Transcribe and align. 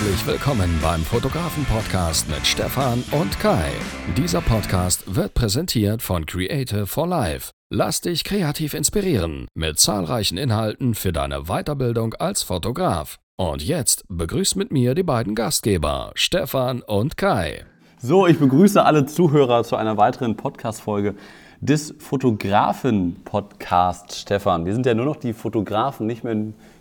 Herzlich 0.00 0.26
willkommen 0.26 0.78
beim 0.82 1.02
Fotografen-Podcast 1.02 2.26
mit 2.30 2.46
Stefan 2.46 3.04
und 3.12 3.38
Kai. 3.38 3.68
Dieser 4.16 4.40
Podcast 4.40 5.14
wird 5.14 5.34
präsentiert 5.34 6.00
von 6.00 6.24
Creative 6.24 6.86
for 6.86 7.06
Life. 7.06 7.50
Lass 7.70 8.00
dich 8.00 8.24
kreativ 8.24 8.72
inspirieren 8.72 9.46
mit 9.54 9.78
zahlreichen 9.78 10.38
Inhalten 10.38 10.94
für 10.94 11.12
deine 11.12 11.48
Weiterbildung 11.48 12.14
als 12.14 12.42
Fotograf. 12.42 13.18
Und 13.36 13.62
jetzt 13.62 14.06
begrüßt 14.08 14.56
mit 14.56 14.72
mir 14.72 14.94
die 14.94 15.02
beiden 15.02 15.34
Gastgeber, 15.34 16.12
Stefan 16.14 16.80
und 16.80 17.18
Kai. 17.18 17.66
So, 18.00 18.26
ich 18.26 18.38
begrüße 18.38 18.82
alle 18.82 19.04
Zuhörer 19.04 19.64
zu 19.64 19.76
einer 19.76 19.98
weiteren 19.98 20.34
Podcast-Folge 20.34 21.14
des 21.60 21.94
Fotografen-Podcasts, 21.98 24.22
Stefan. 24.22 24.64
Wir 24.64 24.72
sind 24.72 24.86
ja 24.86 24.94
nur 24.94 25.04
noch 25.04 25.16
die 25.16 25.34
Fotografen, 25.34 26.06
nicht 26.06 26.24
mehr 26.24 26.36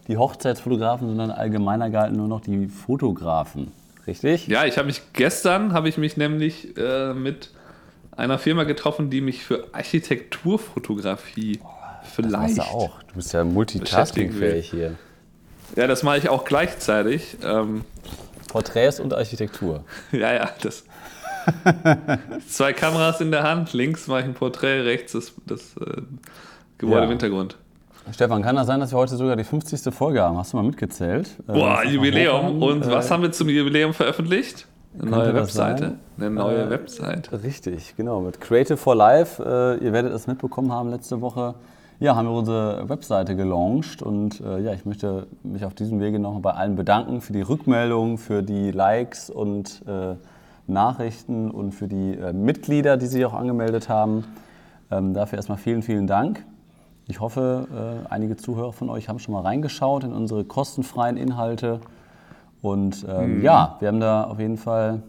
die 0.10 0.18
Hochzeitsfotografen, 0.18 1.08
sondern 1.08 1.32
allgemeiner 1.32 1.90
gehalten 1.90 2.18
nur 2.18 2.28
noch 2.28 2.42
die 2.42 2.68
Fotografen. 2.68 3.72
Richtig? 4.08 4.48
Ja, 4.48 4.66
ich 4.66 4.78
habe 4.78 4.88
mich 4.88 5.04
gestern 5.14 5.72
habe 5.72 5.88
ich 5.88 5.98
mich 5.98 6.18
nämlich 6.18 6.76
äh, 6.78 7.14
mit 7.14 7.52
einer 8.18 8.40
Firma 8.40 8.64
getroffen, 8.64 9.12
die 9.12 9.22
mich 9.22 9.44
für 9.44 9.68
Architekturfotografie 9.72 11.60
oh, 11.64 11.68
vielleicht. 12.12 12.58
Das 12.58 12.66
du 12.68 12.72
auch. 12.74 13.04
Du 13.04 13.16
bist 13.16 13.34
ja 13.34 13.44
multitaskingfähig 13.44 14.72
hier. 14.72 14.96
Ja, 15.76 15.86
das 15.86 16.02
mache 16.02 16.18
ich 16.18 16.28
auch 16.28 16.44
gleichzeitig. 16.44 17.38
Ähm, 17.44 17.86
Porträts 18.48 19.00
und 19.00 19.14
Architektur. 19.14 19.86
ja, 20.12 20.34
ja, 20.34 20.50
das. 20.62 20.86
Zwei 22.50 22.74
Kameras 22.74 23.22
in 23.22 23.30
der 23.30 23.44
Hand, 23.44 23.74
links 23.74 24.08
mache 24.08 24.22
ich 24.22 24.26
ein 24.26 24.34
Porträt, 24.34 24.82
rechts 24.82 25.12
das, 25.12 25.34
das 25.46 25.78
äh, 25.78 26.02
Gebäude 26.80 26.98
ja. 26.98 27.04
im 27.04 27.10
Hintergrund. 27.10 27.58
Stefan, 28.14 28.42
kann 28.42 28.56
das 28.56 28.68
sein, 28.68 28.80
dass 28.80 28.92
wir 28.92 28.98
heute 28.98 29.16
sogar 29.16 29.36
die 29.36 29.44
50. 29.44 29.94
Folge 29.94 30.22
haben? 30.22 30.38
Hast 30.38 30.54
du 30.54 30.58
mal 30.58 30.64
mitgezählt? 30.64 31.30
Äh, 31.48 31.54
Boah, 31.54 31.84
Jubiläum. 31.84 32.62
Und 32.62 32.86
äh, 32.86 32.92
was 32.92 33.12
haben 33.12 33.24
wir 33.24 33.32
zum 33.32 33.50
Jubiläum 33.50 33.94
veröffentlicht? 33.94 34.68
Eine 35.00 35.12
neue 35.12 35.34
Webseite. 35.36 35.96
Eine 36.18 36.30
neue 36.32 36.64
äh, 36.64 36.70
Webseite. 36.70 37.44
Richtig, 37.44 37.96
genau. 37.96 38.22
Mit 38.22 38.42
Creative 38.42 38.78
for 38.78 38.96
Life. 38.96 39.44
Äh, 39.44 39.84
ihr 39.84 39.94
werdet 39.94 40.14
es 40.14 40.28
mitbekommen 40.28 40.72
haben 40.72 40.90
letzte 40.90 41.22
Woche. 41.22 41.56
Ja, 42.00 42.16
haben 42.16 42.28
wir 42.28 42.34
unsere 42.34 42.88
Webseite 42.88 43.36
gelauncht 43.36 44.02
und 44.02 44.40
äh, 44.40 44.60
ja, 44.62 44.74
ich 44.74 44.86
möchte 44.86 45.28
mich 45.44 45.66
auf 45.66 45.74
diesem 45.74 46.00
Wege 46.00 46.18
noch 46.18 46.40
bei 46.40 46.52
allen 46.52 46.78
bedanken 46.78 47.20
für 47.20 47.34
die 47.34 47.42
Rückmeldungen, 47.42 48.18
für 48.18 48.42
die 48.42 48.72
Likes 48.72 49.30
und 49.30 49.82
äh, 49.86 50.16
Nachrichten 50.66 51.52
und 51.52 51.74
für 51.74 51.88
die 51.88 52.18
Mitglieder, 52.32 52.96
die 52.96 53.08
sich 53.08 53.26
auch 53.26 53.34
angemeldet 53.34 53.90
haben. 53.90 54.24
Ähm, 54.92 55.14
dafür 55.14 55.38
erstmal 55.38 55.58
vielen, 55.58 55.82
vielen 55.82 56.08
Dank. 56.08 56.46
Ich 57.10 57.20
hoffe, 57.20 58.06
äh, 58.06 58.14
einige 58.14 58.38
Zuhörer 58.38 58.72
von 58.72 58.88
euch 58.92 59.10
haben 59.10 59.18
schon 59.18 59.34
mal 59.34 59.42
reingeschaut 59.42 60.04
in 60.04 60.14
unsere 60.14 60.46
kostenfreien 60.46 61.18
Inhalte. 61.18 61.82
Und 62.62 63.04
ähm, 63.10 63.40
mhm. 63.40 63.44
ja, 63.44 63.78
wir 63.80 63.88
haben 63.88 64.00
da 64.00 64.26
auf 64.26 64.40
jeden 64.40 64.58
Fall, 64.58 65.02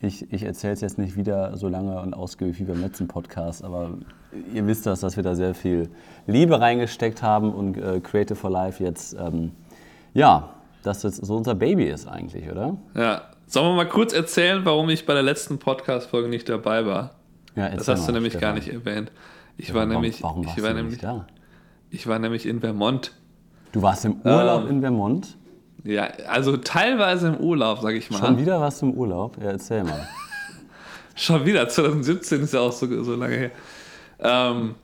ich, 0.00 0.32
ich 0.32 0.44
erzähle 0.44 0.72
es 0.72 0.80
jetzt 0.80 0.96
nicht 0.96 1.14
wieder 1.14 1.58
so 1.58 1.68
lange 1.68 2.00
und 2.00 2.14
ausgiebig 2.14 2.58
wie 2.58 2.64
beim 2.64 2.80
letzten 2.80 3.06
Podcast, 3.06 3.62
aber 3.62 3.90
ihr 4.54 4.66
wisst 4.66 4.86
das, 4.86 5.00
dass 5.00 5.16
wir 5.16 5.22
da 5.22 5.34
sehr 5.34 5.54
viel 5.54 5.90
Liebe 6.26 6.58
reingesteckt 6.58 7.22
haben 7.22 7.52
und 7.52 7.76
äh, 7.76 8.00
Creative 8.00 8.34
for 8.34 8.50
Life 8.50 8.82
jetzt, 8.82 9.14
ähm, 9.20 9.52
ja, 10.14 10.54
dass 10.84 11.02
das 11.02 11.18
so 11.18 11.36
unser 11.36 11.54
Baby 11.54 11.84
ist 11.84 12.08
eigentlich, 12.08 12.50
oder? 12.50 12.78
Ja. 12.96 13.24
Sollen 13.46 13.66
wir 13.66 13.74
mal 13.74 13.88
kurz 13.88 14.14
erzählen, 14.14 14.64
warum 14.64 14.88
ich 14.88 15.04
bei 15.04 15.12
der 15.12 15.22
letzten 15.22 15.58
Podcast-Folge 15.58 16.30
nicht 16.30 16.48
dabei 16.48 16.86
war? 16.86 17.10
Ja, 17.56 17.68
das 17.68 17.88
hast 17.88 18.00
mal, 18.00 18.06
du 18.06 18.12
nämlich 18.14 18.40
gar 18.40 18.54
nicht 18.54 18.72
erwähnt. 18.72 19.12
Ich 19.56 19.72
war 19.72 19.82
warum, 19.82 20.02
nämlich, 20.02 20.22
warum 20.22 20.46
ich 20.46 20.62
war 20.62 20.74
nämlich, 20.74 20.98
da? 20.98 21.26
Ich 21.90 22.06
war 22.06 22.18
nämlich 22.18 22.46
in 22.46 22.60
Vermont. 22.60 23.12
Du 23.72 23.82
warst 23.82 24.04
im 24.04 24.20
Urlaub 24.24 24.64
ähm, 24.64 24.70
in 24.70 24.80
Vermont? 24.80 25.36
Ja, 25.84 26.04
also 26.28 26.56
teilweise 26.56 27.28
im 27.28 27.36
Urlaub, 27.36 27.80
sag 27.82 27.94
ich 27.94 28.10
mal. 28.10 28.18
Schon 28.18 28.38
wieder 28.38 28.60
warst 28.60 28.82
du 28.82 28.86
im 28.86 28.94
Urlaub? 28.94 29.36
Ja, 29.40 29.50
erzähl 29.50 29.84
mal. 29.84 30.08
Schon 31.14 31.44
wieder, 31.44 31.68
2017 31.68 32.42
ist 32.42 32.54
ja 32.54 32.60
auch 32.60 32.72
so, 32.72 33.02
so 33.04 33.14
lange 33.14 33.36
her. 33.36 33.50
Ähm, 34.18 34.74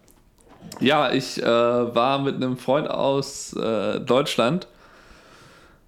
ja, 0.78 1.10
ich 1.10 1.42
äh, 1.42 1.46
war 1.46 2.18
mit 2.20 2.36
einem 2.36 2.56
Freund 2.56 2.88
aus 2.88 3.52
äh, 3.54 4.00
Deutschland, 4.00 4.68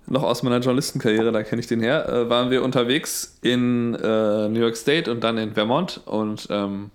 noch 0.06 0.22
aus 0.22 0.42
meiner 0.42 0.59
Journalistenkarriere, 0.59 1.31
da 1.31 1.42
kenne 1.42 1.60
ich 1.60 1.66
den 1.66 1.81
her, 1.81 2.09
äh, 2.09 2.28
waren 2.28 2.50
wir 2.50 2.62
unterwegs 2.62 3.38
in 3.42 3.94
äh, 3.94 4.48
New 4.48 4.60
York 4.60 4.76
State 4.76 5.10
und 5.10 5.22
dann 5.22 5.38
in 5.38 5.53
Vermont 5.53 6.00
und 6.06 6.48
ähm, 6.50 6.91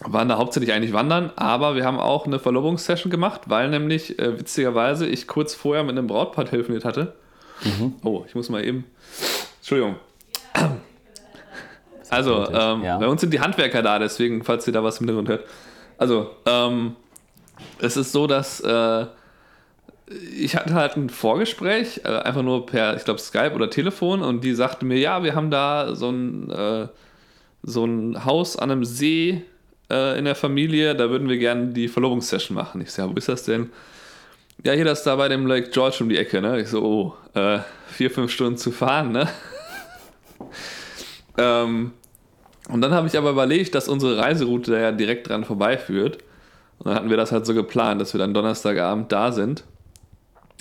waren 0.00 0.28
da 0.28 0.38
hauptsächlich 0.38 0.72
eigentlich 0.72 0.92
wandern, 0.92 1.30
aber 1.36 1.74
wir 1.76 1.84
haben 1.84 1.98
auch 1.98 2.26
eine 2.26 2.38
Verlobungssession 2.38 3.10
gemacht, 3.10 3.42
weil 3.46 3.68
nämlich 3.68 4.18
äh, 4.18 4.38
witzigerweise 4.38 5.06
ich 5.06 5.26
kurz 5.26 5.54
vorher 5.54 5.84
mit 5.84 5.96
einem 5.96 6.06
Brautpaar 6.06 6.46
telefoniert 6.46 6.84
hatte. 6.84 7.14
Mhm. 7.64 7.94
Oh, 8.02 8.24
ich 8.26 8.34
muss 8.34 8.48
mal 8.48 8.64
eben. 8.64 8.84
Entschuldigung. 9.58 9.96
Also, 12.08 12.48
ähm, 12.50 12.82
ja. 12.82 12.98
bei 12.98 13.06
uns 13.06 13.20
sind 13.20 13.32
die 13.32 13.40
Handwerker 13.40 13.82
da, 13.82 13.98
deswegen, 13.98 14.42
falls 14.42 14.66
ihr 14.66 14.72
da 14.72 14.82
was 14.82 14.98
im 14.98 15.06
Hintergrund 15.06 15.28
hört. 15.28 15.44
Also, 15.96 16.30
ähm, 16.46 16.96
es 17.78 17.96
ist 17.96 18.12
so, 18.12 18.26
dass 18.26 18.60
äh, 18.60 19.06
ich 20.36 20.56
hatte 20.56 20.74
halt 20.74 20.96
ein 20.96 21.08
Vorgespräch, 21.08 22.00
äh, 22.04 22.08
einfach 22.08 22.42
nur 22.42 22.66
per, 22.66 22.96
ich 22.96 23.04
glaube, 23.04 23.20
Skype 23.20 23.52
oder 23.54 23.70
Telefon, 23.70 24.22
und 24.22 24.42
die 24.42 24.54
sagte 24.54 24.84
mir, 24.84 24.98
ja, 24.98 25.22
wir 25.22 25.34
haben 25.34 25.50
da 25.50 25.94
so 25.94 26.10
ein, 26.10 26.50
äh, 26.50 26.88
so 27.62 27.84
ein 27.84 28.24
Haus 28.24 28.56
an 28.56 28.70
einem 28.70 28.84
See 28.84 29.42
äh, 29.90 30.18
in 30.18 30.24
der 30.24 30.34
Familie, 30.34 30.94
da 30.94 31.10
würden 31.10 31.28
wir 31.28 31.38
gerne 31.38 31.68
die 31.68 31.88
Verlobungssession 31.88 32.54
machen. 32.54 32.80
Ich 32.80 32.92
sage, 32.92 33.10
wo 33.10 33.16
ist 33.16 33.28
das 33.28 33.44
denn? 33.44 33.70
Ja, 34.64 34.72
hier 34.72 34.84
das 34.84 35.02
da 35.02 35.16
bei 35.16 35.28
dem 35.28 35.46
Lake 35.46 35.70
George 35.70 35.98
um 36.00 36.08
die 36.08 36.18
Ecke, 36.18 36.40
ne? 36.40 36.60
Ich 36.60 36.68
so, 36.68 36.82
oh, 36.82 37.38
äh, 37.38 37.60
vier, 37.88 38.10
fünf 38.10 38.30
Stunden 38.30 38.58
zu 38.58 38.70
fahren, 38.70 39.12
ne? 39.12 39.28
ähm, 41.38 41.92
und 42.68 42.80
dann 42.82 42.92
habe 42.92 43.06
ich 43.06 43.16
aber 43.18 43.30
überlegt, 43.30 43.74
dass 43.74 43.88
unsere 43.88 44.18
Reiseroute 44.18 44.70
da 44.72 44.78
ja 44.78 44.92
direkt 44.92 45.28
dran 45.28 45.44
vorbeiführt. 45.44 46.18
Und 46.78 46.86
dann 46.86 46.94
hatten 46.94 47.10
wir 47.10 47.16
das 47.16 47.32
halt 47.32 47.46
so 47.46 47.54
geplant, 47.54 48.00
dass 48.00 48.14
wir 48.14 48.18
dann 48.18 48.32
Donnerstagabend 48.32 49.10
da 49.12 49.32
sind. 49.32 49.64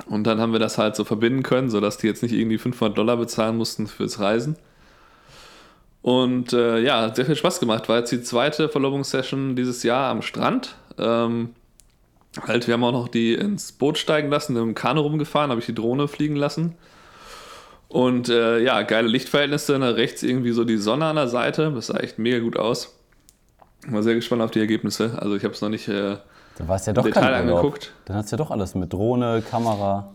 Und 0.08 0.26
dann 0.26 0.40
haben 0.40 0.54
wir 0.54 0.60
das 0.60 0.78
halt 0.78 0.96
so 0.96 1.04
verbinden 1.04 1.44
können, 1.44 1.70
sodass 1.70 1.98
die 1.98 2.08
jetzt 2.08 2.24
nicht 2.24 2.34
irgendwie 2.34 2.58
500 2.58 2.98
Dollar 2.98 3.18
bezahlen 3.18 3.58
mussten 3.58 3.88
fürs 3.88 4.20
Reisen. 4.20 4.56
Und 6.02 6.54
äh, 6.54 6.80
ja, 6.80 7.02
hat 7.02 7.16
sehr 7.18 7.26
viel 7.26 7.36
Spaß 7.36 7.60
gemacht. 7.60 7.90
War 7.90 8.00
jetzt 8.00 8.12
die 8.12 8.22
zweite 8.22 8.70
Verlobungssession 8.70 9.56
dieses 9.56 9.84
Jahr 9.84 10.10
am 10.10 10.22
Strand. 10.22 10.76
Ähm, 10.98 11.56
halt, 12.48 12.68
wir 12.68 12.76
haben 12.76 12.84
auch 12.84 12.92
noch 12.92 13.08
die 13.08 13.34
ins 13.34 13.72
Boot 13.72 13.98
steigen 13.98 14.30
lassen, 14.30 14.56
im 14.56 14.76
Kanu 14.76 15.02
rumgefahren, 15.02 15.50
habe 15.50 15.60
ich 15.60 15.66
die 15.66 15.76
Drohne 15.76 16.08
fliegen 16.08 16.36
lassen. 16.36 16.76
Und 17.90 18.30
äh, 18.30 18.60
ja, 18.60 18.84
geile 18.84 19.08
Lichtverhältnisse, 19.08 19.80
ne? 19.80 19.98
rechts 19.98 20.22
irgendwie 20.22 20.52
so 20.52 20.64
die 20.64 20.78
Sonne 20.78 21.06
an 21.06 21.16
der 21.16 21.28
Seite. 21.28 21.72
Das 21.74 21.88
sah 21.88 21.98
echt 21.98 22.20
mega 22.20 22.40
gut 22.40 22.58
aus. 22.58 22.96
War 23.88 24.04
sehr 24.04 24.16
gespannt 24.16 24.42
auf 24.42 24.52
die 24.52 24.60
Ergebnisse. 24.60 25.18
Also 25.20 25.36
ich 25.36 25.44
habe 25.44 25.54
es 25.54 25.62
noch 25.62 25.70
nicht 25.70 25.88
äh, 25.88 26.18
du 26.58 26.68
warst 26.68 26.86
ja 26.86 26.94
doch 26.94 27.04
Detail 27.04 27.34
angeguckt. 27.34 27.92
Dann 28.06 28.18
hast 28.18 28.32
du 28.32 28.36
ja 28.36 28.38
doch 28.38 28.52
alles 28.52 28.76
mit 28.76 28.94
Drohne, 28.94 29.42
Kamera. 29.50 30.14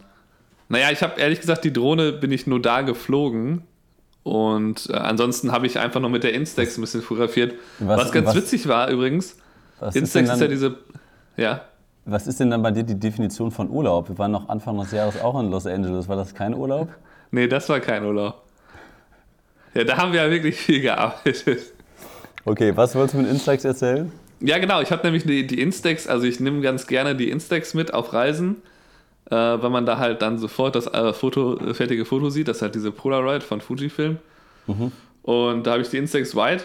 Naja, 0.68 0.90
ich 0.92 1.02
habe 1.02 1.20
ehrlich 1.20 1.40
gesagt, 1.40 1.64
die 1.64 1.72
Drohne 1.72 2.12
bin 2.12 2.30
ich 2.30 2.46
nur 2.46 2.62
da 2.62 2.82
geflogen. 2.82 3.64
Und 4.24 4.88
äh, 4.88 4.94
ansonsten 4.94 5.52
habe 5.52 5.66
ich 5.66 5.78
einfach 5.78 6.00
noch 6.00 6.08
mit 6.08 6.24
der 6.24 6.32
Instax 6.32 6.76
ein 6.76 6.80
bisschen 6.80 7.02
fotografiert. 7.02 7.54
Was, 7.78 8.00
was 8.00 8.12
ganz 8.12 8.28
was, 8.28 8.36
witzig 8.36 8.66
war 8.66 8.88
übrigens, 8.88 9.36
Instax 9.80 10.14
ist, 10.14 10.16
ist, 10.16 10.40
ja 10.40 10.48
diese. 10.48 10.78
Ja. 11.36 11.60
Was 12.06 12.26
ist 12.26 12.40
denn 12.40 12.50
dann 12.50 12.62
bei 12.62 12.70
dir 12.70 12.82
die 12.82 12.98
Definition 12.98 13.50
von 13.50 13.70
Urlaub? 13.70 14.08
Wir 14.08 14.18
waren 14.18 14.30
noch 14.30 14.48
Anfang 14.48 14.78
des 14.78 14.92
Jahres 14.92 15.20
auch 15.20 15.38
in 15.38 15.50
Los 15.50 15.66
Angeles. 15.66 16.08
War 16.08 16.16
das 16.16 16.34
kein 16.34 16.54
Urlaub? 16.54 16.88
Nee, 17.30 17.48
das 17.48 17.68
war 17.68 17.80
kein 17.80 18.04
Urlaub. 18.04 18.42
Ja, 19.74 19.82
da 19.82 19.96
haben 19.96 20.12
wir 20.12 20.22
ja 20.22 20.30
wirklich 20.30 20.54
viel 20.54 20.80
gearbeitet. 20.80 21.72
Okay, 22.44 22.76
was 22.76 22.94
wolltest 22.94 23.14
du 23.14 23.18
mit 23.18 23.28
Instax 23.28 23.64
erzählen? 23.64 24.12
Ja, 24.38 24.58
genau. 24.58 24.80
Ich 24.80 24.92
habe 24.92 25.02
nämlich 25.02 25.24
die, 25.24 25.44
die 25.44 25.60
Instax, 25.60 26.06
also 26.06 26.26
ich 26.26 26.38
nehme 26.38 26.60
ganz 26.60 26.86
gerne 26.86 27.16
die 27.16 27.30
Instax 27.30 27.74
mit 27.74 27.92
auf 27.92 28.12
Reisen 28.12 28.62
äh, 29.30 29.34
weil 29.34 29.70
man 29.70 29.86
da 29.86 29.98
halt 29.98 30.22
dann 30.22 30.38
sofort 30.38 30.76
das 30.76 30.86
äh, 30.86 31.12
Foto, 31.12 31.56
äh, 31.58 31.74
fertige 31.74 32.04
Foto 32.04 32.30
sieht. 32.30 32.48
Das 32.48 32.56
ist 32.56 32.62
halt 32.62 32.74
diese 32.74 32.90
Polaroid 32.90 33.42
von 33.42 33.60
Fujifilm. 33.60 34.18
Mhm. 34.66 34.92
Und 35.22 35.66
da 35.66 35.72
habe 35.72 35.82
ich 35.82 35.88
die 35.88 35.98
Instax 35.98 36.36
White. 36.36 36.64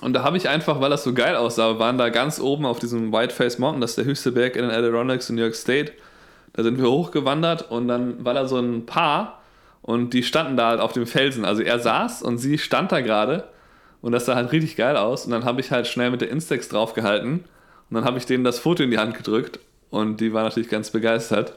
Und 0.00 0.12
da 0.12 0.22
habe 0.22 0.36
ich 0.36 0.48
einfach, 0.48 0.80
weil 0.80 0.90
das 0.90 1.04
so 1.04 1.12
geil 1.12 1.36
aussah, 1.36 1.78
waren 1.78 1.98
da 1.98 2.08
ganz 2.08 2.40
oben 2.40 2.64
auf 2.64 2.78
diesem 2.78 3.12
Whiteface 3.12 3.58
Mountain, 3.58 3.80
das 3.80 3.90
ist 3.90 3.98
der 3.98 4.04
höchste 4.04 4.32
Berg 4.32 4.56
in 4.56 4.62
den 4.62 4.70
Adirondacks 4.70 5.28
in 5.28 5.36
New 5.36 5.42
York 5.42 5.54
State. 5.54 5.92
Da 6.52 6.62
sind 6.62 6.78
wir 6.78 6.88
hochgewandert 6.88 7.70
und 7.70 7.88
dann 7.88 8.24
war 8.24 8.34
da 8.34 8.46
so 8.46 8.58
ein 8.58 8.86
Paar 8.86 9.40
und 9.82 10.14
die 10.14 10.22
standen 10.22 10.56
da 10.56 10.68
halt 10.68 10.80
auf 10.80 10.92
dem 10.92 11.06
Felsen. 11.06 11.44
Also 11.44 11.62
er 11.62 11.78
saß 11.78 12.22
und 12.22 12.38
sie 12.38 12.58
stand 12.58 12.92
da 12.92 13.00
gerade 13.00 13.44
und 14.00 14.12
das 14.12 14.26
sah 14.26 14.36
halt 14.36 14.52
richtig 14.52 14.76
geil 14.76 14.96
aus. 14.96 15.26
Und 15.26 15.32
dann 15.32 15.44
habe 15.44 15.60
ich 15.60 15.70
halt 15.70 15.86
schnell 15.86 16.10
mit 16.10 16.20
der 16.20 16.30
Instax 16.30 16.68
draufgehalten 16.68 17.44
und 17.90 17.94
dann 17.94 18.04
habe 18.04 18.18
ich 18.18 18.26
denen 18.26 18.44
das 18.44 18.58
Foto 18.58 18.82
in 18.82 18.90
die 18.90 18.98
Hand 18.98 19.16
gedrückt 19.16 19.58
und 19.90 20.20
die 20.20 20.32
war 20.32 20.44
natürlich 20.44 20.68
ganz 20.68 20.90
begeistert. 20.90 21.54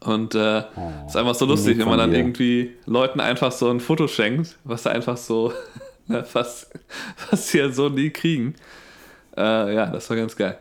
Und 0.00 0.34
äh, 0.34 0.64
oh, 0.76 1.06
ist 1.06 1.16
einfach 1.16 1.34
so 1.34 1.46
lustig, 1.46 1.78
wenn 1.78 1.88
man 1.88 1.98
dann 1.98 2.14
irgendwie 2.14 2.76
Leuten 2.84 3.20
einfach 3.20 3.52
so 3.52 3.70
ein 3.70 3.80
Foto 3.80 4.06
schenkt, 4.06 4.56
was 4.64 4.82
sie 4.82 4.90
einfach 4.90 5.16
so 5.16 5.52
ne, 6.06 6.24
fast, 6.24 6.70
fast 7.16 7.54
ja 7.54 7.70
so 7.70 7.88
nie 7.88 8.10
kriegen. 8.10 8.54
Äh, 9.36 9.74
ja, 9.74 9.86
das 9.86 10.08
war 10.10 10.16
ganz 10.16 10.36
geil. 10.36 10.58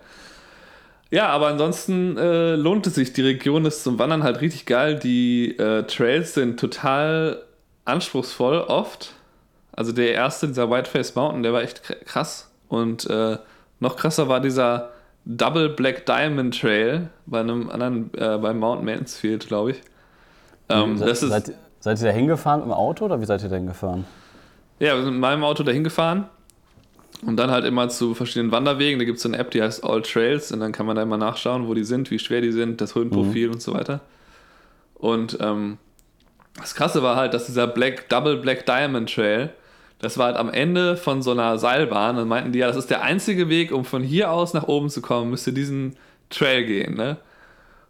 Ja, 1.10 1.28
aber 1.28 1.48
ansonsten 1.48 2.18
äh, 2.18 2.56
lohnt 2.56 2.86
es 2.88 2.96
sich. 2.96 3.14
Die 3.14 3.22
Region 3.22 3.66
ist 3.66 3.84
zum 3.84 3.98
Wandern 4.00 4.24
halt 4.24 4.42
richtig 4.42 4.66
geil. 4.66 5.00
Die 5.00 5.58
äh, 5.58 5.84
Trails 5.84 6.34
sind 6.34 6.60
total 6.60 7.44
anspruchsvoll 7.86 8.60
oft. 8.60 9.14
Also 9.72 9.92
der 9.92 10.14
erste, 10.14 10.48
dieser 10.48 10.70
Whiteface 10.70 11.16
Mountain, 11.16 11.44
der 11.44 11.54
war 11.54 11.62
echt 11.62 11.82
krass. 12.06 12.52
Und 12.68 13.10
äh, 13.10 13.38
noch 13.80 13.96
krasser 13.96 14.28
war 14.28 14.42
dieser 14.42 14.92
Double 15.30 15.68
Black 15.68 16.06
Diamond 16.06 16.58
Trail 16.58 17.10
bei 17.26 17.42
einem 17.42 17.70
anderen, 17.70 18.10
äh, 18.14 18.38
bei 18.38 18.54
Mount 18.54 18.84
Mansfield, 18.84 19.48
glaube 19.48 19.72
ich. 19.72 19.82
Ähm, 20.70 20.98
seid, 20.98 21.18
seid, 21.18 21.52
seid, 21.82 22.00
ihr 22.00 22.08
da 22.08 22.14
hingefahren 22.14 22.64
im 22.64 22.72
Auto 22.72 23.06
oder 23.06 23.20
wie 23.20 23.26
seid 23.26 23.44
ihr 23.44 23.50
da 23.50 23.58
hingefahren? 23.58 24.06
Ja, 24.80 24.96
wir 24.96 25.04
sind 25.04 25.14
mit 25.14 25.22
meinem 25.22 25.44
Auto 25.44 25.64
da 25.64 25.72
hingefahren 25.74 26.28
und 27.26 27.36
dann 27.36 27.52
halt 27.52 27.66
immer 27.66 27.90
zu 27.90 28.14
verschiedenen 28.14 28.54
Wanderwegen. 28.54 29.00
Da 29.00 29.06
gibt 29.06 29.18
es 29.18 29.24
so 29.24 29.30
eine 29.30 29.38
App, 29.38 29.52
die 29.52 29.62
heißt 29.62 29.84
All 29.84 30.02
Trails 30.02 30.54
und 30.54 30.62
dann 30.62 30.72
kann 30.72 30.86
man 30.86 30.96
da 30.96 31.02
immer 31.02 31.18
nachschauen, 31.18 31.68
wo 31.68 31.74
die 31.74 31.84
sind, 31.84 32.10
wie 32.10 32.20
schwer 32.20 32.40
die 32.40 32.54
sind, 32.54 32.80
das 32.80 32.96
Höhenprofil 32.96 33.48
mhm. 33.48 33.54
und 33.56 33.62
so 33.62 33.74
weiter. 33.74 34.00
Und 34.94 35.38
ähm, 35.42 35.78
das 36.56 36.74
Krasse 36.74 37.04
war 37.04 37.18
halt, 37.18 37.34
dass 37.34 37.48
dieser 37.48 37.68
Black, 37.68 38.08
Double 38.08 38.38
Black 38.38 38.66
Diamond 38.66 39.14
Trail, 39.14 39.50
das 40.00 40.18
war 40.18 40.28
halt 40.28 40.38
am 40.38 40.50
Ende 40.50 40.96
von 40.98 41.22
so 41.22 41.32
einer 41.32 41.58
Seilbahn 41.58 42.18
und 42.18 42.28
meinten 42.28 42.52
die, 42.52 42.60
ja, 42.60 42.68
das 42.68 42.78
ist 42.78 42.90
der 42.90 43.04
einzige 43.04 43.50
Weg, 43.50 43.72
um 43.72 43.86
von 43.86 44.04
hier 44.04 44.32
aus 44.32 44.54
nach 44.54 44.68
oben 44.68 44.90
zu 44.90 45.02
kommen, 45.02 45.32
müsste 45.32 45.54
diesen 45.54 45.96
Trail 46.30 46.66
gehen, 46.66 46.96
ne? 46.96 47.18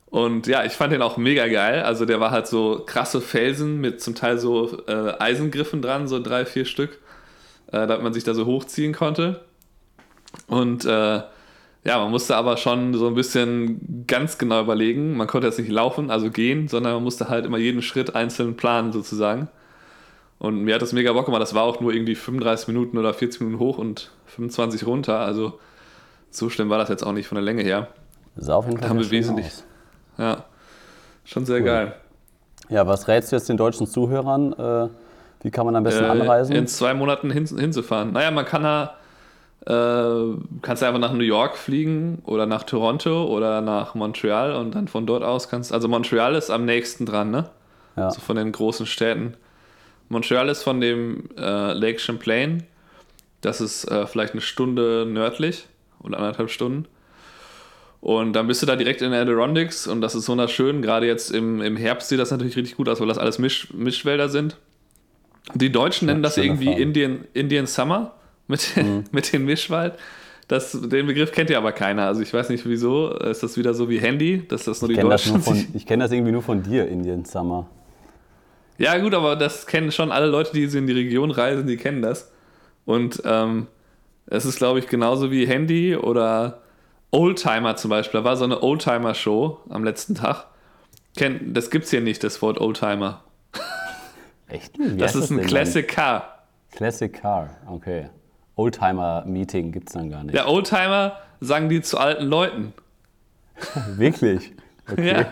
Und 0.09 0.47
ja, 0.47 0.63
ich 0.63 0.71
fand 0.71 0.93
den 0.93 1.01
auch 1.01 1.17
mega 1.17 1.47
geil. 1.47 1.83
Also 1.83 2.05
der 2.05 2.21
war 2.21 2.31
halt 2.31 2.47
so 2.47 2.81
krasse 2.85 3.19
Felsen 3.19 3.81
mit 3.81 4.01
zum 4.01 4.15
Teil 4.15 4.37
so 4.37 4.85
äh, 4.87 5.13
Eisengriffen 5.19 5.81
dran, 5.81 6.07
so 6.07 6.21
drei, 6.21 6.45
vier 6.45 6.63
Stück, 6.63 6.99
äh, 7.67 7.85
damit 7.87 8.03
man 8.03 8.13
sich 8.13 8.23
da 8.23 8.33
so 8.33 8.45
hochziehen 8.45 8.93
konnte. 8.93 9.41
Und 10.47 10.85
äh, 10.85 11.21
ja, 11.83 11.99
man 11.99 12.11
musste 12.11 12.37
aber 12.37 12.57
schon 12.57 12.93
so 12.93 13.07
ein 13.07 13.15
bisschen 13.15 14.05
ganz 14.07 14.37
genau 14.37 14.61
überlegen. 14.61 15.17
Man 15.17 15.27
konnte 15.27 15.47
jetzt 15.47 15.59
nicht 15.59 15.71
laufen, 15.71 16.09
also 16.09 16.31
gehen, 16.31 16.69
sondern 16.69 16.93
man 16.93 17.03
musste 17.03 17.27
halt 17.27 17.45
immer 17.45 17.57
jeden 17.57 17.81
Schritt 17.81 18.15
einzeln 18.15 18.55
planen 18.55 18.93
sozusagen. 18.93 19.49
Und 20.39 20.63
mir 20.63 20.75
hat 20.75 20.81
das 20.81 20.93
mega 20.93 21.11
Bock 21.13 21.25
gemacht. 21.25 21.41
Das 21.41 21.53
war 21.55 21.63
auch 21.63 21.79
nur 21.79 21.93
irgendwie 21.93 22.15
35 22.15 22.67
Minuten 22.67 22.97
oder 22.97 23.13
40 23.13 23.41
Minuten 23.41 23.59
hoch 23.59 23.77
und 23.77 24.11
25 24.27 24.85
runter. 24.85 25.19
Also 25.19 25.59
so 26.29 26.49
schlimm 26.49 26.69
war 26.69 26.77
das 26.77 26.89
jetzt 26.89 27.03
auch 27.03 27.13
nicht 27.13 27.27
von 27.27 27.35
der 27.35 27.43
Länge 27.43 27.63
her. 27.63 27.87
Das 28.35 28.49
auf 28.49 28.65
jeden 28.65 28.77
Fall 28.77 28.87
da 28.87 28.89
haben 28.89 28.99
wir 28.99 29.09
wesentlich. 29.09 29.47
Aus. 29.47 29.63
Ja, 30.17 30.43
schon 31.25 31.45
sehr 31.45 31.59
cool. 31.59 31.65
geil. 31.65 31.95
Ja, 32.69 32.85
was 32.85 33.07
rätst 33.07 33.31
du 33.31 33.35
jetzt 33.35 33.49
den 33.49 33.57
deutschen 33.57 33.87
Zuhörern? 33.87 34.53
Äh, 34.53 34.89
wie 35.43 35.51
kann 35.51 35.65
man 35.65 35.75
am 35.75 35.83
besten 35.83 36.03
äh, 36.03 36.07
anreisen? 36.07 36.55
In 36.55 36.67
zwei 36.67 36.93
Monaten 36.93 37.31
hin, 37.31 37.45
hinzufahren. 37.45 38.11
Naja, 38.11 38.31
man 38.31 38.45
kann 38.45 38.63
da, 38.63 38.95
äh, 39.65 40.37
kannst 40.61 40.81
du 40.81 40.87
einfach 40.87 40.99
nach 40.99 41.13
New 41.13 41.23
York 41.23 41.57
fliegen 41.57 42.21
oder 42.25 42.45
nach 42.45 42.63
Toronto 42.63 43.25
oder 43.25 43.61
nach 43.61 43.95
Montreal 43.95 44.55
und 44.55 44.75
dann 44.75 44.87
von 44.87 45.05
dort 45.05 45.23
aus 45.23 45.49
kannst, 45.49 45.71
also 45.71 45.87
Montreal 45.87 46.35
ist 46.35 46.49
am 46.49 46.65
nächsten 46.65 47.05
dran, 47.05 47.31
ne? 47.31 47.49
Ja. 47.95 48.05
Also 48.05 48.21
von 48.21 48.35
den 48.35 48.51
großen 48.51 48.85
Städten. 48.85 49.35
Montreal 50.09 50.49
ist 50.49 50.63
von 50.63 50.81
dem 50.81 51.29
äh, 51.37 51.73
Lake 51.73 51.99
Champlain. 51.99 52.63
Das 53.41 53.61
ist 53.61 53.85
äh, 53.85 54.07
vielleicht 54.07 54.33
eine 54.33 54.41
Stunde 54.41 55.05
nördlich 55.07 55.65
oder 56.01 56.17
anderthalb 56.17 56.49
Stunden. 56.49 56.85
Und 57.99 58.33
dann 58.33 58.47
bist 58.47 58.61
du 58.61 58.65
da 58.65 58.75
direkt 58.75 59.01
in 59.01 59.11
Adirondacks 59.11 59.87
und 59.87 60.01
das 60.01 60.15
ist 60.15 60.29
wunderschön. 60.29 60.81
Gerade 60.81 61.07
jetzt 61.07 61.31
im, 61.31 61.61
im 61.61 61.75
Herbst 61.75 62.09
sieht 62.09 62.19
das 62.19 62.31
natürlich 62.31 62.55
richtig 62.55 62.77
gut 62.77 62.87
aus, 62.89 62.99
weil 62.99 63.07
das 63.07 63.17
alles 63.17 63.39
Misch, 63.39 63.73
Mischwälder 63.73 64.29
sind. 64.29 64.57
Die 65.55 65.71
Deutschen 65.71 66.05
nennen 66.07 66.23
das 66.23 66.37
irgendwie 66.37 66.71
Indian, 66.71 67.25
Indian 67.33 67.67
Summer 67.67 68.13
mit, 68.47 68.71
mhm. 68.75 69.05
mit 69.11 69.33
dem 69.33 69.45
Mischwald. 69.45 69.93
Das, 70.47 70.71
den 70.71 71.07
Begriff 71.07 71.33
kennt 71.33 71.49
ja 71.49 71.57
aber 71.57 71.73
keiner. 71.73 72.05
Also 72.05 72.21
ich 72.21 72.33
weiß 72.33 72.49
nicht 72.49 72.65
wieso. 72.65 73.09
Ist 73.09 73.43
das 73.43 73.57
wieder 73.57 73.73
so 73.73 73.89
wie 73.89 73.99
Handy, 73.99 74.47
dass 74.47 74.63
das 74.63 74.81
nur 74.81 74.89
ich 74.89 74.97
die 74.97 75.01
Deutschen 75.01 75.43
das 75.43 75.65
Ich 75.73 75.85
kenne 75.85 76.03
das 76.03 76.11
irgendwie 76.11 76.31
nur 76.31 76.41
von 76.41 76.63
dir, 76.63 76.87
Indian 76.87 77.25
Summer. 77.25 77.69
Ja, 78.77 78.97
gut, 78.97 79.13
aber 79.13 79.35
das 79.35 79.65
kennen 79.65 79.91
schon 79.91 80.11
alle 80.11 80.27
Leute, 80.27 80.51
die 80.53 80.63
in 80.63 80.87
die 80.87 80.93
Region 80.93 81.31
reisen, 81.31 81.67
die 81.67 81.77
kennen 81.77 82.01
das. 82.01 82.31
Und 82.85 83.21
ähm, 83.25 83.67
es 84.27 84.45
ist, 84.45 84.57
glaube 84.57 84.79
ich, 84.79 84.87
genauso 84.87 85.31
wie 85.31 85.47
Handy 85.47 85.95
oder 85.95 86.61
Oldtimer 87.11 87.75
zum 87.75 87.89
Beispiel. 87.89 88.21
Da 88.21 88.23
war 88.23 88.37
so 88.37 88.43
eine 88.43 88.61
Oldtimer-Show 88.61 89.59
am 89.69 89.83
letzten 89.83 90.15
Tag. 90.15 90.45
Das 91.15 91.71
gibt 91.71 91.85
es 91.85 91.91
hier 91.91 92.01
nicht, 92.01 92.23
das 92.23 92.41
Wort 92.41 92.59
Oldtimer. 92.61 93.23
Echt? 94.47 94.73
Das 94.97 95.15
ist 95.15 95.31
ein 95.31 95.41
Classic 95.41 95.87
Car. 95.87 96.43
Classic 96.71 97.11
Car, 97.11 97.49
okay. 97.67 98.09
Oldtimer-Meeting 98.55 99.71
gibt 99.71 99.89
es 99.89 99.93
dann 99.93 100.09
gar 100.09 100.23
nicht. 100.23 100.35
Der 100.35 100.47
Oldtimer 100.47 101.17
sagen 101.39 101.69
die 101.69 101.81
zu 101.81 101.97
alten 101.97 102.25
Leuten. 102.25 102.73
Wirklich? 103.97 104.53
Okay. 104.89 105.19
Ja. 105.19 105.25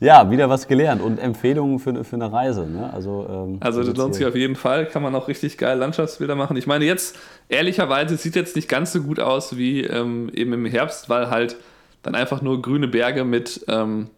Ja, 0.00 0.30
wieder 0.30 0.50
was 0.50 0.68
gelernt 0.68 1.00
und 1.00 1.18
Empfehlungen 1.18 1.78
für, 1.78 2.04
für 2.04 2.16
eine 2.16 2.30
Reise. 2.30 2.66
Ne? 2.66 2.92
Also, 2.92 3.26
ähm, 3.28 3.56
also 3.60 3.82
das 3.82 3.96
lohnt 3.96 4.14
sich 4.14 4.26
auf 4.26 4.36
jeden 4.36 4.56
Fall, 4.56 4.86
kann 4.86 5.02
man 5.02 5.14
auch 5.14 5.28
richtig 5.28 5.56
geil 5.56 5.78
Landschaftsbilder 5.78 6.34
machen. 6.34 6.56
Ich 6.56 6.66
meine, 6.66 6.84
jetzt, 6.84 7.16
ehrlicherweise, 7.48 8.16
sieht 8.16 8.36
jetzt 8.36 8.54
nicht 8.56 8.68
ganz 8.68 8.92
so 8.92 9.00
gut 9.00 9.18
aus 9.18 9.56
wie 9.56 9.82
ähm, 9.82 10.30
eben 10.34 10.52
im 10.52 10.66
Herbst, 10.66 11.08
weil 11.08 11.30
halt 11.30 11.56
dann 12.02 12.14
einfach 12.14 12.42
nur 12.42 12.60
grüne 12.60 12.86
Berge 12.86 13.24
mit 13.24 13.64
ähm, 13.68 14.10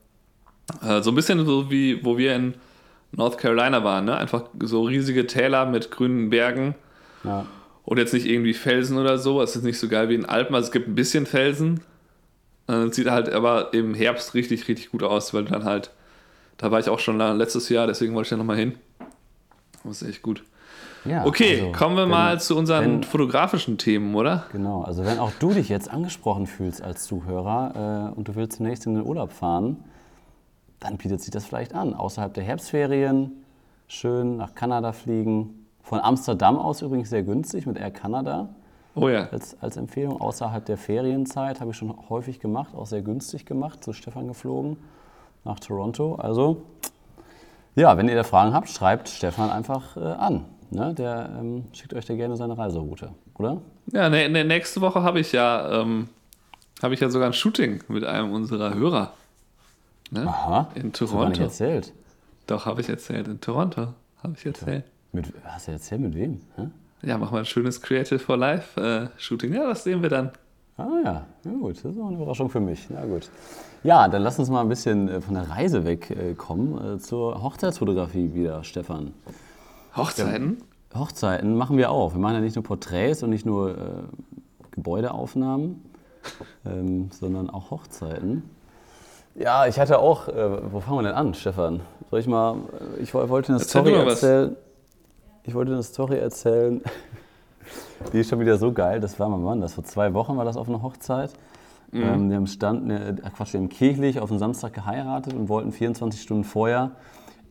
äh, 0.82 1.02
so 1.02 1.12
ein 1.12 1.14
bisschen 1.14 1.44
so 1.46 1.70
wie, 1.70 2.04
wo 2.04 2.18
wir 2.18 2.34
in 2.34 2.54
North 3.12 3.38
Carolina 3.38 3.84
waren, 3.84 4.06
ne? 4.06 4.16
einfach 4.16 4.44
so 4.60 4.82
riesige 4.82 5.26
Täler 5.26 5.66
mit 5.66 5.90
grünen 5.90 6.30
Bergen. 6.30 6.74
Ja. 7.22 7.46
Und 7.84 7.98
jetzt 7.98 8.12
nicht 8.12 8.26
irgendwie 8.26 8.54
Felsen 8.54 8.98
oder 8.98 9.18
so. 9.18 9.40
Es 9.40 9.54
ist 9.54 9.62
nicht 9.62 9.78
so 9.78 9.88
geil 9.88 10.08
wie 10.08 10.16
in 10.16 10.24
Alpen. 10.24 10.56
Also 10.56 10.66
es 10.66 10.72
gibt 10.72 10.88
ein 10.88 10.96
bisschen 10.96 11.24
Felsen, 11.24 11.80
äh, 12.68 12.88
sieht 12.90 13.10
halt 13.10 13.32
aber 13.32 13.72
im 13.74 13.94
Herbst 13.94 14.34
richtig, 14.34 14.68
richtig 14.68 14.90
gut 14.90 15.02
aus, 15.02 15.34
weil 15.34 15.44
dann 15.44 15.64
halt, 15.64 15.90
da 16.58 16.70
war 16.70 16.80
ich 16.80 16.88
auch 16.88 16.98
schon 16.98 17.18
letztes 17.18 17.68
Jahr, 17.68 17.86
deswegen 17.86 18.14
wollte 18.14 18.26
ich 18.26 18.30
da 18.30 18.36
nochmal 18.36 18.56
hin. 18.56 18.74
Das 19.84 20.02
ist 20.02 20.08
echt 20.08 20.22
gut. 20.22 20.42
Ja, 21.04 21.24
okay, 21.24 21.60
also, 21.60 21.72
kommen 21.72 21.96
wir 21.96 22.02
wenn, 22.02 22.10
mal 22.10 22.40
zu 22.40 22.56
unseren 22.56 22.84
wenn, 22.84 23.02
fotografischen 23.04 23.78
Themen, 23.78 24.14
oder? 24.14 24.46
Genau, 24.52 24.82
also 24.82 25.04
wenn 25.04 25.18
auch 25.18 25.30
du 25.38 25.52
dich 25.52 25.68
jetzt 25.68 25.88
angesprochen 25.88 26.46
fühlst 26.46 26.82
als 26.82 27.04
Zuhörer 27.04 28.12
äh, 28.12 28.18
und 28.18 28.26
du 28.28 28.34
willst 28.34 28.56
zunächst 28.56 28.86
in 28.86 28.94
den 28.94 29.06
Urlaub 29.06 29.32
fahren, 29.32 29.84
dann 30.80 30.96
bietet 30.96 31.22
sich 31.22 31.30
das 31.30 31.44
vielleicht 31.44 31.74
an. 31.74 31.94
Außerhalb 31.94 32.34
der 32.34 32.44
Herbstferien 32.44 33.32
schön 33.86 34.36
nach 34.36 34.54
Kanada 34.54 34.92
fliegen. 34.92 35.66
Von 35.82 36.00
Amsterdam 36.00 36.58
aus 36.58 36.82
übrigens 36.82 37.10
sehr 37.10 37.22
günstig 37.22 37.66
mit 37.66 37.78
Air 37.78 37.92
Canada. 37.92 38.48
Oh 38.96 39.08
ja. 39.08 39.28
Als, 39.30 39.56
als 39.60 39.76
Empfehlung 39.76 40.20
außerhalb 40.20 40.64
der 40.64 40.78
Ferienzeit 40.78 41.60
habe 41.60 41.70
ich 41.70 41.76
schon 41.76 41.94
häufig 42.08 42.40
gemacht, 42.40 42.74
auch 42.74 42.86
sehr 42.86 43.02
günstig 43.02 43.44
gemacht, 43.44 43.84
zu 43.84 43.92
Stefan 43.92 44.26
geflogen 44.26 44.78
nach 45.44 45.60
Toronto. 45.60 46.14
Also, 46.16 46.62
ja, 47.74 47.96
wenn 47.98 48.08
ihr 48.08 48.16
da 48.16 48.24
Fragen 48.24 48.54
habt, 48.54 48.70
schreibt 48.70 49.08
Stefan 49.08 49.50
einfach 49.50 49.96
äh, 49.96 50.00
an. 50.00 50.46
Ne? 50.70 50.94
Der 50.94 51.30
ähm, 51.38 51.66
schickt 51.72 51.94
euch 51.94 52.06
da 52.06 52.14
gerne 52.14 52.36
seine 52.36 52.56
Reiseroute, 52.56 53.10
oder? 53.38 53.58
Ja, 53.92 54.08
ne, 54.08 54.28
ne, 54.28 54.44
nächste 54.44 54.80
Woche 54.80 55.02
habe 55.02 55.20
ich 55.20 55.30
ja 55.30 55.82
ähm, 55.82 56.08
habe 56.82 56.94
ich 56.94 57.00
ja 57.00 57.08
sogar 57.08 57.28
ein 57.28 57.32
Shooting 57.32 57.82
mit 57.88 58.04
einem 58.04 58.32
unserer 58.32 58.74
Hörer. 58.74 59.12
Ne? 60.10 60.26
Aha. 60.26 60.70
In 60.74 60.92
Toronto. 60.92 61.18
Hast 61.18 61.24
du 61.24 61.28
nicht 61.28 61.40
erzählt? 61.40 61.92
Doch, 62.46 62.66
habe 62.66 62.80
ich 62.80 62.88
erzählt. 62.88 63.28
In 63.28 63.40
Toronto 63.40 63.88
habe 64.22 64.34
ich 64.36 64.46
erzählt. 64.46 64.84
Mit, 65.12 65.32
hast 65.44 65.68
du 65.68 65.72
erzählt 65.72 66.00
mit 66.00 66.14
wem? 66.14 66.40
Hä? 66.56 66.68
Ja, 67.02 67.18
machen 67.18 67.34
wir 67.34 67.40
ein 67.40 67.44
schönes 67.44 67.80
Creative 67.80 68.18
for 68.18 68.36
Life 68.36 68.80
äh, 68.80 69.08
Shooting. 69.20 69.52
Ja, 69.52 69.66
das 69.66 69.84
sehen 69.84 70.02
wir 70.02 70.08
dann. 70.08 70.30
Ah 70.78 70.88
ja, 71.04 71.26
ja 71.44 71.52
gut, 71.52 71.76
das 71.76 71.92
ist 71.92 72.00
auch 72.00 72.08
eine 72.08 72.16
Überraschung 72.16 72.50
für 72.50 72.60
mich. 72.60 72.88
Ja 72.90 73.04
gut. 73.04 73.30
Ja, 73.82 74.08
dann 74.08 74.22
lass 74.22 74.38
uns 74.38 74.50
mal 74.50 74.60
ein 74.60 74.68
bisschen 74.68 75.08
äh, 75.08 75.20
von 75.20 75.34
der 75.34 75.48
Reise 75.48 75.84
wegkommen 75.84 76.96
äh, 76.96 76.98
zur 76.98 77.42
Hochzeitsfotografie 77.42 78.34
wieder, 78.34 78.64
Stefan. 78.64 79.12
Hochzeiten? 79.96 80.58
Ja, 80.92 81.00
Hochzeiten 81.00 81.56
machen 81.56 81.78
wir 81.78 81.90
auch. 81.90 82.14
Wir 82.14 82.20
machen 82.20 82.34
ja 82.34 82.40
nicht 82.40 82.56
nur 82.56 82.64
Porträts 82.64 83.22
und 83.22 83.30
nicht 83.30 83.46
nur 83.46 83.70
äh, 83.70 83.74
Gebäudeaufnahmen, 84.72 85.82
ähm, 86.66 87.10
sondern 87.10 87.48
auch 87.48 87.70
Hochzeiten. 87.70 88.42
Ja, 89.34 89.66
ich 89.66 89.78
hatte 89.78 89.98
auch, 89.98 90.28
äh, 90.28 90.72
wo 90.72 90.80
fangen 90.80 90.98
wir 90.98 91.02
denn 91.04 91.12
an, 91.12 91.34
Stefan? 91.34 91.80
Soll 92.10 92.20
ich 92.20 92.26
mal, 92.26 92.56
ich 93.00 93.14
wollte 93.14 93.52
eine 93.52 93.60
Story 93.60 93.92
erzählen 93.92 94.56
ich 95.46 95.54
wollte 95.54 95.72
eine 95.72 95.82
Story 95.82 96.18
erzählen. 96.18 96.82
Die 98.12 98.20
ist 98.20 98.30
schon 98.30 98.40
wieder 98.40 98.58
so 98.58 98.72
geil. 98.72 99.00
Das 99.00 99.18
war 99.18 99.28
mein 99.28 99.42
Mann. 99.42 99.60
Das 99.60 99.74
vor 99.74 99.84
zwei 99.84 100.12
Wochen 100.12 100.36
war 100.36 100.44
das 100.44 100.56
auf 100.56 100.68
einer 100.68 100.82
Hochzeit. 100.82 101.32
Mhm. 101.92 102.02
Ähm, 102.02 102.28
die 102.28 102.36
haben 102.36 102.46
Stand, 102.46 102.86
ne, 102.86 103.16
Quatsch, 103.36 103.52
die 103.54 103.58
haben 103.58 103.68
kirchlich 103.68 104.20
auf 104.20 104.28
den 104.28 104.38
Samstag 104.38 104.74
geheiratet 104.74 105.34
und 105.34 105.48
wollten 105.48 105.72
24 105.72 106.20
Stunden 106.20 106.44
vorher 106.44 106.92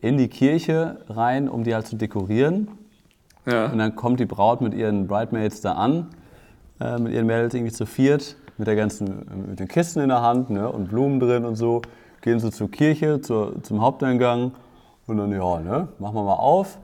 in 0.00 0.18
die 0.18 0.28
Kirche 0.28 0.98
rein, 1.08 1.48
um 1.48 1.64
die 1.64 1.74
halt 1.74 1.86
zu 1.86 1.96
dekorieren. 1.96 2.68
Ja. 3.46 3.66
Und 3.66 3.78
dann 3.78 3.96
kommt 3.96 4.20
die 4.20 4.26
Braut 4.26 4.60
mit 4.60 4.74
ihren 4.74 5.06
Bridemaids 5.06 5.62
da 5.62 5.72
an, 5.72 6.08
äh, 6.80 6.98
mit 6.98 7.12
ihren 7.12 7.26
Mädels 7.26 7.54
irgendwie 7.54 7.72
zu 7.72 7.86
viert, 7.86 8.36
mit 8.58 8.68
der 8.68 8.76
ganzen, 8.76 9.46
mit 9.48 9.58
den 9.58 9.68
Kisten 9.68 10.00
in 10.00 10.08
der 10.08 10.22
Hand 10.22 10.50
ne, 10.50 10.70
und 10.70 10.88
Blumen 10.88 11.18
drin 11.18 11.44
und 11.44 11.56
so. 11.56 11.82
Gehen 12.20 12.40
sie 12.40 12.50
zur 12.50 12.70
Kirche, 12.70 13.20
zur, 13.20 13.62
zum 13.62 13.80
Haupteingang 13.80 14.52
und 15.06 15.16
dann, 15.16 15.32
ja, 15.32 15.60
ne, 15.60 15.88
machen 15.98 16.14
wir 16.14 16.24
mal 16.24 16.34
auf 16.34 16.78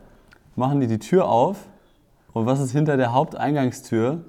machen 0.57 0.81
die 0.81 0.87
die 0.87 0.99
Tür 0.99 1.29
auf 1.29 1.69
und 2.33 2.47
was 2.47 2.61
ist 2.61 2.73
hinter 2.73 2.97
der 2.97 3.13
Haupteingangstür? 3.13 4.25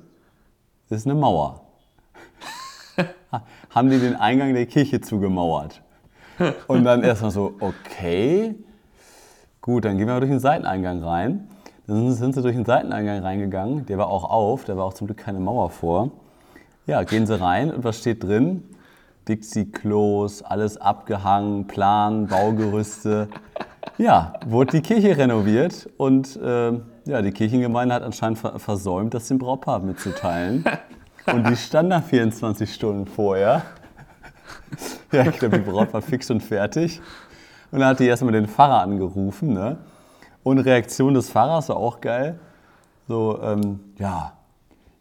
Ist 0.90 1.08
eine 1.08 1.16
Mauer. 1.16 1.62
haben 3.70 3.90
die 3.90 4.00
den 4.00 4.16
Eingang 4.16 4.54
der 4.54 4.66
Kirche 4.66 5.02
zugemauert. 5.02 5.82
Und 6.68 6.84
dann 6.84 7.04
erstmal 7.04 7.32
so, 7.32 7.56
okay, 7.60 8.56
gut, 9.62 9.86
dann 9.86 9.98
gehen 9.98 10.08
wir 10.08 10.20
durch 10.20 10.32
den 10.32 10.40
Seiteneingang 10.40 11.04
rein. 11.04 11.48
Dann 11.88 12.12
sind 12.12 12.34
sie 12.34 12.42
durch 12.42 12.56
den 12.56 12.66
Seiteneingang 12.66 13.20
reingegangen, 13.20 13.86
der 13.86 13.98
war 13.98 14.08
auch 14.08 14.24
auf, 14.24 14.64
da 14.66 14.78
war 14.78 14.86
auch 14.86 14.94
zum 14.94 15.08
Glück 15.08 15.18
keine 15.18 15.40
Mauer 15.40 15.70
vor. 15.70 16.12
Ja, 16.86 17.04
gehen 17.04 17.26
sie 17.26 17.40
rein 17.40 17.74
und 17.74 17.84
was 17.84 17.98
steht 17.98 18.24
drin? 18.24 18.64
Dixie-Klos, 19.28 20.44
alles 20.44 20.78
abgehangen, 20.78 21.68
Plan, 21.68 22.28
Baugerüste. 22.28 23.30
Ja, 24.04 24.34
wurde 24.46 24.72
die 24.72 24.82
Kirche 24.82 25.18
renoviert 25.18 25.90
und 25.96 26.36
äh, 26.36 26.74
ja, 27.06 27.22
die 27.22 27.32
Kirchengemeinde 27.32 27.96
hat 27.96 28.04
anscheinend 28.04 28.38
versäumt, 28.38 29.14
das 29.14 29.30
dem 29.30 29.38
Brautpaar 29.38 29.80
mitzuteilen. 29.80 30.66
Und 31.26 31.48
die 31.48 31.56
stand 31.56 31.90
da 31.90 32.02
24 32.02 32.74
Stunden 32.74 33.08
vorher. 33.08 33.62
Ja, 35.14 35.26
ich 35.26 35.40
glaube, 35.40 35.58
die 35.58 35.72
Braut 35.72 35.94
war 35.94 36.02
fix 36.02 36.30
und 36.30 36.42
fertig. 36.42 37.00
Und 37.72 37.80
dann 37.80 37.88
hat 37.90 38.02
die 38.02 38.08
erstmal 38.08 38.34
den 38.34 38.48
Pfarrer 38.48 38.82
angerufen. 38.82 39.54
Ne? 39.54 39.78
Und 40.44 40.60
Reaktion 40.60 41.14
des 41.14 41.30
Pfarrers 41.30 41.70
war 41.70 41.78
auch 41.78 42.02
geil. 42.02 42.42
So, 43.08 43.40
ähm, 43.42 43.80
ja, 44.00 44.34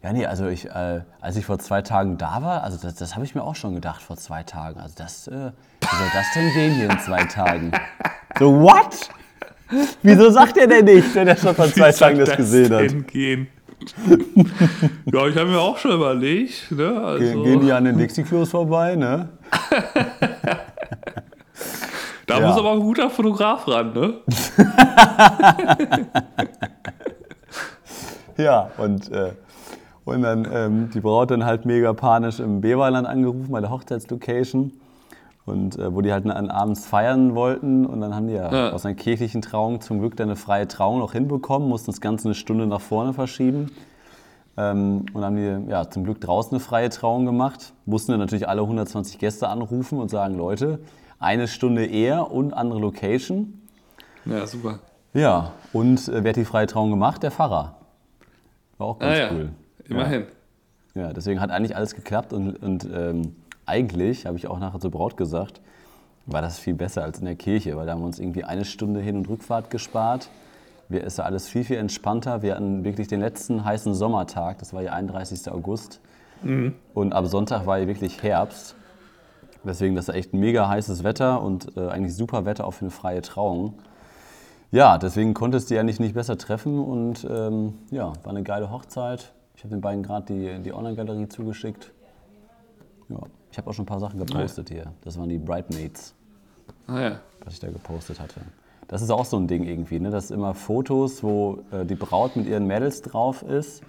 ja, 0.01 0.13
nee, 0.13 0.25
also 0.25 0.47
ich, 0.47 0.69
äh, 0.69 1.01
als 1.19 1.35
ich 1.35 1.45
vor 1.45 1.59
zwei 1.59 1.81
Tagen 1.81 2.17
da 2.17 2.41
war, 2.41 2.63
also 2.63 2.77
das, 2.77 2.95
das 2.95 3.15
habe 3.15 3.25
ich 3.25 3.35
mir 3.35 3.43
auch 3.43 3.55
schon 3.55 3.73
gedacht 3.73 4.01
vor 4.01 4.15
zwei 4.15 4.43
Tagen. 4.43 4.79
Also 4.79 4.95
das, 4.97 5.27
äh, 5.27 5.31
wie 5.31 5.95
soll 5.97 6.09
das 6.13 6.25
denn 6.35 6.53
gehen 6.53 6.75
hier 6.75 6.89
in 6.89 6.99
zwei 6.99 7.25
Tagen? 7.25 7.71
So, 8.39 8.51
what? 8.51 9.09
Wieso 10.01 10.29
sagt 10.29 10.57
er 10.57 10.67
denn 10.67 10.85
nicht, 10.85 11.13
wenn 11.15 11.27
er 11.27 11.35
schon 11.35 11.55
vor 11.55 11.67
zwei 11.67 11.91
Tagen 11.91 12.19
das, 12.19 12.29
das 12.29 12.37
gesehen 12.37 12.73
hat? 12.73 13.07
Gehen? 13.07 13.47
ja, 15.11 15.27
ich 15.27 15.35
habe 15.35 15.49
mir 15.49 15.59
auch 15.59 15.77
schon 15.77 15.91
überlegt. 15.91 16.71
Ne? 16.71 17.01
Also. 17.03 17.43
Gehen 17.43 17.61
die 17.61 17.71
an 17.71 17.85
den 17.85 17.97
Dixie-Klos 17.97 18.49
vorbei, 18.51 18.95
ne? 18.95 19.29
da 22.27 22.39
ja. 22.39 22.47
muss 22.47 22.57
aber 22.57 22.71
ein 22.73 22.79
guter 22.79 23.09
Fotograf 23.09 23.67
ran, 23.67 23.93
ne? 23.93 24.13
ja, 28.37 28.69
und, 28.77 29.11
äh, 29.11 29.33
und 30.05 30.21
dann 30.21 30.47
ähm, 30.51 30.89
die 30.93 30.99
Braut 30.99 31.31
dann 31.31 31.45
halt 31.45 31.65
mega 31.65 31.93
panisch 31.93 32.39
im 32.39 32.61
Beverland 32.61 33.07
angerufen 33.07 33.51
bei 33.51 33.59
der 33.61 33.69
Hochzeitslocation. 33.69 34.71
Und 35.45 35.77
äh, 35.77 35.93
wo 35.93 36.01
die 36.01 36.13
halt 36.13 36.25
an 36.25 36.49
abends 36.49 36.85
feiern 36.85 37.35
wollten 37.35 37.85
und 37.85 37.99
dann 37.99 38.15
haben 38.15 38.27
die 38.27 38.33
ja, 38.33 38.51
ja. 38.51 38.69
aus 38.71 38.85
einer 38.85 38.95
kirchlichen 38.95 39.41
Trauung 39.41 39.81
zum 39.81 39.99
Glück 39.99 40.15
dann 40.15 40.29
eine 40.29 40.37
freie 40.37 40.69
Trauung 40.69 40.99
noch 40.99 41.11
hinbekommen, 41.11 41.67
mussten 41.67 41.91
das 41.91 41.99
Ganze 41.99 42.29
eine 42.29 42.35
Stunde 42.35 42.65
nach 42.65 42.79
vorne 42.79 43.13
verschieben. 43.13 43.71
Ähm, 44.55 45.05
und 45.13 45.25
haben 45.25 45.35
die 45.35 45.71
ja, 45.71 45.89
zum 45.89 46.03
Glück 46.03 46.21
draußen 46.21 46.51
eine 46.51 46.59
freie 46.59 46.89
Trauung 46.89 47.25
gemacht. 47.25 47.73
Mussten 47.85 48.11
dann 48.11 48.19
natürlich 48.19 48.47
alle 48.47 48.61
120 48.61 49.17
Gäste 49.17 49.49
anrufen 49.49 49.99
und 49.99 50.09
sagen, 50.09 50.37
Leute, 50.37 50.79
eine 51.19 51.47
Stunde 51.47 51.85
eher 51.85 52.31
und 52.31 52.53
andere 52.53 52.79
Location. 52.79 53.61
Ja, 54.25 54.45
super. 54.45 54.79
Ja, 55.13 55.51
und 55.73 56.07
äh, 56.07 56.23
wer 56.23 56.29
hat 56.29 56.35
die 56.35 56.45
freie 56.45 56.67
Trauung 56.67 56.89
gemacht? 56.89 57.23
Der 57.23 57.31
Pfarrer. 57.31 57.75
War 58.77 58.87
auch 58.87 58.99
ganz 58.99 59.17
ah, 59.17 59.19
ja. 59.19 59.29
cool. 59.31 59.49
Immerhin. 59.85 60.25
Ja. 60.95 61.01
ja. 61.03 61.13
deswegen 61.13 61.39
hat 61.39 61.51
eigentlich 61.51 61.75
alles 61.75 61.95
geklappt 61.95 62.33
und, 62.33 62.55
und 62.61 62.87
ähm, 62.93 63.35
eigentlich, 63.65 64.25
habe 64.25 64.37
ich 64.37 64.47
auch 64.47 64.59
nachher 64.59 64.79
zur 64.79 64.91
Braut 64.91 65.17
gesagt, 65.17 65.61
war 66.25 66.41
das 66.41 66.57
viel 66.57 66.73
besser 66.73 67.03
als 67.03 67.19
in 67.19 67.25
der 67.25 67.35
Kirche, 67.35 67.75
weil 67.75 67.85
da 67.85 67.93
haben 67.93 68.01
wir 68.01 68.05
uns 68.05 68.19
irgendwie 68.19 68.43
eine 68.43 68.65
Stunde 68.65 69.01
Hin- 69.01 69.17
und 69.17 69.29
Rückfahrt 69.29 69.69
gespart. 69.69 70.29
Wir 70.89 71.03
ist 71.03 71.19
alles 71.19 71.47
viel, 71.47 71.63
viel 71.63 71.77
entspannter. 71.77 72.41
Wir 72.41 72.55
hatten 72.55 72.83
wirklich 72.83 73.07
den 73.07 73.19
letzten 73.19 73.65
heißen 73.65 73.93
Sommertag, 73.93 74.59
das 74.59 74.73
war 74.73 74.81
ja 74.81 74.93
31. 74.93 75.51
August. 75.51 75.99
Mhm. 76.43 76.75
Und 76.93 77.13
ab 77.13 77.25
Sonntag 77.27 77.65
war 77.65 77.77
ja 77.79 77.87
wirklich 77.87 78.21
Herbst. 78.21 78.75
Deswegen, 79.63 79.95
das 79.95 80.09
ist 80.09 80.15
echt 80.15 80.33
mega 80.33 80.67
heißes 80.67 81.03
Wetter 81.03 81.41
und 81.41 81.77
äh, 81.77 81.87
eigentlich 81.87 82.15
super 82.15 82.45
Wetter 82.45 82.67
auch 82.67 82.71
für 82.71 82.81
eine 82.81 82.91
freie 82.91 83.21
Trauung. 83.21 83.75
Ja, 84.71 84.97
deswegen 84.97 85.33
konntest 85.33 85.69
du 85.69 85.75
ja 85.75 85.83
nicht, 85.83 85.99
nicht 85.99 86.15
besser 86.15 86.37
treffen 86.37 86.79
und 86.79 87.25
ähm, 87.29 87.75
ja, 87.91 88.11
war 88.23 88.31
eine 88.31 88.43
geile 88.43 88.71
Hochzeit. 88.71 89.31
Ich 89.55 89.63
habe 89.63 89.69
den 89.75 89.81
beiden 89.81 90.03
gerade 90.03 90.33
die, 90.33 90.63
die 90.63 90.73
Online-Galerie 90.73 91.29
zugeschickt. 91.29 91.91
Ja. 93.07 93.19
Ich 93.53 93.57
habe 93.59 93.69
auch 93.69 93.73
schon 93.75 93.83
ein 93.83 93.85
paar 93.85 93.99
Sachen 93.99 94.17
gepostet 94.17 94.69
hier. 94.69 94.91
Das 95.03 95.15
waren 95.19 95.29
die 95.29 95.37
Bridemaids, 95.37 96.15
ah, 96.87 96.99
ja. 96.99 97.19
was 97.45 97.53
ich 97.53 97.59
da 97.59 97.67
gepostet 97.67 98.19
hatte. 98.19 98.41
Das 98.87 99.03
ist 99.03 99.11
auch 99.11 99.25
so 99.25 99.37
ein 99.37 99.47
Ding 99.47 99.63
irgendwie, 99.63 99.99
ne? 99.99 100.09
Das 100.09 100.31
immer 100.31 100.55
Fotos, 100.55 101.21
wo 101.21 101.59
äh, 101.71 101.85
die 101.85 101.93
Braut 101.93 102.35
mit 102.35 102.47
ihren 102.47 102.65
Mädels 102.65 103.03
drauf 103.03 103.43
ist 103.43 103.83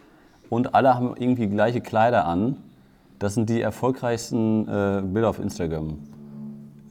und 0.51 0.75
alle 0.75 0.95
haben 0.95 1.15
irgendwie 1.17 1.47
gleiche 1.47 1.81
Kleider 1.81 2.27
an. 2.27 2.59
Das 3.19 3.33
sind 3.33 3.49
die 3.49 3.63
erfolgreichsten 3.63 4.69
äh, 4.69 5.01
Bilder 5.03 5.31
auf 5.31 5.39
Instagram. 5.39 5.99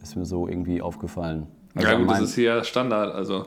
Ist 0.01 0.15
mir 0.15 0.25
so 0.25 0.47
irgendwie 0.47 0.81
aufgefallen. 0.81 1.45
Also 1.75 1.87
ja 1.87 1.95
gut, 1.95 2.09
das 2.09 2.21
ist 2.21 2.33
hier 2.33 2.63
Standard, 2.63 3.13
also. 3.13 3.45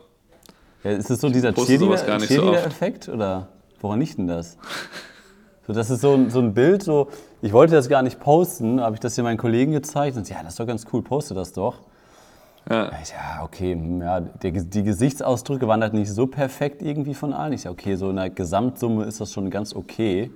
Ja, 0.84 0.92
ist 0.92 1.10
es 1.10 1.20
so 1.20 1.30
dieser 1.30 1.52
Cheerleader-Effekt 1.52 3.04
so 3.04 3.12
oder 3.14 3.48
woran 3.80 3.98
liegt 3.98 4.18
denn 4.18 4.28
das? 4.28 4.56
So, 5.66 5.72
das 5.72 5.90
ist 5.90 6.00
so, 6.00 6.28
so 6.28 6.38
ein 6.38 6.54
Bild, 6.54 6.82
so, 6.82 7.08
ich 7.42 7.52
wollte 7.52 7.74
das 7.74 7.88
gar 7.88 8.02
nicht 8.02 8.20
posten, 8.20 8.80
habe 8.80 8.94
ich 8.94 9.00
das 9.00 9.16
hier 9.16 9.24
meinen 9.24 9.36
Kollegen 9.36 9.72
gezeigt 9.72 10.16
und 10.16 10.28
ja, 10.28 10.36
das 10.42 10.50
ist 10.50 10.60
doch 10.60 10.66
ganz 10.66 10.84
cool, 10.92 11.02
poste 11.02 11.34
das 11.34 11.52
doch. 11.52 11.80
Ja, 12.70 12.84
ja 12.84 13.42
okay, 13.42 13.72
hm, 13.72 14.00
ja, 14.00 14.20
der, 14.20 14.52
die 14.52 14.82
Gesichtsausdrücke 14.84 15.66
waren 15.66 15.82
halt 15.82 15.94
nicht 15.94 16.12
so 16.12 16.26
perfekt 16.26 16.82
irgendwie 16.82 17.14
von 17.14 17.32
allen. 17.32 17.52
Ich 17.52 17.62
sage, 17.62 17.72
okay, 17.72 17.96
so 17.96 18.10
in 18.10 18.16
der 18.16 18.30
Gesamtsumme 18.30 19.04
ist 19.04 19.20
das 19.20 19.32
schon 19.32 19.50
ganz 19.50 19.74
okay. 19.74 20.30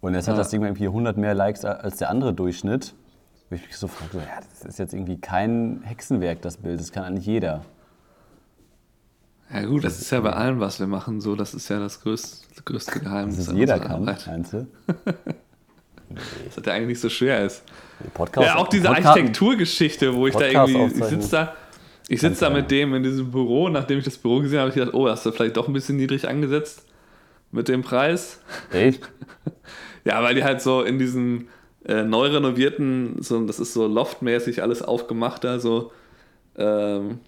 Und 0.00 0.14
jetzt 0.14 0.26
ja. 0.26 0.32
hat 0.32 0.40
das 0.40 0.50
Ding 0.50 0.62
irgendwie 0.62 0.86
100 0.86 1.16
mehr 1.16 1.34
Likes 1.34 1.64
als 1.64 1.96
der 1.96 2.10
andere 2.10 2.32
Durchschnitt. 2.32 2.94
Wo 3.50 3.56
ich 3.56 3.66
mich 3.66 3.76
so 3.76 3.88
frage, 3.88 4.18
ja, 4.18 4.40
das 4.40 4.68
ist 4.68 4.78
jetzt 4.78 4.94
irgendwie 4.94 5.18
kein 5.18 5.82
Hexenwerk, 5.84 6.42
das 6.42 6.56
Bild, 6.58 6.80
das 6.80 6.92
kann 6.92 7.04
eigentlich 7.04 7.26
jeder. 7.26 7.62
Ja 9.52 9.64
gut, 9.64 9.84
das 9.84 10.00
ist 10.00 10.10
ja 10.10 10.20
bei 10.20 10.32
allem, 10.32 10.60
was 10.60 10.80
wir 10.80 10.86
machen, 10.86 11.20
so. 11.20 11.36
Das 11.36 11.54
ist 11.54 11.68
ja 11.68 11.78
das 11.78 12.00
größte, 12.00 12.46
das 12.54 12.64
größte 12.64 13.00
Geheimnis. 13.00 13.46
Dass 13.46 13.54
jeder 13.54 13.78
kann, 13.78 14.04
meinst 14.04 14.52
du? 14.52 14.66
Das 16.44 16.56
hat 16.56 16.66
ja 16.66 16.74
eigentlich 16.74 16.88
nicht 16.88 17.00
so 17.00 17.08
schwer 17.08 17.44
ist. 17.44 17.64
Podcast, 18.12 18.46
ja, 18.46 18.56
auch 18.56 18.68
diese 18.68 18.88
Architekturgeschichte, 18.88 20.14
wo 20.14 20.26
ich 20.26 20.34
Podcast 20.34 20.54
da 20.54 20.78
irgendwie, 20.78 21.00
ich 21.00 21.04
sitze 21.06 21.30
da, 21.30 21.56
ich 22.08 22.20
sitze 22.20 22.40
da 22.40 22.50
mit 22.50 22.70
dem 22.70 22.94
in 22.94 23.02
diesem 23.02 23.30
Büro, 23.30 23.68
nachdem 23.68 23.98
ich 23.98 24.04
das 24.04 24.18
Büro 24.18 24.40
gesehen 24.40 24.60
habe, 24.60 24.68
habe 24.68 24.78
ich 24.78 24.84
gedacht, 24.84 24.94
oh, 24.94 25.08
hast 25.08 25.24
du 25.24 25.32
vielleicht 25.32 25.56
doch 25.56 25.66
ein 25.66 25.72
bisschen 25.72 25.96
niedrig 25.96 26.28
angesetzt 26.28 26.84
mit 27.50 27.68
dem 27.68 27.82
Preis. 27.82 28.40
Echt? 28.72 29.08
ja, 30.04 30.22
weil 30.22 30.34
die 30.34 30.44
halt 30.44 30.60
so 30.60 30.82
in 30.82 30.98
diesen 30.98 31.48
äh, 31.84 32.02
neu 32.02 32.28
renovierten, 32.28 33.22
so, 33.22 33.44
das 33.46 33.58
ist 33.58 33.72
so 33.72 33.86
loftmäßig 33.86 34.62
alles 34.62 34.82
aufgemacht 34.82 35.44
da, 35.44 35.58
so 35.58 35.92
ähm, 36.56 37.20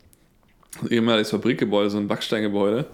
ehemaliges 0.90 1.30
Fabrikgebäude, 1.30 1.90
so 1.90 1.98
ein 1.98 2.08
Backsteingebäude. 2.08 2.86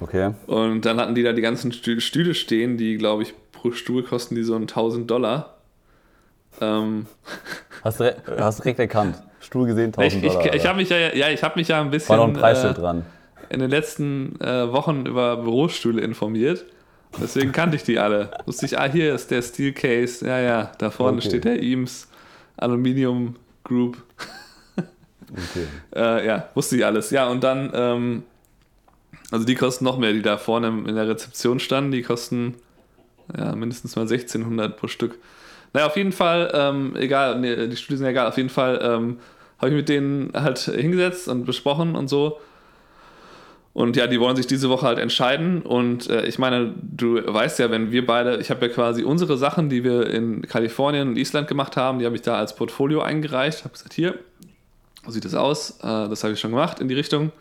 Okay. 0.00 0.32
Und 0.46 0.84
dann 0.84 0.98
hatten 0.98 1.14
die 1.14 1.22
da 1.22 1.32
die 1.32 1.42
ganzen 1.42 1.72
Stühle 1.72 2.34
stehen, 2.34 2.76
die, 2.76 2.96
glaube 2.96 3.22
ich, 3.22 3.34
pro 3.52 3.72
Stuhl 3.72 4.02
kosten 4.02 4.34
die 4.34 4.42
so 4.42 4.54
1000 4.54 5.10
Dollar. 5.10 5.58
Ähm. 6.60 7.06
Hast 7.84 8.00
du 8.00 8.16
hast 8.38 8.58
direkt 8.58 8.80
erkannt. 8.80 9.22
Stuhl 9.40 9.66
gesehen, 9.66 9.94
1000 9.94 10.24
ich, 10.24 10.32
Dollar. 10.32 10.46
Ich, 10.46 10.54
ich 10.54 10.66
habe 10.66 10.78
mich, 10.78 10.88
ja, 10.88 11.14
ja, 11.14 11.26
hab 11.28 11.54
mich 11.54 11.68
ja 11.68 11.80
ein 11.80 11.90
bisschen. 11.90 12.08
War 12.08 12.26
noch 12.26 12.34
ein 12.34 12.40
Preisschild 12.40 12.76
äh, 12.76 12.80
dran. 12.80 13.06
In 13.50 13.60
den 13.60 13.70
letzten 13.70 14.38
äh, 14.40 14.72
Wochen 14.72 15.06
über 15.06 15.36
Bürostühle 15.36 16.02
informiert. 16.02 16.64
Deswegen 17.20 17.52
kannte 17.52 17.76
ich 17.76 17.84
die 17.84 17.98
alle. 17.98 18.32
Wusste 18.46 18.66
ich, 18.66 18.78
ah, 18.78 18.86
hier 18.90 19.14
ist 19.14 19.30
der 19.30 19.42
Steel 19.42 19.72
Case. 19.72 20.26
Ja, 20.26 20.40
ja, 20.40 20.72
da 20.78 20.90
vorne 20.90 21.18
okay. 21.18 21.28
steht 21.28 21.44
der 21.44 21.62
Eames 21.62 22.08
Aluminium 22.56 23.36
Group. 23.64 24.02
Okay. 25.30 25.66
äh, 25.94 26.26
ja, 26.26 26.48
wusste 26.54 26.76
ich 26.76 26.84
alles. 26.84 27.10
Ja, 27.10 27.28
und 27.28 27.44
dann, 27.44 27.70
ähm, 27.74 28.22
also 29.30 29.44
die 29.44 29.54
kosten 29.54 29.84
noch 29.84 29.98
mehr, 29.98 30.12
die 30.12 30.22
da 30.22 30.38
vorne 30.38 30.68
in 30.68 30.94
der 30.94 31.08
Rezeption 31.08 31.60
standen. 31.60 31.92
Die 31.92 32.02
kosten 32.02 32.54
ja, 33.36 33.54
mindestens 33.54 33.96
mal 33.96 34.02
1600 34.02 34.76
pro 34.76 34.88
Stück. 34.88 35.18
Naja, 35.72 35.86
auf 35.86 35.96
jeden 35.96 36.12
Fall, 36.12 36.50
ähm, 36.54 36.96
egal, 36.96 37.38
nee, 37.40 37.68
die 37.68 37.76
Studien 37.76 37.98
sind 37.98 38.06
egal, 38.06 38.26
auf 38.26 38.36
jeden 38.36 38.48
Fall 38.48 38.80
ähm, 38.82 39.18
habe 39.58 39.70
ich 39.70 39.76
mit 39.76 39.88
denen 39.88 40.32
halt 40.34 40.58
hingesetzt 40.58 41.28
und 41.28 41.44
besprochen 41.44 41.94
und 41.94 42.08
so. 42.08 42.40
Und 43.74 43.96
ja, 43.96 44.06
die 44.06 44.18
wollen 44.18 44.34
sich 44.34 44.46
diese 44.46 44.70
Woche 44.70 44.86
halt 44.86 44.98
entscheiden. 44.98 45.62
Und 45.62 46.10
äh, 46.10 46.26
ich 46.26 46.38
meine, 46.38 46.74
du 46.82 47.14
weißt 47.24 47.58
ja, 47.60 47.70
wenn 47.70 47.92
wir 47.92 48.04
beide, 48.06 48.38
ich 48.38 48.50
habe 48.50 48.66
ja 48.66 48.72
quasi 48.72 49.04
unsere 49.04 49.36
Sachen, 49.36 49.68
die 49.68 49.84
wir 49.84 50.10
in 50.10 50.42
Kalifornien 50.42 51.10
und 51.10 51.16
Island 51.16 51.46
gemacht 51.46 51.76
haben, 51.76 51.98
die 51.98 52.06
habe 52.06 52.16
ich 52.16 52.22
da 52.22 52.38
als 52.38 52.56
Portfolio 52.56 53.02
eingereicht. 53.02 53.64
Habe 53.64 53.74
gesagt, 53.74 53.92
hier, 53.92 54.18
so 55.08 55.14
sieht 55.14 55.24
das 55.24 55.34
aus. 55.34 55.78
Äh, 55.80 56.08
das 56.08 56.22
habe 56.22 56.34
ich 56.34 56.40
schon 56.40 56.50
gemacht 56.50 56.80
in 56.80 56.88
die 56.88 56.94
Richtung. 56.94 57.32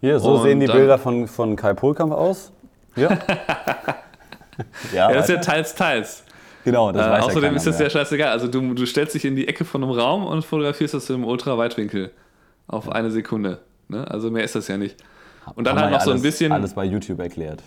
Hier, 0.00 0.18
so 0.18 0.34
und 0.34 0.42
sehen 0.42 0.58
die 0.58 0.66
Bilder 0.66 0.98
von, 0.98 1.28
von 1.28 1.54
Kai 1.54 1.74
Polkamp 1.74 2.12
aus. 2.12 2.50
Ja. 2.96 3.10
ja, 4.92 5.10
ja 5.10 5.12
das 5.12 5.28
ist 5.28 5.34
ja 5.34 5.40
teils, 5.40 5.74
teils. 5.74 6.24
Genau, 6.64 6.90
das 6.92 7.06
äh, 7.06 7.10
weiß 7.10 7.24
Außerdem 7.24 7.50
ja 7.52 7.56
ist 7.56 7.66
das 7.66 7.78
ja 7.78 7.88
scheißegal. 7.88 8.30
Also 8.30 8.48
du, 8.48 8.74
du 8.74 8.84
stellst 8.86 9.14
dich 9.14 9.24
in 9.24 9.36
die 9.36 9.46
Ecke 9.46 9.64
von 9.64 9.82
einem 9.82 9.92
Raum 9.92 10.26
und 10.26 10.44
fotografierst 10.44 10.94
das 10.94 11.08
im 11.10 11.24
Ultraweitwinkel 11.24 12.10
auf 12.66 12.90
eine 12.90 13.10
Sekunde. 13.10 13.60
Ne? 13.88 14.08
Also 14.10 14.30
mehr 14.30 14.44
ist 14.44 14.56
das 14.56 14.68
ja 14.68 14.76
nicht. 14.76 14.96
Und 15.54 15.66
dann 15.66 15.76
Haben 15.76 15.82
halt 15.82 15.92
noch 15.92 16.00
ja 16.00 16.04
so 16.04 16.10
ein 16.12 16.22
bisschen. 16.22 16.50
Alles 16.50 16.74
bei 16.74 16.84
YouTube 16.84 17.20
erklärt. 17.20 17.62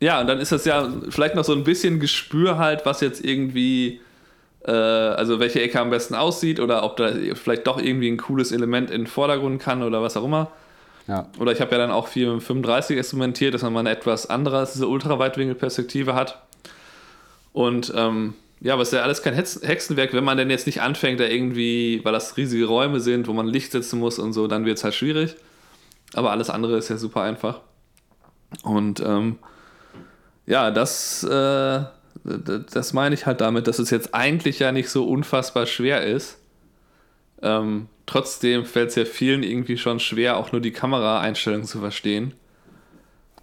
Ja, 0.00 0.20
und 0.20 0.26
dann 0.26 0.38
ist 0.38 0.52
das 0.52 0.64
ja 0.64 0.88
vielleicht 1.10 1.34
noch 1.34 1.44
so 1.44 1.52
ein 1.52 1.64
bisschen 1.64 2.00
Gespür 2.00 2.58
halt, 2.58 2.84
was 2.84 3.00
jetzt 3.00 3.24
irgendwie 3.24 4.00
also 4.70 5.40
welche 5.40 5.60
Ecke 5.60 5.80
am 5.80 5.90
besten 5.90 6.14
aussieht 6.14 6.60
oder 6.60 6.84
ob 6.84 6.96
da 6.96 7.12
vielleicht 7.34 7.66
doch 7.66 7.78
irgendwie 7.80 8.10
ein 8.10 8.16
cooles 8.16 8.52
Element 8.52 8.90
in 8.90 9.02
den 9.02 9.06
Vordergrund 9.06 9.60
kann 9.60 9.82
oder 9.82 10.02
was 10.02 10.16
auch 10.16 10.24
immer. 10.24 10.50
Ja. 11.06 11.28
Oder 11.38 11.52
ich 11.52 11.60
habe 11.60 11.70
ja 11.72 11.78
dann 11.78 11.90
auch 11.90 12.08
viel 12.08 12.32
mit 12.32 12.42
35 12.42 12.96
experimentiert, 12.96 13.52
dass 13.52 13.62
man 13.62 13.74
mal 13.74 13.80
eine 13.80 13.90
etwas 13.90 14.30
andere, 14.30 14.66
diese 14.72 14.88
Ultraweitwinkelperspektive 14.88 16.14
hat. 16.14 16.42
Und 17.52 17.92
ähm, 17.94 18.34
ja, 18.60 18.72
aber 18.72 18.82
es 18.82 18.88
ist 18.88 18.94
ja 18.94 19.02
alles 19.02 19.20
kein 19.20 19.34
Hexenwerk, 19.34 20.14
wenn 20.14 20.24
man 20.24 20.38
denn 20.38 20.48
jetzt 20.48 20.66
nicht 20.66 20.80
anfängt, 20.80 21.20
da 21.20 21.24
irgendwie, 21.24 22.00
weil 22.02 22.12
das 22.12 22.38
riesige 22.38 22.64
Räume 22.64 23.00
sind, 23.00 23.28
wo 23.28 23.34
man 23.34 23.46
Licht 23.46 23.72
setzen 23.72 23.98
muss 23.98 24.18
und 24.18 24.32
so, 24.32 24.46
dann 24.46 24.64
wird 24.64 24.78
es 24.78 24.84
halt 24.84 24.94
schwierig. 24.94 25.36
Aber 26.14 26.30
alles 26.30 26.48
andere 26.48 26.78
ist 26.78 26.88
ja 26.88 26.96
super 26.96 27.20
einfach. 27.20 27.60
Und 28.62 29.00
ähm, 29.00 29.38
ja, 30.46 30.70
das, 30.70 31.24
äh, 31.24 31.84
das 32.22 32.92
meine 32.92 33.14
ich 33.14 33.26
halt 33.26 33.40
damit, 33.40 33.66
dass 33.66 33.78
es 33.78 33.90
jetzt 33.90 34.14
eigentlich 34.14 34.58
ja 34.58 34.72
nicht 34.72 34.88
so 34.88 35.06
unfassbar 35.06 35.66
schwer 35.66 36.04
ist. 36.04 36.38
Ähm, 37.42 37.88
trotzdem 38.06 38.64
fällt 38.64 38.90
es 38.90 38.94
ja 38.94 39.04
vielen 39.04 39.42
irgendwie 39.42 39.76
schon 39.76 40.00
schwer, 40.00 40.36
auch 40.36 40.52
nur 40.52 40.60
die 40.60 40.72
Kameraeinstellungen 40.72 41.66
zu 41.66 41.80
verstehen. 41.80 42.34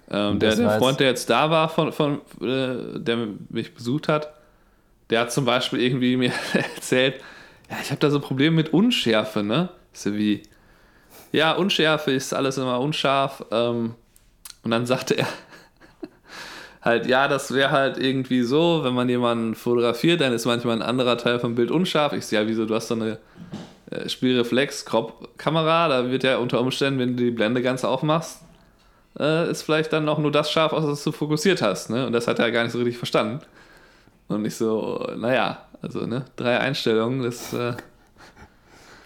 Ähm, 0.09 0.39
der, 0.39 0.55
der 0.55 0.77
Freund, 0.77 0.99
der 0.99 1.07
jetzt 1.07 1.29
da 1.29 1.49
war, 1.49 1.69
von, 1.69 1.91
von, 1.93 2.21
äh, 2.41 2.99
der 2.99 3.27
mich 3.49 3.73
besucht 3.73 4.07
hat, 4.07 4.33
der 5.09 5.21
hat 5.21 5.31
zum 5.31 5.45
Beispiel 5.45 5.79
irgendwie 5.79 6.17
mir 6.17 6.33
erzählt, 6.53 7.21
ja, 7.69 7.77
ich 7.81 7.91
habe 7.91 7.99
da 7.99 8.09
so 8.09 8.19
Probleme 8.19 8.55
mit 8.55 8.73
Unschärfe, 8.73 9.43
ne? 9.43 9.69
So 9.93 10.13
wie, 10.13 10.43
ja, 11.31 11.53
Unschärfe 11.53 12.11
ist 12.11 12.33
alles 12.33 12.57
immer 12.57 12.79
unscharf. 12.79 13.45
Ähm, 13.51 13.95
und 14.63 14.71
dann 14.71 14.85
sagte 14.85 15.15
er 15.17 15.27
halt, 16.81 17.05
ja, 17.07 17.27
das 17.27 17.53
wäre 17.53 17.71
halt 17.71 17.97
irgendwie 17.97 18.43
so, 18.43 18.83
wenn 18.83 18.93
man 18.93 19.07
jemanden 19.09 19.55
fotografiert, 19.55 20.21
dann 20.21 20.33
ist 20.33 20.45
manchmal 20.45 20.75
ein 20.77 20.81
anderer 20.81 21.17
Teil 21.17 21.39
vom 21.39 21.55
Bild 21.55 21.71
unscharf. 21.71 22.13
Ich 22.13 22.25
sehe 22.25 22.41
ja, 22.41 22.47
wieso, 22.47 22.65
du 22.65 22.75
hast 22.75 22.87
so 22.87 22.95
eine 22.95 23.19
äh, 23.91 24.09
Spielreflex-Kamera, 24.09 25.87
da 25.87 26.09
wird 26.09 26.23
ja 26.23 26.37
unter 26.37 26.59
Umständen, 26.59 26.99
wenn 26.99 27.17
du 27.17 27.23
die 27.23 27.31
Blende 27.31 27.61
ganz 27.61 27.83
aufmachst, 27.83 28.41
äh, 29.19 29.49
ist 29.49 29.63
vielleicht 29.63 29.93
dann 29.93 30.09
auch 30.09 30.17
nur 30.17 30.31
das 30.31 30.51
scharf, 30.51 30.73
aus 30.73 30.85
was 30.85 31.03
du 31.03 31.11
fokussiert 31.11 31.61
hast. 31.61 31.89
Ne? 31.89 32.07
Und 32.07 32.13
das 32.13 32.27
hat 32.27 32.39
er 32.39 32.51
gar 32.51 32.63
nicht 32.63 32.71
so 32.71 32.79
richtig 32.79 32.97
verstanden. 32.97 33.41
Und 34.27 34.45
ich 34.45 34.55
so, 34.55 35.07
naja, 35.17 35.65
also 35.81 36.05
ne, 36.05 36.25
drei 36.35 36.59
Einstellungen, 36.59 37.23
das. 37.23 37.53
Äh 37.53 37.73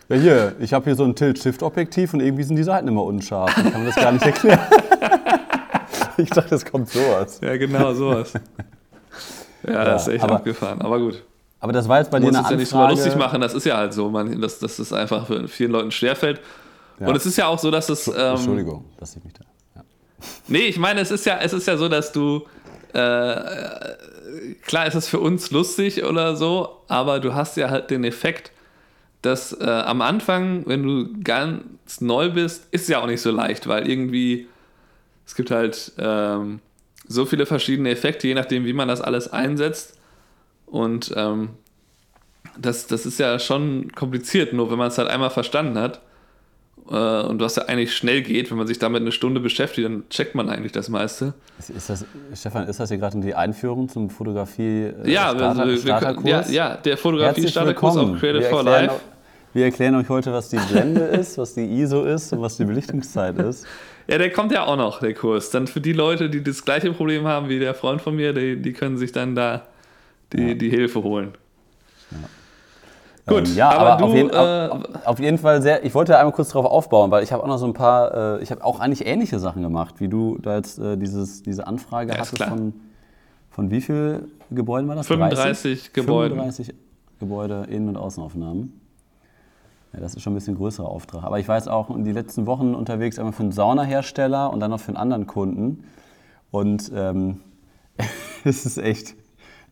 ja, 0.10 0.16
hier, 0.16 0.56
ich 0.60 0.72
habe 0.74 0.86
hier 0.86 0.96
so 0.96 1.04
ein 1.04 1.16
Tilt-Shift-Objektiv 1.16 2.14
und 2.14 2.20
irgendwie 2.20 2.44
sind 2.44 2.58
die 2.58 2.64
Seiten 2.64 2.88
immer 2.88 3.04
unscharf. 3.04 3.58
Ich 3.58 3.72
kann 3.72 3.82
mir 3.82 3.88
das 3.88 3.96
gar 3.96 4.12
nicht 4.12 4.26
erklären. 4.26 4.60
ich 6.18 6.30
dachte, 6.30 6.56
es 6.56 6.66
kommt 6.66 6.90
sowas. 6.90 7.40
Ja, 7.42 7.58
genau, 7.58 7.94
sowas. 7.94 8.34
Ja, 9.64 9.72
ja 9.74 9.86
das 9.86 10.08
ist 10.08 10.14
echt 10.14 10.24
aber, 10.24 10.36
abgefahren, 10.36 10.82
aber 10.82 11.00
gut. 11.00 11.24
Aber 11.60 11.74
das 11.74 11.88
war 11.88 12.00
jetzt 12.00 12.12
bei 12.12 12.20
dir 12.20 12.28
eine 12.28 12.38
Anfrage... 12.40 12.56
ja 12.56 12.60
nicht 12.60 12.72
drüber 12.72 12.90
lustig 12.90 13.16
machen, 13.16 13.42
das 13.42 13.54
ist 13.54 13.66
ja 13.66 13.78
halt 13.78 13.94
so, 13.94 14.10
man, 14.10 14.40
dass, 14.42 14.60
dass 14.60 14.78
das 14.78 14.94
einfach 14.94 15.28
für 15.28 15.48
vielen 15.48 15.72
Leuten 15.72 15.92
schwerfällt. 15.92 16.42
Ja. 17.00 17.08
Und 17.08 17.16
es 17.16 17.26
ist 17.26 17.38
ja 17.38 17.48
auch 17.48 17.60
so, 17.60 17.72
dass 17.72 17.90
es... 17.90 18.08
Ähm, 18.08 18.14
Entschuldigung, 18.16 18.86
dass 18.98 19.16
ich 19.16 19.24
mich 19.24 19.34
da... 19.34 19.44
Ja. 19.76 19.84
Nee, 20.48 20.68
ich 20.68 20.78
meine, 20.78 21.02
es 21.02 21.12
ist 21.12 21.26
ja, 21.26 21.40
es 21.42 21.54
ist 21.54 21.68
ja 21.68 21.78
so, 21.78 21.90
dass 21.90 22.12
du... 22.12 22.46
Äh, 22.94 23.36
klar 24.66 24.88
ist 24.88 24.96
es 24.96 25.08
für 25.08 25.20
uns 25.20 25.52
lustig 25.52 26.04
oder 26.04 26.36
so, 26.36 26.82
aber 26.88 27.20
du 27.20 27.34
hast 27.34 27.58
ja 27.58 27.70
halt 27.70 27.90
den 27.90 28.04
Effekt, 28.04 28.52
dass 29.22 29.54
äh, 29.54 29.66
am 29.66 30.02
Anfang, 30.02 30.64
wenn 30.68 30.84
du 30.84 31.22
ganz 31.24 32.00
neu 32.00 32.30
bist, 32.30 32.68
ist 32.72 32.84
es 32.84 32.88
ja 32.88 33.02
auch 33.02 33.08
nicht 33.08 33.22
so 33.22 33.32
leicht, 33.32 33.68
weil 33.68 33.90
irgendwie 33.90 34.48
es 35.26 35.36
gibt 35.36 35.52
halt 35.52 35.92
ähm, 35.98 36.60
so 37.08 37.26
viele 37.26 37.46
verschiedene 37.46 37.90
Effekte, 37.90 38.28
je 38.28 38.34
nachdem, 38.34 38.66
wie 38.66 38.74
man 38.74 38.88
das 38.88 39.02
alles 39.02 39.32
einsetzt. 39.32 40.00
Und 40.66 41.14
ähm, 41.16 41.50
das, 42.58 42.88
das 42.88 43.06
ist 43.06 43.20
ja 43.20 43.40
schon 43.40 43.92
kompliziert, 43.94 44.54
nur 44.54 44.72
wenn 44.72 44.78
man 44.78 44.88
es 44.88 44.98
halt 44.98 45.10
einmal 45.10 45.30
verstanden 45.30 45.78
hat 45.78 46.02
äh, 46.90 47.22
und 47.24 47.40
was 47.40 47.56
ja 47.56 47.64
eigentlich 47.64 47.96
schnell 47.96 48.22
geht, 48.22 48.52
wenn 48.52 48.58
man 48.58 48.68
sich 48.68 48.80
damit 48.80 49.02
eine 49.02 49.12
Stunde 49.12 49.40
beschäftigt, 49.40 49.86
dann 49.86 50.08
checkt 50.10 50.36
man 50.36 50.50
eigentlich 50.50 50.72
das 50.72 50.90
meiste. 50.90 51.34
Ist 51.60 51.90
das, 51.90 52.06
Stefan, 52.34 52.68
ist 52.68 52.80
das 52.80 52.90
hier 52.90 52.98
gerade 52.98 53.20
die 53.20 53.36
Einführung 53.36 53.90
zum 53.90 54.10
Fotografie 54.10 54.92
äh, 55.04 55.12
ja, 55.12 55.32
Starter, 55.32 55.62
also, 55.62 55.82
Starterkurs? 55.82 56.52
Ja, 56.52 56.70
ja, 56.72 56.78
der 56.78 56.98
Fotografie-Starterkurs 56.98 57.98
auf 57.98 58.20
Creative 58.20 58.44
for 58.44 58.64
Life. 58.64 58.96
Wir 59.54 59.66
erklären 59.66 59.96
euch 59.96 60.10
heute, 60.10 60.34
was 60.34 60.50
die 60.50 60.58
Blende 60.58 61.02
ist, 61.02 61.38
was 61.38 61.54
die 61.54 61.66
ISO 61.80 62.04
ist 62.04 62.34
und 62.34 62.42
was 62.42 62.58
die 62.58 62.66
Belichtungszeit 62.66 63.38
ist. 63.40 63.66
Ja, 64.08 64.18
der 64.18 64.32
kommt 64.32 64.52
ja 64.52 64.66
auch 64.66 64.78
noch, 64.78 65.00
der 65.00 65.14
Kurs. 65.14 65.50
Dann 65.50 65.68
für 65.68 65.82
die 65.82 65.94
Leute, 65.94 66.30
die 66.30 66.44
das 66.44 66.64
gleiche 66.64 66.94
Problem 66.94 67.26
haben 67.26 67.50
wie 67.50 67.60
der 67.60 67.74
Freund 67.74 68.02
von 68.02 68.16
mir, 68.16 68.34
die, 68.34 68.62
die 68.62 68.74
können 68.74 68.98
sich 68.98 69.12
dann 69.12 69.36
da 69.36 69.64
die, 70.34 70.50
ja. 70.50 70.54
die 70.54 70.70
Hilfe 70.70 71.04
holen. 71.04 71.34
Ja. 72.12 72.18
Gut, 73.28 73.48
ähm, 73.48 73.56
ja, 73.56 73.70
aber, 73.72 73.94
aber 73.94 74.00
du, 74.00 74.06
auf, 74.06 74.14
jeden, 74.14 74.30
äh, 74.30 74.34
auf, 74.34 75.06
auf, 75.06 75.20
jeden, 75.20 75.40
Fall 75.40 75.62
sehr. 75.62 75.84
Ich 75.84 75.96
wollte 75.96 76.18
einmal 76.18 76.34
kurz 76.34 76.50
darauf 76.50 76.66
aufbauen, 76.70 77.10
weil 77.10 77.24
ich 77.24 77.32
habe 77.32 77.42
auch 77.42 77.48
noch 77.48 77.58
so 77.58 77.66
ein 77.66 77.74
paar, 77.74 78.38
äh, 78.38 78.44
ich 78.44 78.52
habe 78.52 78.64
auch 78.64 78.80
eigentlich 78.80 79.08
ähnliche 79.08 79.40
Sachen 79.40 79.64
gemacht, 79.64 79.96
wie 79.98 80.08
du 80.08 80.38
da 80.40 80.58
jetzt 80.58 80.78
äh, 80.78 80.96
dieses, 80.96 81.42
diese 81.42 81.66
Anfrage 81.66 82.12
ja, 82.12 82.20
hattest 82.20 82.44
von, 82.44 82.74
von 83.50 83.72
wie 83.72 83.82
viel 83.82 84.28
Gebäuden 84.52 84.88
war 84.88 84.96
das? 84.96 85.08
35 85.08 85.94
Gebäude. 85.94 86.36
35 86.36 86.76
Gebäude, 87.20 87.66
Innen- 87.70 87.90
und 87.90 87.98
Außenaufnahmen. 87.98 88.80
Ja, 89.96 90.02
das 90.02 90.14
ist 90.14 90.24
schon 90.24 90.34
ein 90.34 90.36
bisschen 90.36 90.58
größerer 90.58 90.90
Auftrag. 90.90 91.24
Aber 91.24 91.40
ich 91.40 91.48
war 91.48 91.56
jetzt 91.56 91.70
auch 91.70 91.90
in 91.90 92.04
die 92.04 92.12
letzten 92.12 92.46
Wochen 92.46 92.76
unterwegs, 92.76 93.18
einmal 93.18 93.34
für 93.34 93.44
einen 93.44 93.54
Saunahersteller 93.54 94.52
und 94.52 94.60
dann 94.60 94.72
noch 94.72 94.80
für 94.80 94.90
einen 94.90 94.98
anderen 94.98 95.26
Kunden. 95.26 95.86
Und 96.52 96.92
ähm, 96.94 97.42
es 98.44 98.66
ist 98.66 98.78
echt, 98.78 99.16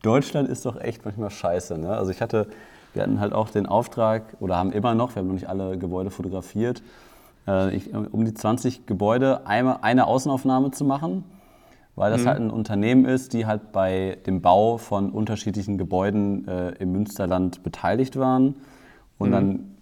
Deutschland 0.01 0.47
ist 0.47 0.65
doch 0.65 0.79
echt 0.79 1.03
manchmal 1.03 1.29
scheiße. 1.29 1.77
Ne? 1.77 1.89
Also 1.89 2.11
ich 2.11 2.21
hatte, 2.21 2.47
wir 2.93 3.03
hatten 3.03 3.19
halt 3.19 3.33
auch 3.33 3.49
den 3.49 3.65
Auftrag, 3.65 4.37
oder 4.39 4.55
haben 4.55 4.71
immer 4.71 4.95
noch, 4.95 5.15
wir 5.15 5.19
haben 5.19 5.27
noch 5.27 5.33
nicht 5.33 5.49
alle 5.49 5.77
Gebäude 5.77 6.09
fotografiert, 6.09 6.83
äh, 7.45 7.75
ich, 7.75 7.93
um 7.93 8.23
die 8.23 8.33
20 8.33 8.85
Gebäude 8.85 9.45
eine, 9.45 9.83
eine 9.83 10.07
Außenaufnahme 10.07 10.71
zu 10.71 10.85
machen, 10.85 11.25
weil 11.95 12.11
das 12.11 12.21
mhm. 12.21 12.27
halt 12.27 12.39
ein 12.39 12.49
Unternehmen 12.49 13.03
ist, 13.03 13.33
die 13.33 13.45
halt 13.45 13.73
bei 13.73 14.17
dem 14.25 14.41
Bau 14.41 14.77
von 14.77 15.11
unterschiedlichen 15.11 15.77
Gebäuden 15.77 16.47
äh, 16.47 16.69
im 16.75 16.93
Münsterland 16.93 17.61
beteiligt 17.61 18.17
waren. 18.17 18.55
Und 19.17 19.29
mhm. 19.29 19.33
dann 19.33 19.72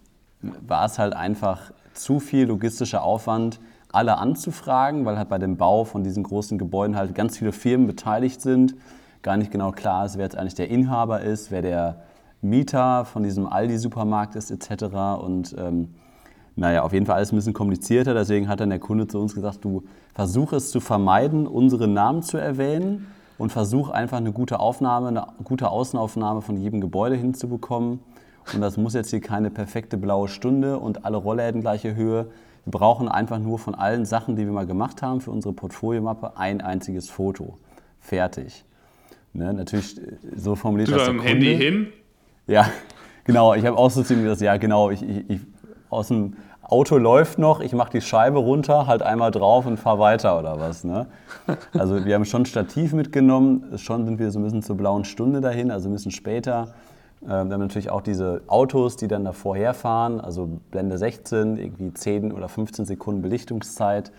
war 0.42 0.86
es 0.86 1.00
halt 1.00 1.14
einfach 1.14 1.72
zu 1.94 2.20
viel 2.20 2.46
logistischer 2.46 3.04
Aufwand, 3.04 3.60
alle 3.92 4.18
anzufragen, 4.18 5.06
weil 5.06 5.18
halt 5.18 5.30
bei 5.30 5.38
dem 5.38 5.58
Bau 5.58 5.84
von 5.84 6.04
diesen 6.04 6.24
großen 6.24 6.58
Gebäuden 6.58 6.96
halt 6.96 7.14
ganz 7.14 7.38
viele 7.38 7.52
Firmen 7.52 7.88
beteiligt 7.88 8.42
sind. 8.42 8.76
Gar 9.22 9.38
nicht 9.38 9.52
genau 9.52 9.72
klar 9.72 10.06
ist, 10.06 10.18
wer 10.18 10.24
jetzt 10.24 10.38
eigentlich 10.38 10.56
der 10.56 10.70
Inhaber 10.70 11.22
ist, 11.22 11.52
wer 11.52 11.62
der 11.62 11.98
Mieter 12.42 13.06
von 13.06 13.24
diesem 13.24 13.46
Aldi-Supermarkt 13.46 14.36
ist, 14.36 14.50
etc. 14.50 14.86
Und 15.22 15.56
ähm, 15.60 15.90
naja, 16.56 16.84
auf 16.84 16.94
jeden 16.94 17.06
Fall 17.06 17.16
alles 17.16 17.32
ein 17.32 17.36
bisschen 17.36 17.54
komplizierter. 17.54 18.14
Deswegen 18.14 18.48
hat 18.48 18.60
dann 18.60 18.70
der 18.70 18.80
Kunde 18.80 19.08
zu 19.08 19.20
uns 19.20 19.36
gesagt, 19.36 19.64
du 19.64 19.84
versuch 20.14 20.54
es 20.54 20.72
zu 20.72 20.80
vermeiden, 20.80 21.46
unsere 21.46 21.88
Namen 21.88 22.24
zu 22.24 22.38
erwähnen 22.38 23.08
und 23.38 23.52
versuch 23.52 23.90
einfach 23.90 24.18
eine 24.18 24.32
gute 24.32 24.60
Aufnahme, 24.60 25.10
eine 25.10 25.28
gute 25.44 25.70
Außenaufnahme 25.70 26.42
von 26.42 26.58
jedem 26.58 26.82
Gebäude 26.82 27.16
hinzubekommen. 27.16 28.00
Und 28.54 28.62
das 28.62 28.78
muss 28.78 28.94
jetzt 28.94 29.10
hier 29.10 29.22
keine 29.22 29.50
perfekte 29.50 29.98
blaue 29.98 30.28
Stunde 30.28 30.78
und 30.78 31.06
alle 31.06 31.18
Rollläden 31.18 31.62
gleiche 31.62 31.96
Höhe. 31.96 32.28
Wir 32.66 32.72
brauchen 32.72 33.08
einfach 33.08 33.40
nur 33.40 33.60
von 33.60 33.76
allen 33.76 34.06
Sachen, 34.06 34.36
die 34.36 34.46
wir 34.46 34.52
mal 34.52 34.66
gemacht 34.66 35.02
haben 35.02 35.22
für 35.22 35.32
unsere 35.32 35.54
Portfoliomappe, 35.54 36.38
ein 36.38 36.62
einziges 36.62 37.10
Foto. 37.10 37.58
Fertig. 38.00 38.66
Ne, 39.34 39.54
natürlich, 39.54 39.98
äh, 39.98 40.18
so 40.36 40.56
formuliert 40.56 40.90
du 40.90 40.94
das 40.94 41.08
Kunde. 41.08 41.24
Handy 41.24 41.56
hin? 41.56 41.88
Ja, 42.48 42.70
genau. 43.24 43.54
Ich 43.54 43.66
habe 43.66 43.78
auch 43.78 43.90
so 43.90 44.04
ziemlich 44.04 44.28
das, 44.28 44.42
ja 44.42 44.58
genau, 44.58 44.92
ich, 44.92 45.02
ich, 45.02 45.30
ich, 45.30 45.40
aus 45.90 46.10
dem 46.10 46.36
Auto 46.62 46.98
läuft 46.98 47.38
noch, 47.38 47.60
ich 47.60 47.74
mache 47.74 47.92
die 47.92 48.02
Scheibe 48.02 48.40
runter, 48.40 48.88
halt 48.88 49.02
einmal 49.02 49.32
drauf 49.32 49.66
und 49.66 49.78
fahre 49.78 50.00
weiter 50.00 50.40
oder 50.40 50.60
was. 50.60 50.84
Ne? 50.84 51.08
Also 51.74 52.06
wir 52.06 52.16
haben 52.16 52.24
schon 52.24 52.46
Stativ 52.46 52.94
mitgenommen, 52.94 53.78
schon 53.78 54.06
sind 54.06 54.20
wir 54.20 54.32
so 54.32 54.40
ein 54.40 54.44
bisschen 54.44 54.64
zur 54.64 54.78
blauen 54.78 55.04
Stunde 55.04 55.42
dahin, 55.42 55.70
also 55.72 55.90
ein 55.90 55.94
bisschen 55.94 56.12
später. 56.12 56.74
Ähm, 57.24 57.48
wir 57.48 57.54
haben 57.54 57.62
natürlich 57.62 57.90
auch 57.90 58.02
diese 58.02 58.42
Autos, 58.48 58.98
die 58.98 59.08
dann 59.08 59.24
davor 59.24 59.56
herfahren, 59.56 60.20
also 60.20 60.60
Blende 60.72 60.98
16, 60.98 61.58
irgendwie 61.58 61.94
10 61.94 62.32
oder 62.32 62.48
15 62.48 62.86
Sekunden 62.86 63.22
Belichtungszeit, 63.22 64.12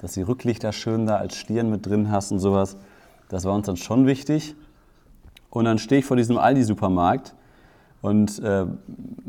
dass 0.00 0.12
die 0.12 0.22
Rücklichter 0.22 0.72
schön 0.72 1.06
da 1.06 1.16
als 1.16 1.36
Stirn 1.36 1.70
mit 1.70 1.86
drin 1.86 2.10
hast 2.10 2.32
und 2.32 2.38
sowas. 2.38 2.76
Das 3.28 3.44
war 3.44 3.54
uns 3.54 3.66
dann 3.66 3.76
schon 3.76 4.06
wichtig. 4.06 4.54
Und 5.50 5.64
dann 5.64 5.78
stehe 5.78 6.00
ich 6.00 6.04
vor 6.04 6.16
diesem 6.16 6.38
Aldi-Supermarkt 6.38 7.34
und 8.02 8.38
äh, 8.40 8.66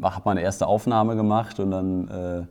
habe 0.01 0.21
meine 0.25 0.41
erste 0.41 0.67
Aufnahme 0.67 1.15
gemacht 1.15 1.59
und 1.59 1.71
dann 1.71 2.07
äh, 2.07 2.43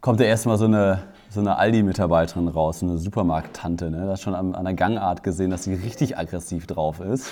kommt 0.00 0.20
da 0.20 0.24
erstmal 0.24 0.58
so 0.58 0.64
eine, 0.64 1.00
so 1.30 1.40
eine 1.40 1.56
Aldi-Mitarbeiterin 1.56 2.48
raus, 2.48 2.82
eine 2.82 2.98
Supermarkt-Tante. 2.98 3.90
Ne? 3.90 4.06
Das 4.06 4.20
schon 4.20 4.34
an, 4.34 4.54
an 4.54 4.64
der 4.64 4.74
Gangart 4.74 5.22
gesehen, 5.22 5.50
dass 5.50 5.64
sie 5.64 5.74
richtig 5.74 6.18
aggressiv 6.18 6.66
drauf 6.66 7.00
ist. 7.00 7.30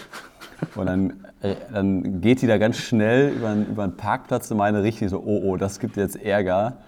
Und 0.75 0.87
dann, 0.87 1.25
äh, 1.43 1.55
dann 1.73 2.21
geht 2.21 2.43
die 2.43 2.47
da 2.47 2.59
ganz 2.59 2.77
schnell 2.77 3.31
über, 3.31 3.55
über 3.55 3.87
den 3.87 3.97
Parkplatz 3.97 4.51
in 4.51 4.57
meine 4.57 4.83
Richtung, 4.83 5.09
so, 5.09 5.23
oh, 5.25 5.43
oh, 5.45 5.57
das 5.57 5.79
gibt 5.81 5.97
jetzt 5.97 6.17
Ärger. 6.17 6.79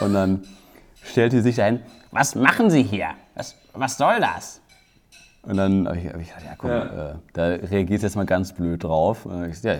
Und 0.00 0.14
dann 0.14 0.42
stellt 1.02 1.32
die 1.32 1.40
sich 1.40 1.56
dahin, 1.56 1.80
was 2.10 2.34
machen 2.34 2.70
Sie 2.70 2.82
hier? 2.82 3.08
Was, 3.34 3.56
was 3.72 3.96
soll 3.96 4.20
das? 4.20 4.60
Und 5.42 5.56
dann 5.56 5.88
habe 5.88 5.98
ich, 5.98 6.06
hab 6.06 6.20
ich 6.20 6.28
gedacht, 6.28 6.44
ja 6.44 6.54
komm, 6.56 6.70
ja. 6.70 7.10
Äh, 7.10 7.14
da 7.32 7.46
reagiert 7.46 8.02
jetzt 8.02 8.14
mal 8.14 8.26
ganz 8.26 8.52
blöd 8.52 8.84
drauf. 8.84 9.26
Ich, 9.50 9.62
ja, 9.62 9.76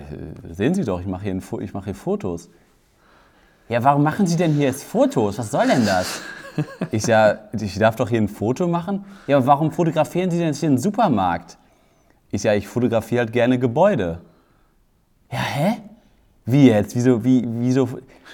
sehen 0.49 0.73
Sie 0.73 0.83
doch, 0.83 0.99
ich 0.99 1.07
mache 1.07 1.23
hier, 1.23 1.39
mach 1.73 1.85
hier 1.85 1.95
Fotos. 1.95 2.49
Ja, 3.69 3.81
warum 3.83 4.03
machen 4.03 4.27
Sie 4.27 4.35
denn 4.35 4.53
hier 4.53 4.67
jetzt 4.67 4.83
Fotos? 4.83 5.37
Was 5.39 5.51
soll 5.51 5.67
denn 5.67 5.85
das? 5.85 6.21
Ich 6.91 7.07
ja, 7.07 7.39
ich 7.53 7.79
darf 7.79 7.95
doch 7.95 8.09
hier 8.09 8.21
ein 8.21 8.27
Foto 8.27 8.67
machen. 8.67 9.05
Ja, 9.25 9.37
aber 9.37 9.47
warum 9.47 9.71
fotografieren 9.71 10.29
Sie 10.29 10.37
denn 10.37 10.47
jetzt 10.47 10.59
hier 10.59 10.69
einen 10.69 10.77
Supermarkt? 10.77 11.57
Ich 12.33 12.41
ja, 12.41 12.55
ich 12.55 12.67
fotografiere 12.67 13.25
halt 13.25 13.31
gerne 13.31 13.59
Gebäude. 13.59 14.19
Ja, 15.31 15.37
hä? 15.37 15.73
Wie 16.47 16.65
jetzt? 16.67 16.95
Wieso? 16.95 17.23
Wie, 17.23 17.45
wieso? 17.47 17.87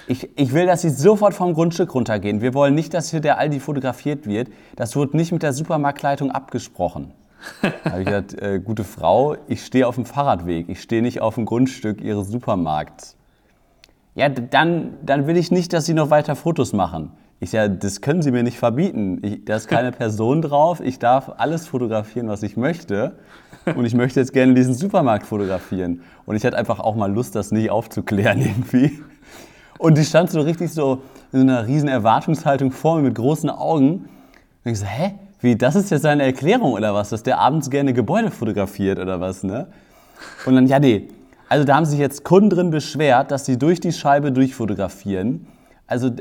Ich, 0.08 0.26
ich 0.38 0.54
will, 0.54 0.64
dass 0.64 0.80
Sie 0.80 0.88
sofort 0.88 1.34
vom 1.34 1.52
Grundstück 1.52 1.94
runtergehen. 1.94 2.40
Wir 2.40 2.54
wollen 2.54 2.74
nicht, 2.74 2.94
dass 2.94 3.10
hier 3.10 3.20
der 3.20 3.36
Aldi 3.36 3.60
fotografiert 3.60 4.26
wird. 4.26 4.48
Das 4.74 4.96
wird 4.96 5.12
nicht 5.12 5.32
mit 5.32 5.42
der 5.42 5.52
Supermarktleitung 5.52 6.30
abgesprochen. 6.30 7.12
da 7.60 7.90
habe 7.90 8.00
ich 8.00 8.06
gesagt, 8.06 8.40
äh, 8.40 8.58
gute 8.58 8.84
Frau, 8.84 9.36
ich 9.48 9.66
stehe 9.66 9.86
auf 9.86 9.96
dem 9.96 10.06
Fahrradweg. 10.06 10.70
Ich 10.70 10.80
stehe 10.80 11.02
nicht 11.02 11.20
auf 11.20 11.34
dem 11.34 11.44
Grundstück 11.44 12.00
Ihres 12.00 12.28
Supermarkts. 12.28 13.18
Ja, 14.14 14.30
dann, 14.30 14.94
dann 15.02 15.26
will 15.26 15.36
ich 15.36 15.50
nicht, 15.50 15.74
dass 15.74 15.84
Sie 15.84 15.92
noch 15.92 16.08
weiter 16.08 16.36
Fotos 16.36 16.72
machen. 16.72 17.12
Ich 17.42 17.52
ja, 17.52 17.68
das 17.68 18.02
können 18.02 18.20
Sie 18.20 18.30
mir 18.30 18.42
nicht 18.42 18.58
verbieten. 18.58 19.20
Ich, 19.22 19.44
da 19.46 19.56
ist 19.56 19.66
keine 19.66 19.92
Person 19.92 20.42
drauf. 20.42 20.80
Ich 20.80 20.98
darf 20.98 21.32
alles 21.38 21.66
fotografieren, 21.66 22.28
was 22.28 22.42
ich 22.42 22.58
möchte. 22.58 23.16
Und 23.74 23.86
ich 23.86 23.94
möchte 23.94 24.20
jetzt 24.20 24.34
gerne 24.34 24.52
diesen 24.52 24.74
Supermarkt 24.74 25.26
fotografieren. 25.26 26.02
Und 26.26 26.36
ich 26.36 26.44
hatte 26.44 26.56
einfach 26.56 26.80
auch 26.80 26.94
mal 26.94 27.10
Lust, 27.10 27.34
das 27.34 27.50
nicht 27.50 27.70
aufzuklären 27.70 28.40
irgendwie. 28.42 29.00
Und 29.78 29.96
die 29.96 30.04
stand 30.04 30.30
so 30.30 30.42
richtig 30.42 30.70
so 30.70 31.02
in 31.32 31.40
so 31.40 31.46
einer 31.46 31.66
riesen 31.66 31.88
Erwartungshaltung 31.88 32.72
vor 32.72 32.96
mir 32.96 33.02
mit 33.04 33.14
großen 33.14 33.48
Augen. 33.48 34.08
Und 34.64 34.72
ich 34.72 34.78
so, 34.78 34.86
hä? 34.86 35.14
Wie, 35.40 35.56
das 35.56 35.74
ist 35.74 35.90
jetzt 35.90 36.02
seine 36.02 36.24
Erklärung 36.24 36.74
oder 36.74 36.92
was? 36.92 37.08
Dass 37.08 37.22
der 37.22 37.38
abends 37.38 37.70
gerne 37.70 37.94
Gebäude 37.94 38.30
fotografiert 38.30 38.98
oder 38.98 39.20
was, 39.20 39.42
ne? 39.42 39.68
Und 40.44 40.54
dann, 40.54 40.66
ja, 40.66 40.78
nee. 40.78 41.08
Also 41.48 41.64
da 41.64 41.76
haben 41.76 41.86
sich 41.86 41.98
jetzt 41.98 42.24
Kunden 42.24 42.50
drin 42.50 42.70
beschwert, 42.70 43.30
dass 43.30 43.46
sie 43.46 43.58
durch 43.58 43.80
die 43.80 43.92
Scheibe 43.92 44.32
durchfotografieren. 44.32 45.46
Also 45.90 46.12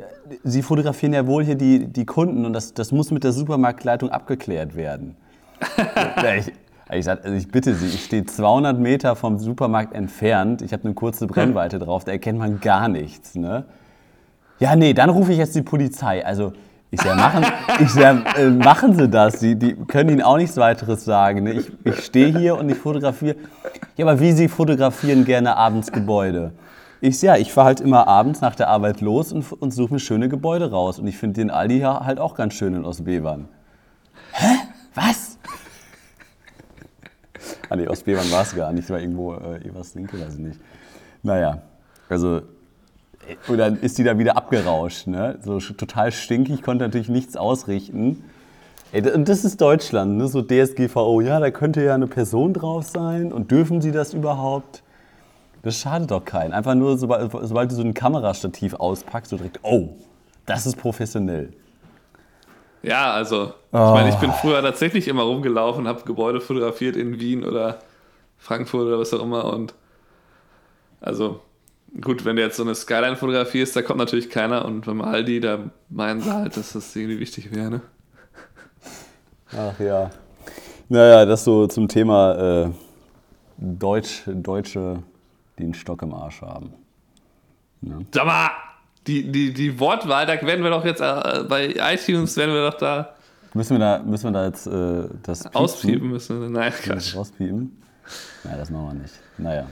sie 0.44 0.64
fotografieren 0.64 1.14
ja 1.14 1.28
wohl 1.28 1.46
hier 1.46 1.54
die, 1.54 1.86
die 1.86 2.04
Kunden 2.04 2.44
und 2.44 2.54
das, 2.54 2.74
das 2.74 2.92
muss 2.92 3.12
mit 3.12 3.24
der 3.24 3.32
Supermarktleitung 3.34 4.10
abgeklärt 4.10 4.76
werden. 4.76 5.16
ich, 6.40 6.52
ich 6.92 7.06
sag, 7.06 7.24
also 7.24 7.38
ich 7.38 7.48
bitte 7.50 7.76
Sie, 7.76 7.86
ich 7.86 8.06
stehe 8.06 8.26
200 8.26 8.80
Meter 8.80 9.16
vom 9.16 9.38
Supermarkt 9.38 9.94
entfernt, 9.94 10.64
ich 10.64 10.74
habe 10.74 10.86
eine 10.86 10.96
kurze 10.96 11.28
Brennweite 11.28 11.78
drauf, 11.80 12.04
da 12.04 12.12
erkennt 12.12 12.40
man 12.40 12.60
gar 12.60 12.88
nichts. 12.88 13.36
Ne? 13.36 13.66
Ja, 14.58 14.76
nee, 14.76 14.96
dann 14.96 15.12
rufe 15.12 15.34
ich 15.34 15.38
jetzt 15.38 15.54
die 15.54 15.62
Polizei. 15.62 16.26
Also 16.26 16.54
ich 16.90 17.00
sage, 17.00 17.18
machen, 17.18 17.46
ich 17.80 17.92
sag, 17.92 18.40
äh, 18.40 18.50
machen 18.50 18.98
Sie 18.98 19.08
das. 19.08 19.38
Die, 19.38 19.56
die 19.56 19.76
können 19.76 20.10
Ihnen 20.10 20.24
auch 20.24 20.38
nichts 20.38 20.58
weiteres 20.58 21.06
sagen. 21.06 21.44
Ne? 21.44 21.54
Ich, 21.54 21.72
ich 21.84 22.06
stehe 22.06 22.36
hier 22.36 22.58
und 22.58 22.70
ich 22.70 22.78
fotografiere. 22.78 23.36
Ja, 23.98 24.08
aber 24.08 24.20
wie 24.20 24.32
Sie 24.32 24.48
fotografieren 24.48 25.26
gerne 25.26 25.56
abends 25.56 25.92
Gebäude? 25.92 26.54
Ich 27.02 27.22
ja, 27.22 27.38
ich 27.38 27.54
fahre 27.54 27.68
halt 27.68 27.82
immer 27.82 28.08
abends 28.08 28.42
nach 28.42 28.56
der 28.56 28.68
Arbeit 28.68 29.00
los 29.00 29.32
und, 29.32 29.52
und 29.54 29.72
suche 29.72 29.94
mir 29.94 30.00
schöne 30.00 30.28
Gebäude 30.28 30.72
raus. 30.72 31.00
Und 31.00 31.08
ich 31.08 31.18
finde 31.18 31.40
den 31.40 31.50
Aldi 31.50 31.80
halt 31.80 32.20
auch 32.20 32.36
ganz 32.36 32.56
schön 32.56 32.74
in 32.74 32.84
Ostbevern. 32.84 33.48
Hä? 34.34 34.56
Was? 34.96 35.38
ah 37.70 37.76
nee, 37.76 37.88
Ostbevern 37.88 38.30
war 38.32 38.42
es 38.42 38.56
gar 38.56 38.74
nicht. 38.74 38.90
war 38.90 39.00
irgendwo 39.00 39.36
äh, 39.36 39.66
Everslinke, 39.66 40.20
weiß 40.20 40.34
ich 40.34 40.40
nicht. 40.40 40.60
Naja, 41.24 41.62
also 42.10 42.42
und 43.48 43.58
dann 43.58 43.80
ist 43.80 43.98
die 43.98 44.04
da 44.04 44.18
wieder 44.18 44.38
abgerauscht. 44.38 45.08
Ne? 45.08 45.38
So 45.44 45.60
total 45.60 46.12
stinkig, 46.12 46.62
konnte 46.64 46.86
natürlich 46.86 47.10
nichts 47.10 47.38
ausrichten. 47.38 48.24
Ey, 48.92 49.02
das 49.02 49.46
ist 49.46 49.62
Deutschland, 49.62 50.18
ne? 50.18 50.28
so 50.28 50.42
DSGVO. 50.42 51.22
Ja, 51.22 51.40
da 51.40 51.52
könnte 51.52 51.84
ja 51.84 51.94
eine 51.94 52.08
Person 52.08 52.54
drauf 52.54 52.86
sein. 52.86 53.32
Und 53.32 53.52
dürfen 53.52 53.82
sie 53.82 53.92
das 53.92 54.14
überhaupt? 54.14 54.84
Das 55.62 55.80
schadet 55.80 56.12
doch 56.12 56.24
keinen. 56.24 56.54
Einfach 56.54 56.76
nur, 56.76 56.98
sobald, 56.98 57.32
sobald 57.32 57.72
du 57.72 57.76
so 57.76 57.82
ein 57.82 57.94
Kamerastativ 57.94 58.74
auspackst, 58.76 59.32
du 59.32 59.38
direkt, 59.38 59.60
oh, 59.64 59.90
das 60.46 60.66
ist 60.66 60.78
professionell. 60.78 61.54
Ja, 62.82 63.12
also, 63.12 63.54
oh. 63.72 63.78
ich 63.78 63.94
meine, 63.94 64.10
ich 64.10 64.16
bin 64.16 64.32
früher 64.32 64.62
tatsächlich 64.62 65.08
immer 65.08 65.24
rumgelaufen, 65.24 65.88
habe 65.88 66.04
Gebäude 66.04 66.40
fotografiert 66.40 66.96
in 66.96 67.20
Wien 67.20 67.44
oder 67.44 67.80
Frankfurt 68.38 68.88
oder 68.88 69.00
was 69.00 69.14
auch 69.14 69.22
immer. 69.22 69.54
Und 69.54 69.74
also, 71.02 71.42
Gut, 72.02 72.24
wenn 72.24 72.36
du 72.36 72.42
jetzt 72.42 72.58
so 72.58 72.64
eine 72.64 72.76
Skyline 72.76 73.16
fotografierst, 73.16 73.76
da 73.76 73.82
kommt 73.82 73.98
natürlich 74.00 74.30
keiner 74.30 74.66
und 74.66 74.86
beim 74.86 75.02
Aldi, 75.02 75.40
da 75.40 75.60
meinen 75.90 76.22
sie 76.22 76.32
halt, 76.32 76.56
dass 76.56 76.74
das 76.74 76.96
irgendwie 76.96 77.20
wichtig 77.20 77.54
wäre, 77.54 77.70
ne? 77.70 77.82
Ach 79.58 79.80
ja. 79.80 80.12
Naja, 80.88 81.26
das 81.26 81.44
so 81.44 81.66
zum 81.66 81.88
Thema 81.88 82.66
äh, 82.66 82.70
Deutsch, 83.58 84.24
Deutsche, 84.28 85.02
die 85.60 85.64
einen 85.66 85.74
Stock 85.74 86.02
im 86.02 86.14
Arsch 86.14 86.42
haben. 86.42 86.74
Ja. 87.82 88.00
Sag 88.12 88.26
mal, 88.26 88.50
die, 89.06 89.32
die, 89.32 89.54
die 89.54 89.80
Wortwahl, 89.80 90.26
da 90.26 90.42
werden 90.42 90.64
wir 90.64 90.72
doch 90.72 90.86
jetzt 90.86 91.02
äh, 91.02 91.44
bei 91.48 91.76
iTunes, 91.94 92.36
werden 92.38 92.54
wir 92.54 92.72
doch 92.72 92.78
da. 92.78 93.14
Müssen 93.54 93.78
wir 93.78 93.80
da, 93.80 94.00
müssen 94.00 94.26
wir 94.26 94.32
da 94.32 94.46
jetzt 94.46 94.68
äh, 94.68 95.08
das. 95.24 95.54
Auspiepen 95.56 96.10
müssen? 96.10 96.52
Nein, 96.52 96.72
Quatsch. 96.72 97.16
Nein, 97.40 97.70
das 98.44 98.70
machen 98.70 98.88
wir 98.88 98.94
nicht. 98.94 99.14
Naja. 99.38 99.66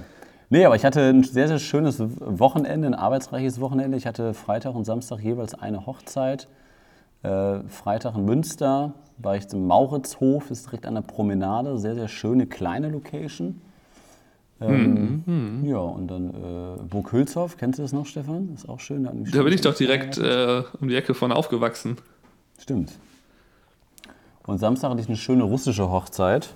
Nee, 0.50 0.66
aber 0.66 0.76
ich 0.76 0.86
hatte 0.86 1.02
ein 1.02 1.24
sehr, 1.24 1.48
sehr 1.48 1.60
schönes 1.60 2.00
Wochenende, 2.00 2.88
ein 2.88 2.96
arbeitsreiches 2.96 3.60
Wochenende. 3.60 3.98
Ich 3.98 4.08
hatte 4.08 4.34
Freitag 4.34 4.76
und 4.76 4.86
Samstag 4.86 5.20
jeweils 5.20 5.54
eine 5.54 5.86
Hochzeit. 5.86 6.48
Äh, 7.24 7.60
Freitag 7.68 8.16
in 8.16 8.26
Münster 8.26 8.94
war 9.18 9.36
ich 9.36 9.48
zum 9.48 9.68
Mauritzhof, 9.68 10.50
ist 10.50 10.68
direkt 10.68 10.86
an 10.86 10.96
der 10.96 11.02
Promenade. 11.02 11.78
Sehr, 11.78 11.96
sehr 11.96 12.08
schöne 12.08 12.48
kleine 12.48 12.90
Location. 12.90 13.62
Ähm, 14.60 15.24
mhm. 15.26 15.66
Ja, 15.66 15.78
und 15.78 16.08
dann 16.08 16.30
äh, 16.30 16.84
Burg 16.90 17.12
Hülshoff, 17.12 17.58
kennst 17.58 17.78
du 17.78 17.84
das 17.84 17.94
noch, 17.94 18.06
Stefan? 18.06 18.50
Ist 18.56 18.68
auch 18.68 18.80
schön. 18.80 19.04
Da, 19.04 19.12
da 19.14 19.44
bin 19.44 19.54
ich 19.54 19.62
doch 19.62 19.76
direkt 19.76 20.18
äh, 20.18 20.64
um 20.80 20.88
die 20.88 20.96
Ecke 20.96 21.14
von 21.14 21.32
aufgewachsen. 21.32 21.98
Stimmt. 22.60 22.94
Und 24.48 24.58
Samstag 24.58 24.90
hatte 24.90 25.02
ich 25.02 25.08
eine 25.08 25.18
schöne 25.18 25.44
russische 25.44 25.90
Hochzeit. 25.90 26.50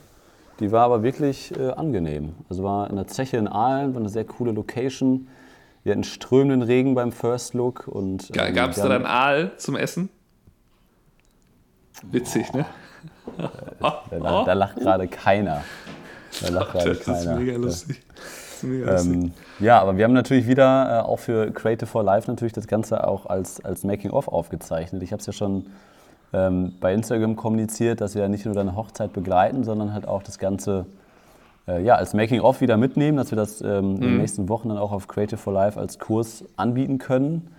Die 0.59 0.71
war 0.71 0.85
aber 0.85 1.03
wirklich 1.03 1.55
äh, 1.57 1.71
angenehm. 1.71 2.33
Also 2.49 2.63
war 2.63 2.89
in 2.89 2.95
der 2.95 3.07
Zeche 3.07 3.37
in 3.37 3.47
Aalen, 3.47 3.93
war 3.93 4.01
eine 4.01 4.09
sehr 4.09 4.25
coole 4.25 4.51
Location. 4.51 5.27
Wir 5.83 5.93
hatten 5.93 6.03
strömenden 6.03 6.61
Regen 6.61 6.95
beim 6.95 7.11
First 7.11 7.53
Look. 7.53 7.87
Und, 7.87 8.31
ähm, 8.35 8.53
Gab 8.53 8.71
es 8.71 8.77
da 8.77 8.87
dann 8.87 9.05
Aal 9.05 9.51
zum 9.57 9.75
Essen? 9.75 10.09
Witzig, 12.11 12.47
oh. 12.53 12.57
ne? 12.57 12.65
Da, 13.79 14.03
da, 14.09 14.43
da 14.45 14.53
lacht 14.53 14.75
gerade 14.79 15.07
keiner. 15.07 15.63
Da 16.41 16.49
lacht 16.49 16.73
keiner. 16.73 16.93
Das 16.93 17.07
ist 17.07 17.25
mega 17.27 17.57
lustig. 17.57 18.01
Ist 18.55 18.63
mega 18.63 18.91
lustig. 18.91 19.13
Ähm, 19.13 19.33
ja, 19.59 19.81
aber 19.81 19.97
wir 19.97 20.05
haben 20.05 20.13
natürlich 20.13 20.47
wieder 20.47 20.99
äh, 20.99 21.01
auch 21.01 21.19
für 21.19 21.51
Creative 21.51 21.87
for 21.87 22.03
Life 22.03 22.29
natürlich 22.29 22.53
das 22.53 22.67
Ganze 22.67 23.07
auch 23.07 23.25
als, 23.25 23.63
als 23.63 23.83
Making-of 23.83 24.27
aufgezeichnet. 24.27 25.03
Ich 25.03 25.11
habe 25.11 25.19
es 25.19 25.25
ja 25.25 25.33
schon 25.33 25.67
ähm, 26.33 26.73
bei 26.79 26.93
Instagram 26.93 27.35
kommuniziert, 27.35 28.01
dass 28.01 28.15
wir 28.15 28.27
nicht 28.29 28.45
nur 28.45 28.55
deine 28.55 28.75
Hochzeit 28.75 29.13
begleiten, 29.13 29.63
sondern 29.63 29.93
halt 29.93 30.07
auch 30.07 30.23
das 30.23 30.39
Ganze 30.39 30.85
äh, 31.67 31.83
ja, 31.83 31.95
als 31.95 32.13
Making-of 32.13 32.61
wieder 32.61 32.77
mitnehmen, 32.77 33.17
dass 33.17 33.31
wir 33.31 33.35
das 33.35 33.61
ähm, 33.61 33.67
mhm. 33.67 33.95
in 33.95 34.01
den 34.01 34.11
mhm. 34.13 34.17
nächsten 34.19 34.49
Wochen 34.49 34.69
dann 34.69 34.77
auch 34.77 34.91
auf 34.91 35.07
Creative 35.07 35.37
for 35.37 35.53
Life 35.53 35.79
als 35.79 35.99
Kurs 35.99 36.45
anbieten 36.55 36.97
können. 36.97 37.53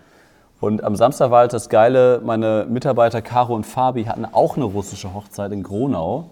Und 0.61 0.85
am 0.85 0.95
Samstag 0.95 1.31
war 1.31 1.41
halt 1.41 1.53
das 1.53 1.69
Geile, 1.69 2.21
meine 2.25 2.67
Mitarbeiter 2.69 3.21
Caro 3.21 3.55
und 3.55 3.67
Fabi 3.67 4.05
hatten 4.05 4.25
auch 4.25 4.57
eine 4.57 4.65
russische 4.65 5.13
Hochzeit 5.13 5.51
in 5.51 5.65
Gronau. 5.65 6.31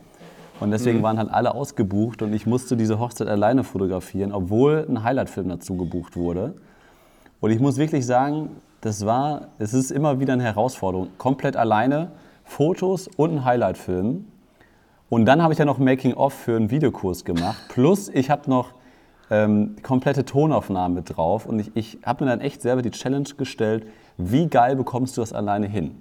Und 0.61 0.71
deswegen 0.71 0.99
mhm. 0.99 1.03
waren 1.03 1.19
halt 1.19 1.31
alle 1.31 1.55
ausgebucht 1.55 2.23
und 2.23 2.33
ich 2.35 2.47
musste 2.47 2.77
diese 2.77 2.99
Hochzeit 2.99 3.29
alleine 3.29 3.65
fotografieren, 3.65 4.33
obwohl 4.33 4.87
ein 4.89 5.03
Highlight-Film 5.03 5.49
dazu 5.49 5.77
gebucht 5.77 6.17
wurde. 6.17 6.55
Und 7.41 7.51
ich 7.51 7.61
muss 7.61 7.79
wirklich 7.79 8.05
sagen, 8.05 8.51
das 8.83 9.07
war, 9.07 9.49
es 9.59 9.75
ist 9.75 9.91
immer 9.91 10.21
wieder 10.21 10.35
eine 10.35 10.45
Herausforderung, 10.45 11.09
komplett 11.19 11.57
alleine 11.57 12.13
Fotos 12.45 13.09
und 13.09 13.31
einen 13.31 13.45
Highlight-Film. 13.45 14.27
Und 15.09 15.25
dann 15.27 15.43
habe 15.43 15.53
ich 15.53 15.59
ja 15.59 15.65
noch 15.65 15.79
Making-of 15.79 16.33
für 16.33 16.57
einen 16.57 16.71
Videokurs 16.71 17.25
gemacht. 17.25 17.59
Plus 17.69 18.09
ich 18.09 18.31
habe 18.31 18.49
noch 18.49 18.75
ähm, 19.31 19.77
komplette 19.83 20.25
Tonaufnahmen 20.25 20.95
mit 20.95 21.17
drauf. 21.17 21.47
Und 21.47 21.59
ich, 21.59 21.71
ich 21.75 21.99
habe 22.05 22.25
mir 22.25 22.31
dann 22.31 22.41
echt 22.41 22.63
selber 22.63 22.83
die 22.83 22.91
Challenge 22.91 23.29
gestellt, 23.37 23.87
wie 24.19 24.47
geil 24.49 24.77
bekommst 24.77 25.17
du 25.17 25.23
das 25.23 25.33
alleine 25.33 25.67
hin? 25.67 26.01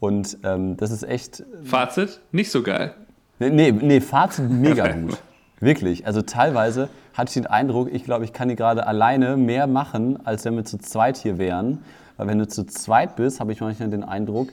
Und 0.00 0.38
ähm, 0.42 0.76
das 0.76 0.90
ist 0.90 1.04
echt... 1.04 1.44
Fazit? 1.62 2.20
Nicht 2.32 2.50
so 2.50 2.62
geil. 2.62 2.94
Nee, 3.38 3.72
nee, 3.72 4.00
Fazit 4.00 4.48
mega 4.50 4.88
gut. 4.92 5.18
Wirklich. 5.60 6.06
Also 6.06 6.22
teilweise 6.22 6.88
hatte 7.14 7.30
ich 7.30 7.34
den 7.34 7.46
Eindruck, 7.46 7.92
ich 7.92 8.04
glaube, 8.04 8.24
ich 8.24 8.32
kann 8.32 8.48
hier 8.48 8.56
gerade 8.56 8.86
alleine 8.86 9.36
mehr 9.36 9.66
machen, 9.66 10.24
als 10.26 10.44
wenn 10.44 10.56
wir 10.56 10.64
zu 10.64 10.78
zweit 10.78 11.16
hier 11.16 11.38
wären. 11.38 11.84
Weil 12.16 12.28
wenn 12.28 12.38
du 12.38 12.46
zu 12.46 12.64
zweit 12.66 13.16
bist, 13.16 13.40
habe 13.40 13.52
ich 13.52 13.60
manchmal 13.60 13.90
den 13.90 14.04
Eindruck, 14.04 14.48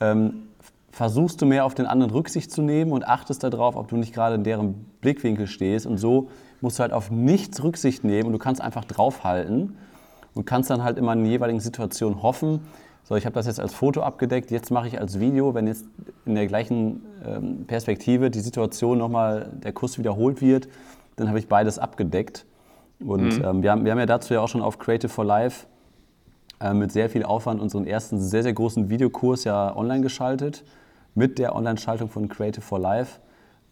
ähm, 0.00 0.48
versuchst 0.90 1.42
du 1.42 1.46
mehr 1.46 1.64
auf 1.64 1.74
den 1.74 1.86
anderen 1.86 2.12
Rücksicht 2.12 2.50
zu 2.50 2.62
nehmen 2.62 2.92
und 2.92 3.06
achtest 3.06 3.42
darauf, 3.42 3.76
ob 3.76 3.88
du 3.88 3.96
nicht 3.96 4.14
gerade 4.14 4.36
in 4.36 4.44
deren 4.44 4.74
Blickwinkel 5.00 5.46
stehst. 5.46 5.86
Und 5.86 5.98
so 5.98 6.30
musst 6.60 6.78
du 6.78 6.82
halt 6.82 6.92
auf 6.92 7.10
nichts 7.10 7.62
Rücksicht 7.62 8.04
nehmen 8.04 8.26
und 8.26 8.32
du 8.32 8.38
kannst 8.38 8.60
einfach 8.60 8.84
draufhalten 8.84 9.76
und 10.34 10.44
kannst 10.46 10.70
dann 10.70 10.82
halt 10.82 10.98
immer 10.98 11.12
in 11.12 11.24
jeweiligen 11.24 11.60
Situationen 11.60 12.22
hoffen, 12.22 12.60
so, 13.08 13.14
ich 13.14 13.24
habe 13.24 13.34
das 13.34 13.46
jetzt 13.46 13.60
als 13.60 13.72
Foto 13.72 14.02
abgedeckt, 14.02 14.50
jetzt 14.50 14.72
mache 14.72 14.88
ich 14.88 15.00
als 15.00 15.20
Video, 15.20 15.54
wenn 15.54 15.68
jetzt 15.68 15.84
in 16.24 16.34
der 16.34 16.48
gleichen 16.48 17.04
ähm, 17.24 17.64
Perspektive 17.64 18.32
die 18.32 18.40
Situation 18.40 18.98
nochmal, 18.98 19.48
der 19.62 19.72
Kuss 19.72 19.96
wiederholt 19.96 20.40
wird, 20.40 20.66
dann 21.14 21.28
habe 21.28 21.38
ich 21.38 21.46
beides 21.46 21.78
abgedeckt. 21.78 22.46
Und 22.98 23.38
mhm. 23.38 23.44
ähm, 23.44 23.62
wir, 23.62 23.70
haben, 23.70 23.84
wir 23.84 23.92
haben 23.92 24.00
ja 24.00 24.06
dazu 24.06 24.34
ja 24.34 24.40
auch 24.40 24.48
schon 24.48 24.60
auf 24.60 24.80
Creative 24.80 25.08
for 25.08 25.24
Life 25.24 25.66
äh, 26.58 26.74
mit 26.74 26.90
sehr 26.90 27.08
viel 27.08 27.22
Aufwand 27.22 27.60
unseren 27.60 27.86
ersten 27.86 28.18
sehr, 28.18 28.42
sehr 28.42 28.52
großen 28.52 28.90
Videokurs 28.90 29.44
ja 29.44 29.76
online 29.76 30.00
geschaltet. 30.00 30.64
Mit 31.14 31.38
der 31.38 31.54
Online-Schaltung 31.54 32.08
von 32.08 32.28
Creative 32.28 32.60
for 32.60 32.80
Life 32.80 33.20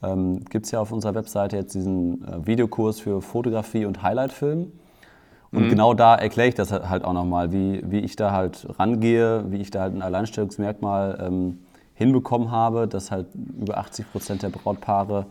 ähm, 0.01 0.45
gibt 0.45 0.67
es 0.67 0.71
ja 0.71 0.79
auf 0.79 0.93
unserer 0.93 1.17
Webseite 1.17 1.57
jetzt 1.57 1.75
diesen 1.75 2.25
äh, 2.25 2.47
Videokurs 2.47 3.01
für 3.01 3.21
Fotografie 3.21 3.85
und 3.85 4.01
Highlight-Film. 4.01 4.71
Und 5.55 5.67
mhm. 5.67 5.69
genau 5.71 5.95
da 5.95 6.17
erkläre 6.17 6.49
ich 6.49 6.55
das 6.55 6.73
halt 6.73 7.05
auch 7.05 7.13
nochmal, 7.13 7.53
wie, 7.53 7.81
wie 7.89 8.01
ich 8.01 8.17
da 8.17 8.33
halt 8.33 8.67
rangehe, 8.79 9.45
wie 9.51 9.59
ich 9.59 9.71
da 9.71 9.83
halt 9.83 9.95
ein 9.95 10.03
Alleinstellungsmerkmal 10.03 11.19
ähm, 11.25 11.59
hinbekommen 11.95 12.51
habe, 12.51 12.89
dass 12.89 13.13
halt 13.13 13.27
über 13.61 13.79
80 13.79 14.11
Prozent 14.11 14.43
der 14.43 14.49
Brautpaare 14.49 15.27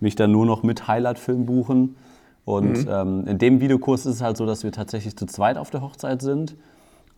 mich 0.00 0.16
dann 0.16 0.32
nur 0.32 0.44
noch 0.44 0.64
mit 0.64 0.88
Highlight-Film 0.88 1.46
buchen. 1.46 1.96
Und 2.44 2.84
mhm. 2.84 2.88
ähm, 2.90 3.26
in 3.28 3.38
dem 3.38 3.60
Videokurs 3.60 4.06
ist 4.06 4.16
es 4.16 4.22
halt 4.22 4.36
so, 4.36 4.44
dass 4.44 4.64
wir 4.64 4.72
tatsächlich 4.72 5.16
zu 5.16 5.26
zweit 5.26 5.56
auf 5.56 5.70
der 5.70 5.82
Hochzeit 5.82 6.20
sind. 6.20 6.56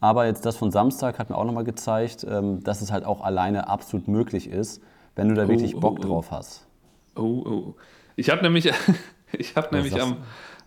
Aber 0.01 0.27
jetzt 0.27 0.45
das 0.45 0.57
von 0.57 0.71
Samstag 0.71 1.19
hat 1.19 1.31
mir 1.31 1.39
auch 1.39 1.45
nochmal 1.45 1.65
gezeigt, 1.65 2.27
ähm, 2.29 2.63
dass 2.65 2.83
es 2.83 2.93
halt 2.93 3.07
auch 3.07 3.23
alleine 3.23 3.69
absolut 3.69 4.09
möglich 4.09 4.51
ist, 4.51 4.83
wenn 5.17 5.29
du 5.29 5.35
da 5.35 5.45
oh, 5.45 5.49
wirklich 5.49 5.75
Bock 5.75 6.01
oh, 6.01 6.03
oh. 6.03 6.07
drauf 6.07 6.31
hast. 6.31 6.67
Oh, 7.17 7.23
oh. 7.47 7.75
Ich 8.17 8.29
habe 8.29 8.43
nämlich, 8.43 8.71
ich 9.33 9.57
hab 9.57 9.73
nämlich 9.73 9.99
am 10.03 10.19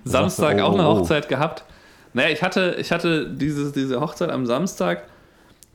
Samstag 0.05 0.59
auch 0.61 0.73
eine 0.73 0.85
Hochzeit 0.85 1.27
gehabt. 1.27 1.65
Naja, 2.13 2.29
ich 2.29 2.41
hatte, 2.41 2.77
ich 2.79 2.91
hatte 2.91 3.29
dieses, 3.29 3.73
diese 3.73 3.99
Hochzeit 3.99 4.29
am 4.29 4.45
Samstag. 4.45 5.03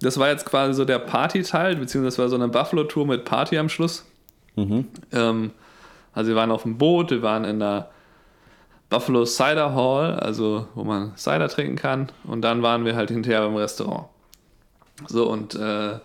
Das 0.00 0.18
war 0.18 0.28
jetzt 0.28 0.46
quasi 0.46 0.72
so 0.72 0.86
der 0.86 0.98
Party-Teil, 0.98 1.76
beziehungsweise 1.76 2.18
war 2.22 2.28
so 2.30 2.36
eine 2.36 2.48
Buffalo-Tour 2.48 3.06
mit 3.06 3.26
Party 3.26 3.58
am 3.58 3.68
Schluss. 3.68 4.06
Mhm. 4.56 4.86
Ähm, 5.12 5.50
also 6.14 6.30
wir 6.30 6.36
waren 6.36 6.50
auf 6.50 6.62
dem 6.62 6.78
Boot, 6.78 7.10
wir 7.10 7.22
waren 7.22 7.44
in 7.44 7.60
der 7.60 7.90
Buffalo 8.88 9.24
Cider 9.26 9.74
Hall, 9.74 10.14
also 10.14 10.66
wo 10.74 10.84
man 10.84 11.16
Cider 11.16 11.48
trinken 11.48 11.76
kann. 11.76 12.10
Und 12.24 12.42
dann 12.42 12.62
waren 12.62 12.84
wir 12.84 12.96
halt 12.96 13.10
hinterher 13.10 13.42
beim 13.42 13.56
Restaurant. 13.56 14.06
So, 15.06 15.28
und 15.28 15.54
äh, 15.54 15.98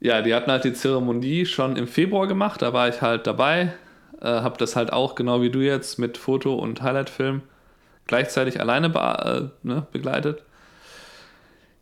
ja, 0.00 0.22
die 0.22 0.34
hatten 0.34 0.50
halt 0.50 0.64
die 0.64 0.72
Zeremonie 0.72 1.46
schon 1.46 1.76
im 1.76 1.86
Februar 1.86 2.26
gemacht, 2.26 2.62
da 2.62 2.72
war 2.72 2.88
ich 2.88 3.02
halt 3.02 3.26
dabei, 3.26 3.72
äh, 4.22 4.26
habe 4.26 4.56
das 4.58 4.76
halt 4.76 4.92
auch 4.92 5.14
genau 5.14 5.42
wie 5.42 5.50
du 5.50 5.60
jetzt 5.60 5.98
mit 5.98 6.16
Foto 6.16 6.54
und 6.54 6.82
Highlight-Film 6.82 7.42
gleichzeitig 8.06 8.60
alleine 8.60 8.90
be 8.90 8.98
äh, 9.64 9.66
ne, 9.66 9.86
begleitet. 9.92 10.42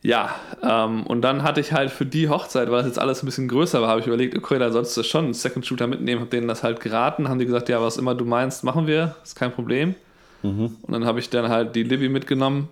Ja, 0.03 0.35
ähm, 0.62 1.07
und 1.07 1.20
dann 1.20 1.42
hatte 1.42 1.61
ich 1.61 1.72
halt 1.72 1.90
für 1.90 2.07
die 2.07 2.31
Hochzeit, 2.31 2.70
weil 2.70 2.79
das 2.79 2.87
jetzt 2.87 2.98
alles 2.98 3.22
ein 3.22 3.26
bisschen 3.26 3.48
größer 3.48 3.83
war, 3.83 3.88
habe 3.88 4.00
ich 4.00 4.07
überlegt, 4.07 4.37
okay, 4.37 4.59
da 4.59 4.72
sollst 4.72 4.96
du 4.96 5.03
schon 5.03 5.26
einen 5.26 5.35
Second 5.35 5.66
Shooter 5.66 5.87
mitnehmen, 5.87 6.22
habe 6.22 6.31
denen 6.31 6.48
das 6.48 6.62
halt 6.62 6.81
geraten, 6.81 7.29
haben 7.29 7.38
die 7.38 7.44
gesagt, 7.44 7.68
ja, 7.68 7.83
was 7.83 7.98
immer 7.98 8.14
du 8.14 8.24
meinst, 8.24 8.64
machen 8.64 8.87
wir, 8.87 9.14
ist 9.22 9.37
kein 9.37 9.53
Problem. 9.53 9.94
Mhm. 10.42 10.76
Und 10.81 10.92
dann 10.92 11.05
habe 11.05 11.20
ich 11.20 11.29
dann 11.29 11.50
halt 11.50 11.76
die 11.76 11.83
Libby 11.83 12.09
mitgenommen 12.09 12.70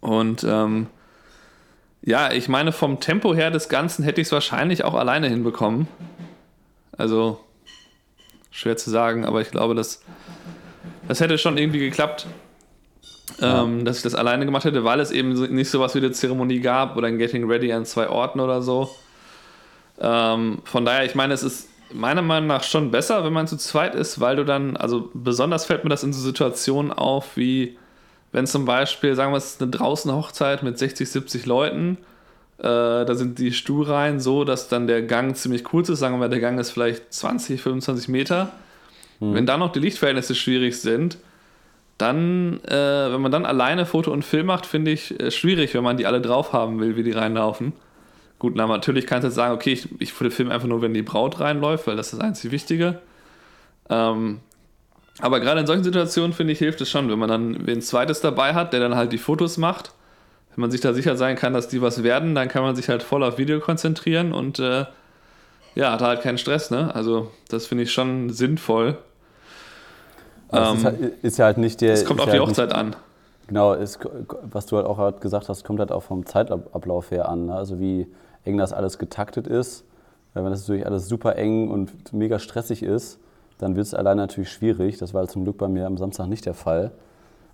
und 0.00 0.44
ähm, 0.44 0.86
ja, 2.02 2.30
ich 2.30 2.48
meine, 2.50 2.72
vom 2.72 3.00
Tempo 3.00 3.34
her 3.34 3.50
des 3.50 3.70
Ganzen 3.70 4.04
hätte 4.04 4.20
ich 4.20 4.26
es 4.26 4.32
wahrscheinlich 4.32 4.84
auch 4.84 4.92
alleine 4.92 5.28
hinbekommen. 5.28 5.88
Also, 6.98 7.40
schwer 8.54 8.76
zu 8.76 8.88
sagen, 8.88 9.24
aber 9.24 9.40
ich 9.40 9.50
glaube, 9.50 9.74
das 9.74 10.00
das 11.08 11.20
hätte 11.20 11.36
schon 11.38 11.58
irgendwie 11.58 11.80
geklappt, 11.80 12.26
ja. 13.40 13.62
ähm, 13.62 13.84
dass 13.84 13.98
ich 13.98 14.02
das 14.02 14.14
alleine 14.14 14.44
gemacht 14.44 14.64
hätte, 14.64 14.84
weil 14.84 15.00
es 15.00 15.10
eben 15.10 15.32
nicht 15.54 15.70
so 15.70 15.80
was 15.80 15.94
wie 15.94 15.98
eine 15.98 16.12
Zeremonie 16.12 16.60
gab 16.60 16.96
oder 16.96 17.08
ein 17.08 17.18
Getting 17.18 17.50
Ready 17.50 17.72
an 17.72 17.84
zwei 17.84 18.08
Orten 18.08 18.40
oder 18.40 18.62
so. 18.62 18.90
Ähm, 20.00 20.58
von 20.64 20.84
daher, 20.84 21.04
ich 21.04 21.14
meine, 21.14 21.34
es 21.34 21.42
ist 21.42 21.68
meiner 21.92 22.22
Meinung 22.22 22.48
nach 22.48 22.62
schon 22.62 22.90
besser, 22.90 23.24
wenn 23.24 23.32
man 23.32 23.46
zu 23.46 23.56
zweit 23.56 23.94
ist, 23.94 24.20
weil 24.20 24.36
du 24.36 24.44
dann, 24.44 24.76
also 24.76 25.10
besonders 25.14 25.66
fällt 25.66 25.84
mir 25.84 25.90
das 25.90 26.02
in 26.02 26.12
so 26.12 26.20
Situationen 26.20 26.92
auf, 26.92 27.36
wie 27.36 27.76
wenn 28.32 28.46
zum 28.46 28.64
Beispiel, 28.64 29.14
sagen 29.14 29.32
wir, 29.32 29.36
es 29.36 29.52
ist 29.52 29.62
eine 29.62 29.70
draußen 29.70 30.12
Hochzeit 30.12 30.62
mit 30.62 30.78
60, 30.78 31.08
70 31.08 31.46
Leuten, 31.46 31.98
da 32.62 33.14
sind 33.14 33.38
die 33.38 33.52
Stuhlreihen 33.52 34.20
so, 34.20 34.44
dass 34.44 34.68
dann 34.68 34.86
der 34.86 35.02
Gang 35.02 35.36
ziemlich 35.36 35.64
kurz 35.64 35.88
ist, 35.88 35.98
sagen 35.98 36.20
wir, 36.20 36.28
der 36.28 36.40
Gang 36.40 36.58
ist 36.58 36.70
vielleicht 36.70 37.12
20, 37.12 37.60
25 37.60 38.08
Meter 38.08 38.52
Mhm. 39.20 39.34
Wenn 39.34 39.46
da 39.46 39.56
noch 39.56 39.72
die 39.72 39.80
Lichtverhältnisse 39.80 40.34
schwierig 40.34 40.80
sind, 40.80 41.18
dann, 41.98 42.60
äh, 42.64 43.12
wenn 43.12 43.20
man 43.20 43.30
dann 43.30 43.46
alleine 43.46 43.86
Foto 43.86 44.10
und 44.10 44.24
Film 44.24 44.46
macht, 44.46 44.66
finde 44.66 44.90
ich 44.90 45.18
äh, 45.20 45.30
schwierig, 45.30 45.74
wenn 45.74 45.84
man 45.84 45.96
die 45.96 46.06
alle 46.06 46.20
drauf 46.20 46.52
haben 46.52 46.80
will, 46.80 46.96
wie 46.96 47.04
die 47.04 47.12
reinlaufen. 47.12 47.72
Gut, 48.38 48.54
na, 48.56 48.66
natürlich 48.66 49.06
kannst 49.06 49.24
du 49.24 49.28
jetzt 49.28 49.36
sagen, 49.36 49.54
okay, 49.54 49.72
ich, 49.72 49.88
ich 50.00 50.12
filme 50.12 50.52
einfach 50.52 50.66
nur, 50.66 50.82
wenn 50.82 50.92
die 50.92 51.02
Braut 51.02 51.40
reinläuft, 51.40 51.86
weil 51.86 51.96
das 51.96 52.06
ist 52.12 52.18
das 52.18 52.20
einzig 52.20 52.50
Wichtige. 52.50 53.00
Ähm, 53.88 54.40
aber 55.20 55.38
gerade 55.38 55.60
in 55.60 55.66
solchen 55.66 55.84
Situationen, 55.84 56.32
finde 56.32 56.52
ich, 56.52 56.58
hilft 56.58 56.80
es 56.80 56.90
schon, 56.90 57.08
wenn 57.08 57.18
man 57.18 57.28
dann 57.28 57.68
ein 57.68 57.80
zweites 57.80 58.20
dabei 58.20 58.54
hat, 58.54 58.72
der 58.72 58.80
dann 58.80 58.96
halt 58.96 59.12
die 59.12 59.18
Fotos 59.18 59.56
macht. 59.56 59.92
Wenn 60.54 60.62
man 60.62 60.70
sich 60.70 60.80
da 60.80 60.92
sicher 60.92 61.16
sein 61.16 61.36
kann, 61.36 61.52
dass 61.52 61.68
die 61.68 61.82
was 61.82 62.02
werden, 62.02 62.34
dann 62.34 62.48
kann 62.48 62.62
man 62.62 62.76
sich 62.76 62.88
halt 62.88 63.02
voll 63.02 63.24
auf 63.24 63.38
Video 63.38 63.60
konzentrieren 63.60 64.32
und 64.32 64.58
äh, 64.58 64.84
ja, 65.74 65.92
hat 65.92 66.00
halt 66.00 66.22
keinen 66.22 66.38
Stress, 66.38 66.70
ne? 66.70 66.94
Also, 66.94 67.30
das 67.48 67.66
finde 67.66 67.84
ich 67.84 67.92
schon 67.92 68.30
sinnvoll. 68.30 68.96
Ähm, 70.52 70.76
ist, 70.76 70.84
halt, 70.84 71.00
ist, 71.22 71.38
ja 71.38 71.46
halt 71.46 71.58
nicht 71.58 71.80
der. 71.80 71.94
Es 71.94 72.04
kommt 72.04 72.20
auf 72.20 72.26
die 72.26 72.32
halt 72.32 72.42
Hochzeit 72.42 72.68
nicht, 72.68 72.76
an. 72.76 72.96
Genau, 73.48 73.72
ist, 73.72 73.98
was 74.42 74.66
du 74.66 74.76
halt 74.76 74.86
auch 74.86 74.98
halt 74.98 75.20
gesagt 75.20 75.48
hast, 75.48 75.64
kommt 75.64 75.80
halt 75.80 75.90
auch 75.90 76.04
vom 76.04 76.24
Zeitablauf 76.24 77.10
her 77.10 77.28
an. 77.28 77.46
Ne? 77.46 77.54
Also, 77.54 77.80
wie 77.80 78.06
eng 78.44 78.56
das 78.56 78.72
alles 78.72 78.98
getaktet 78.98 79.46
ist. 79.46 79.84
Wenn 80.34 80.44
das 80.44 80.60
natürlich 80.60 80.86
alles 80.86 81.08
super 81.08 81.36
eng 81.36 81.70
und 81.70 82.12
mega 82.12 82.38
stressig 82.38 82.82
ist, 82.82 83.18
dann 83.58 83.76
wird 83.76 83.86
es 83.86 83.94
allein 83.94 84.16
natürlich 84.16 84.50
schwierig. 84.50 84.98
Das 84.98 85.14
war 85.14 85.26
zum 85.28 85.44
Glück 85.44 85.58
bei 85.58 85.68
mir 85.68 85.86
am 85.86 85.96
Samstag 85.96 86.26
nicht 86.26 86.44
der 86.44 86.54
Fall. 86.54 86.90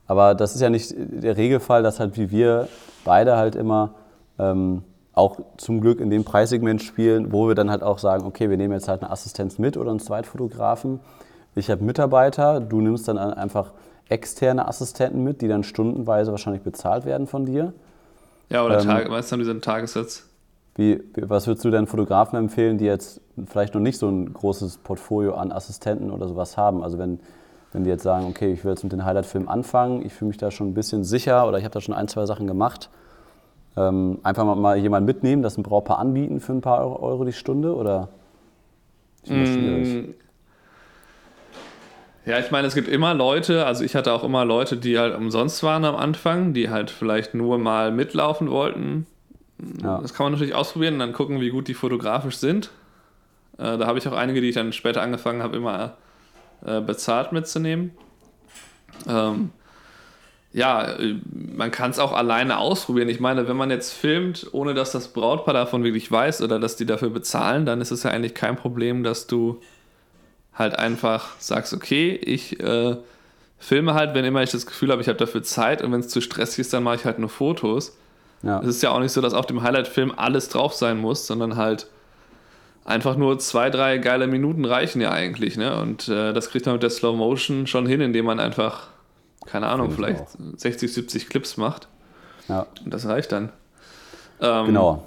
Aber 0.07 0.35
das 0.35 0.55
ist 0.55 0.61
ja 0.61 0.71
nicht 0.71 0.95
der 0.97 1.37
Regelfall, 1.37 1.83
dass 1.83 2.01
halt 2.01 2.17
wie 2.17 2.31
wir 2.31 2.69
beide 3.11 3.37
halt 3.37 3.57
immer 3.57 3.95
ähm, 4.39 4.85
auch 5.15 5.41
zum 5.57 5.81
Glück 5.81 5.99
in 5.99 6.11
dem 6.11 6.23
Preissegment 6.23 6.81
spielen, 6.81 7.33
wo 7.33 7.49
wir 7.49 7.57
dann 7.57 7.69
halt 7.69 7.83
auch 7.83 7.99
sagen, 7.99 8.25
okay, 8.25 8.49
wir 8.51 8.57
nehmen 8.57 8.73
jetzt 8.73 8.87
halt 8.87 9.03
eine 9.03 9.11
Assistenz 9.11 9.59
mit 9.59 9.77
oder 9.77 9.91
einen 9.91 9.99
Zweitfotografen. 9.99 11.01
Ich 11.57 11.73
habe 11.73 11.83
Mitarbeiter, 11.83 12.61
du 12.61 12.81
nimmst 12.81 13.09
dann 13.09 13.19
einfach 13.19 13.73
externe 14.09 14.69
Assistenten 14.69 15.25
mit, 15.25 15.43
die 15.43 15.49
dann 15.49 15.65
stundenweise 15.65 16.31
wahrscheinlich 16.31 16.63
bezahlt 16.63 17.05
werden 17.05 17.27
von 17.27 17.47
dir. 17.47 17.73
Ja, 18.49 18.65
oder 18.65 18.79
ähm, 18.81 18.87
Tag, 18.87 19.09
die 19.09 19.45
so 19.45 19.51
einen 19.51 19.61
Tagessatz. 19.61 20.29
Wie, 20.77 21.03
was 21.17 21.49
würdest 21.49 21.65
du 21.65 21.71
denn 21.71 21.89
Fotografen 21.89 22.39
empfehlen, 22.39 22.79
die 22.79 22.85
jetzt 22.85 23.21
vielleicht 23.47 23.75
noch 23.75 23.81
nicht 23.81 23.99
so 23.99 24.09
ein 24.09 24.33
großes 24.33 24.79
Portfolio 24.79 25.35
an 25.35 25.51
Assistenten 25.51 26.13
oder 26.13 26.29
sowas 26.29 26.57
haben? 26.57 26.85
Also 26.85 26.97
wenn, 26.97 27.19
wenn 27.73 27.83
die 27.83 27.91
jetzt 27.91 28.05
sagen, 28.05 28.27
okay, 28.27 28.53
ich 28.53 28.65
will 28.65 28.71
jetzt 28.71 28.85
mit 28.85 28.93
den 28.93 29.05
Highlight-Filmen 29.05 29.49
anfangen, 29.49 30.07
ich 30.07 30.13
fühle 30.13 30.29
mich 30.29 30.39
da 30.39 30.53
schon 30.53 30.69
ein 30.69 30.75
bisschen 30.75 31.03
sicher 31.03 31.49
oder 31.49 31.59
ich 31.59 31.65
habe 31.65 31.75
da 31.75 31.81
schon 31.81 31.95
ein, 31.95 32.07
zwei 32.07 32.25
Sachen 32.25 32.47
gemacht, 32.47 32.89
ähm, 33.77 34.19
einfach 34.23 34.45
mal, 34.55 34.77
jemanden 34.77 35.07
mitnehmen, 35.07 35.43
das 35.43 35.57
ein 35.57 35.63
Brautpaar 35.63 35.99
anbieten 35.99 36.41
für 36.41 36.53
ein 36.53 36.61
paar 36.61 36.81
Euro, 36.81 37.03
Euro 37.03 37.25
die 37.25 37.33
Stunde 37.33 37.75
oder 37.75 38.09
das 39.23 39.31
mm. 39.31 39.45
schwierig? 39.47 40.15
Ja, 42.27 42.39
ich 42.39 42.51
meine, 42.51 42.67
es 42.69 42.75
gibt 42.75 42.89
immer 42.89 43.15
Leute, 43.15 43.65
also 43.67 43.83
ich 43.83 43.95
hatte 43.95 44.13
auch 44.13 44.23
immer 44.25 44.45
Leute, 44.45 44.77
die 44.77 44.99
halt 44.99 45.17
umsonst 45.17 45.63
waren 45.63 45.85
am 45.85 45.97
Anfang, 45.97 46.53
die 46.53 46.69
halt 46.69 46.91
vielleicht 46.91 47.35
nur 47.35 47.59
mal 47.59 47.91
mitlaufen 47.91 48.51
wollten. 48.51 49.07
Ja. 49.83 49.99
Das 50.01 50.15
kann 50.15 50.25
man 50.25 50.33
natürlich 50.33 50.55
ausprobieren 50.55 50.95
und 50.95 51.01
dann 51.01 51.13
gucken, 51.13 51.41
wie 51.41 51.51
gut 51.51 51.69
die 51.69 51.75
fotografisch 51.75 52.37
sind. 52.37 52.71
Äh, 53.59 53.79
da 53.79 53.87
habe 53.87 53.99
ich 53.99 54.07
auch 54.07 54.13
einige, 54.13 54.41
die 54.41 54.51
ich 54.51 54.55
dann 54.55 54.73
später 54.73 55.03
angefangen 55.03 55.43
habe, 55.43 55.57
immer 55.57 55.95
äh, 56.65 56.81
bezahlt 56.81 57.33
mitzunehmen. 57.33 57.93
Ähm, 59.09 59.51
ja, 60.53 60.85
äh, 60.99 61.17
man 61.57 61.71
kann 61.71 61.91
es 61.91 61.99
auch 61.99 62.13
alleine 62.13 62.59
ausprobieren. 62.59 63.09
Ich 63.09 63.21
meine, 63.21 63.49
wenn 63.49 63.57
man 63.57 63.71
jetzt 63.71 63.93
filmt, 63.93 64.49
ohne 64.53 64.75
dass 64.75 64.93
das 64.93 65.09
Brautpaar 65.09 65.55
davon 65.55 65.85
wirklich 65.85 66.11
weiß 66.11 66.43
oder 66.43 66.59
dass 66.59 66.77
die 66.77 66.87
dafür 66.87 67.11
bezahlen, 67.11 67.67
dann 67.67 67.81
ist 67.81 67.91
es 67.91 68.03
ja 68.03 68.11
eigentlich 68.11 68.35
kein 68.35 68.57
Problem, 68.57 69.03
dass 69.03 69.27
du 69.27 69.61
halt 70.55 70.79
einfach 70.79 71.31
sagst, 71.39 71.73
okay, 71.73 72.15
ich 72.15 72.59
äh, 72.61 72.97
filme 73.59 73.95
halt, 73.95 74.15
wenn 74.15 74.25
immer 74.25 74.43
ich 74.43 74.51
das 74.51 74.67
Gefühl 74.67 74.91
habe, 74.91 75.01
ich 75.01 75.09
habe 75.09 75.19
dafür 75.19 75.43
Zeit 75.43 75.83
und 75.83 75.93
wenn 75.93 76.01
es 76.01 76.09
zu 76.09 76.21
stressig 76.21 76.61
ist, 76.61 76.73
dann 76.73 76.83
mache 76.83 76.97
ich 76.97 77.05
halt 77.05 77.19
nur 77.19 77.29
Fotos. 77.29 77.97
Ja. 78.43 78.61
Es 78.61 78.69
ist 78.69 78.83
ja 78.83 78.91
auch 78.91 79.01
nicht 79.01 79.13
so, 79.13 79.21
dass 79.21 79.35
auf 79.35 79.47
dem 79.47 79.63
Highlight-Film 79.63 80.13
alles 80.17 80.49
drauf 80.49 80.75
sein 80.75 80.99
muss, 80.99 81.27
sondern 81.27 81.57
halt 81.57 81.87
einfach 82.85 83.17
nur 83.17 83.39
zwei, 83.39 83.71
drei 83.71 83.99
geile 83.99 84.27
Minuten 84.27 84.65
reichen 84.65 85.01
ja 85.01 85.11
eigentlich. 85.13 85.57
Ne? 85.57 85.79
Und 85.79 86.09
äh, 86.09 86.33
das 86.33 86.51
kriegt 86.51 86.67
man 86.67 86.75
mit 86.75 86.83
der 86.83 86.91
Slow 86.91 87.17
Motion 87.17 87.67
schon 87.67 87.87
hin, 87.87 88.01
indem 88.01 88.25
man 88.25 88.41
einfach 88.41 88.89
keine 89.47 89.69
Ahnung, 89.69 89.91
vielleicht 89.91 90.25
60, 90.57 90.93
70 90.93 91.29
Clips 91.29 91.57
macht. 91.57 91.89
Ja. 92.49 92.67
Und 92.85 92.93
das 92.93 93.07
reicht 93.07 93.33
dann. 93.33 93.51
Ähm, 94.41 94.67
genau. 94.67 95.05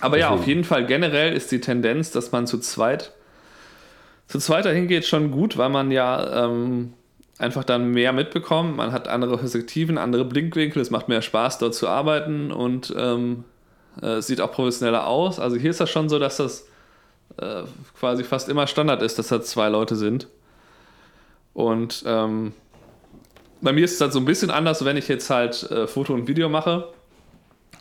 Aber 0.00 0.16
Deswegen. 0.16 0.34
ja, 0.34 0.40
auf 0.40 0.46
jeden 0.46 0.64
Fall 0.64 0.86
generell 0.86 1.34
ist 1.34 1.52
die 1.52 1.60
Tendenz, 1.60 2.10
dass 2.10 2.32
man 2.32 2.46
zu 2.46 2.58
zweit 2.58 3.12
zu 4.28 4.38
zweit 4.38 4.64
dahin 4.64 4.86
geht 4.86 5.06
schon 5.06 5.32
gut, 5.32 5.58
weil 5.58 5.70
man 5.70 5.90
ja 5.90 6.44
ähm, 6.44 6.92
einfach 7.38 7.64
dann 7.64 7.90
mehr 7.90 8.12
mitbekommt. 8.12 8.76
Man 8.76 8.92
hat 8.92 9.08
andere 9.08 9.36
Perspektiven, 9.38 9.98
andere 9.98 10.24
Blinkwinkel. 10.24 10.80
Es 10.80 10.90
macht 10.90 11.08
mehr 11.08 11.20
Spaß, 11.20 11.58
dort 11.58 11.74
zu 11.74 11.88
arbeiten 11.88 12.52
und 12.52 12.94
ähm, 12.96 13.44
Äh, 14.00 14.18
es 14.18 14.26
sieht 14.26 14.40
auch 14.40 14.52
professioneller 14.52 15.06
aus. 15.06 15.40
Also 15.40 15.56
hier 15.56 15.70
ist 15.70 15.80
das 15.80 15.90
schon 15.90 16.08
so, 16.08 16.18
dass 16.18 16.36
das 16.36 16.66
äh, 17.38 17.62
quasi 17.98 18.24
fast 18.24 18.48
immer 18.48 18.66
Standard 18.66 19.02
ist, 19.02 19.18
dass 19.18 19.28
da 19.28 19.42
zwei 19.42 19.68
Leute 19.68 19.96
sind. 19.96 20.28
Und 21.54 22.04
ähm, 22.06 22.52
bei 23.60 23.72
mir 23.72 23.84
ist 23.84 23.94
es 23.94 24.00
halt 24.00 24.12
so 24.12 24.18
ein 24.18 24.24
bisschen 24.24 24.50
anders, 24.50 24.84
wenn 24.84 24.96
ich 24.96 25.08
jetzt 25.08 25.30
halt 25.30 25.70
äh, 25.70 25.86
Foto 25.86 26.14
und 26.14 26.28
Video 26.28 26.48
mache. 26.48 26.88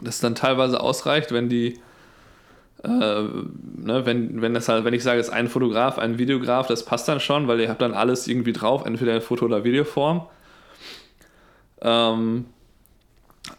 Das 0.02 0.20
dann 0.20 0.36
teilweise 0.36 0.80
ausreicht, 0.80 1.32
wenn 1.32 1.50
die, 1.50 1.80
äh, 2.84 2.88
ne, 2.88 4.06
wenn, 4.06 4.42
wenn 4.42 4.54
das 4.54 4.70
halt, 4.70 4.86
wenn 4.86 4.94
ich 4.94 5.04
sage, 5.04 5.20
es 5.20 5.28
ist 5.28 5.34
ein 5.34 5.50
Fotograf, 5.50 5.98
ein 5.98 6.18
Videograf, 6.18 6.68
das 6.68 6.86
passt 6.86 7.08
dann 7.08 7.20
schon, 7.20 7.48
weil 7.48 7.60
ihr 7.60 7.70
habt 7.70 7.82
dann 7.82 7.94
alles 7.94 8.28
irgendwie 8.28 8.54
drauf, 8.54 8.86
entweder 8.86 9.16
in 9.16 9.22
Foto- 9.22 9.46
oder 9.46 9.64
Videoform. 9.64 10.28
Ähm, 11.82 12.46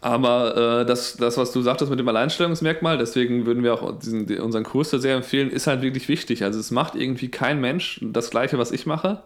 aber 0.01 0.81
äh, 0.81 0.87
das, 0.87 1.17
das, 1.17 1.37
was 1.37 1.53
du 1.53 1.63
sagtest 1.63 1.91
mit 1.91 1.99
dem 1.99 2.09
Alleinstellungsmerkmal, 2.09 2.97
deswegen 2.97 3.45
würden 3.45 3.63
wir 3.63 3.75
auch 3.75 3.99
diesen, 3.99 4.31
unseren 4.41 4.65
Kurs 4.65 4.91
sehr 4.91 5.17
empfehlen, 5.17 5.51
ist 5.51 5.67
halt 5.67 5.83
wirklich 5.83 6.09
wichtig. 6.09 6.45
Also 6.45 6.61
es 6.61 6.71
macht 6.71 6.95
irgendwie 6.95 7.29
kein 7.29 7.61
Mensch 7.61 8.01
das 8.03 8.31
gleiche, 8.31 8.59
was 8.59 8.73
ich 8.73 8.87
mache 8.87 9.23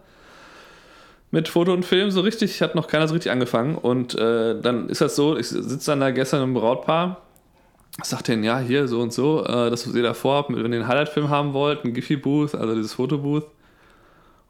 mit 1.35 1.49
Foto 1.49 1.73
und 1.73 1.83
Film 1.83 2.11
so 2.11 2.21
richtig, 2.21 2.61
hat 2.61 2.75
noch 2.75 2.87
keiner 2.87 3.09
so 3.09 3.13
richtig 3.13 3.29
angefangen. 3.29 3.75
Und 3.75 4.15
äh, 4.15 4.57
dann 4.57 4.87
ist 4.87 5.01
das 5.01 5.17
so, 5.17 5.35
ich 5.35 5.49
sitze 5.49 5.91
dann 5.91 5.99
da 5.99 6.11
gestern 6.11 6.41
im 6.41 6.53
Brautpaar, 6.53 7.23
sagt 8.01 8.29
denen, 8.29 8.45
ja, 8.45 8.59
hier 8.59 8.87
so 8.87 9.01
und 9.01 9.11
so, 9.11 9.43
äh, 9.43 9.69
das, 9.69 9.85
was 9.85 9.93
ihr 9.95 10.01
da 10.01 10.13
vorhabt, 10.13 10.49
wenn 10.49 10.59
ihr 10.59 10.63
einen 10.63 10.87
Highlight-Film 10.87 11.29
haben 11.29 11.51
wollt, 11.51 11.83
ein 11.83 11.93
Giphy-Booth, 11.93 12.55
also 12.55 12.73
dieses 12.73 12.93
Fotobooth 12.93 13.47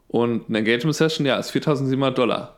und 0.06 0.48
eine 0.48 0.58
Engagement-Session, 0.58 1.26
ja, 1.26 1.36
ist 1.38 1.50
4700 1.50 2.16
Dollar. 2.16 2.54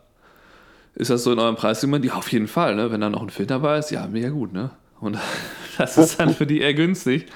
Ist 0.95 1.09
das 1.09 1.25
so 1.25 1.33
in 1.33 1.39
eurem 1.39 1.57
Preissegment? 1.57 2.05
Ja, 2.05 2.17
auf 2.17 2.31
jeden 2.31 2.49
Fall, 2.49 2.75
ne? 2.75 2.93
Wenn 2.93 3.01
da 3.01 3.09
noch 3.09 3.23
ein 3.23 3.31
Film 3.31 3.49
dabei 3.49 3.79
ist, 3.79 3.91
ja, 3.91 4.07
mega 4.09 4.29
gut, 4.29 4.53
ne? 4.53 4.73
Und 5.01 5.17
das 5.79 5.97
ist 5.97 6.21
dann 6.21 6.35
für 6.35 6.47
die 6.47 6.61
eher 6.61 6.75
günstig. 6.75 7.29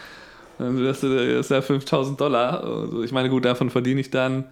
Das 0.58 1.02
ist 1.02 1.50
ja 1.50 1.62
5000 1.62 2.20
Dollar. 2.20 2.62
Also 2.62 3.02
ich 3.02 3.12
meine, 3.12 3.30
gut, 3.30 3.46
davon 3.46 3.70
verdiene 3.70 4.02
ich 4.02 4.10
dann, 4.10 4.44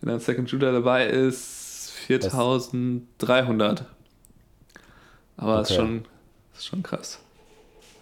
wenn 0.00 0.14
ein 0.14 0.20
Second 0.20 0.50
Shooter 0.50 0.72
dabei 0.72 1.06
ist, 1.06 1.65
4300. 2.06 3.84
Aber 5.36 5.52
okay. 5.52 5.60
das, 5.60 5.70
ist 5.70 5.76
schon, 5.76 6.04
ist 6.56 6.66
schon 6.66 6.82
krass. 6.82 7.18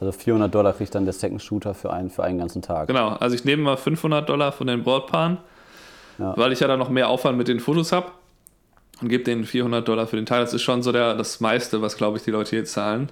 Also 0.00 0.12
400 0.12 0.54
Dollar 0.54 0.72
kriegt 0.72 0.94
dann 0.94 1.04
der 1.04 1.14
Second 1.14 1.42
Shooter 1.42 1.74
für 1.74 1.92
einen, 1.92 2.10
für 2.10 2.22
einen 2.22 2.38
ganzen 2.38 2.62
Tag. 2.62 2.88
Genau, 2.88 3.10
also 3.10 3.34
ich 3.34 3.44
nehme 3.44 3.62
mal 3.62 3.76
500 3.76 4.28
Dollar 4.28 4.52
von 4.52 4.66
den 4.66 4.82
Brautpaaren, 4.82 5.38
ja. 6.18 6.36
weil 6.36 6.52
ich 6.52 6.60
ja 6.60 6.68
dann 6.68 6.78
noch 6.78 6.90
mehr 6.90 7.08
Aufwand 7.08 7.38
mit 7.38 7.48
den 7.48 7.60
Fotos 7.60 7.92
habe 7.92 8.12
und 9.00 9.08
gebe 9.08 9.24
denen 9.24 9.44
400 9.44 9.86
Dollar 9.86 10.06
für 10.06 10.16
den 10.16 10.26
Tag. 10.26 10.40
Das 10.40 10.52
ist 10.52 10.62
schon 10.62 10.82
so 10.82 10.92
der, 10.92 11.14
das 11.14 11.40
meiste, 11.40 11.80
was 11.80 11.96
glaube 11.96 12.18
ich 12.18 12.24
die 12.24 12.30
Leute 12.30 12.50
hier 12.50 12.64
zahlen. 12.64 13.10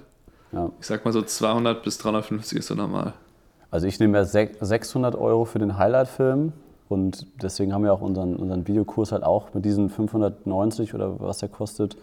Ja. 0.51 0.69
Ich 0.79 0.85
sag 0.85 1.03
mal 1.03 1.11
so 1.11 1.23
200 1.23 1.81
bis 1.83 1.97
350 1.97 2.59
ist 2.59 2.67
so 2.67 2.75
normal. 2.75 3.13
Also 3.71 3.87
ich 3.87 3.99
nehme 3.99 4.19
ja 4.19 4.25
600 4.25 5.15
Euro 5.15 5.45
für 5.45 5.57
den 5.57 5.79
Highlight-Film 5.79 6.53
und 6.89 7.25
deswegen 7.41 7.73
haben 7.73 7.83
wir 7.83 7.93
auch 7.93 8.01
unseren, 8.01 8.35
unseren 8.35 8.67
Videokurs 8.67 9.11
halt 9.11 9.23
auch 9.23 9.53
mit 9.53 9.65
diesen 9.65 9.89
590 9.89 10.93
oder 10.93 11.19
was 11.19 11.39
der 11.39 11.49
kostet 11.49 11.97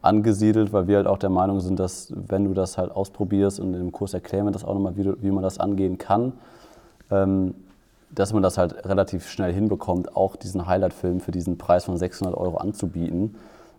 angesiedelt, 0.00 0.72
weil 0.72 0.88
wir 0.88 0.96
halt 0.96 1.06
auch 1.06 1.18
der 1.18 1.30
Meinung 1.30 1.60
sind, 1.60 1.78
dass 1.78 2.12
wenn 2.14 2.44
du 2.44 2.54
das 2.54 2.76
halt 2.76 2.90
ausprobierst 2.90 3.60
und 3.60 3.74
im 3.74 3.92
Kurs 3.92 4.14
erklären 4.14 4.46
wir 4.46 4.50
das 4.50 4.64
auch 4.64 4.74
nochmal, 4.74 4.96
wie, 4.96 5.12
wie 5.22 5.30
man 5.30 5.42
das 5.42 5.58
angehen 5.58 5.96
kann, 5.96 6.32
ähm, 7.10 7.54
dass 8.10 8.32
man 8.32 8.42
das 8.42 8.58
halt 8.58 8.84
relativ 8.84 9.28
schnell 9.28 9.52
hinbekommt, 9.52 10.16
auch 10.16 10.36
diesen 10.36 10.66
Highlight-Film 10.66 11.20
für 11.20 11.30
diesen 11.30 11.56
Preis 11.56 11.84
von 11.84 11.96
600 11.96 12.36
Euro 12.36 12.58
anzubieten. 12.58 13.36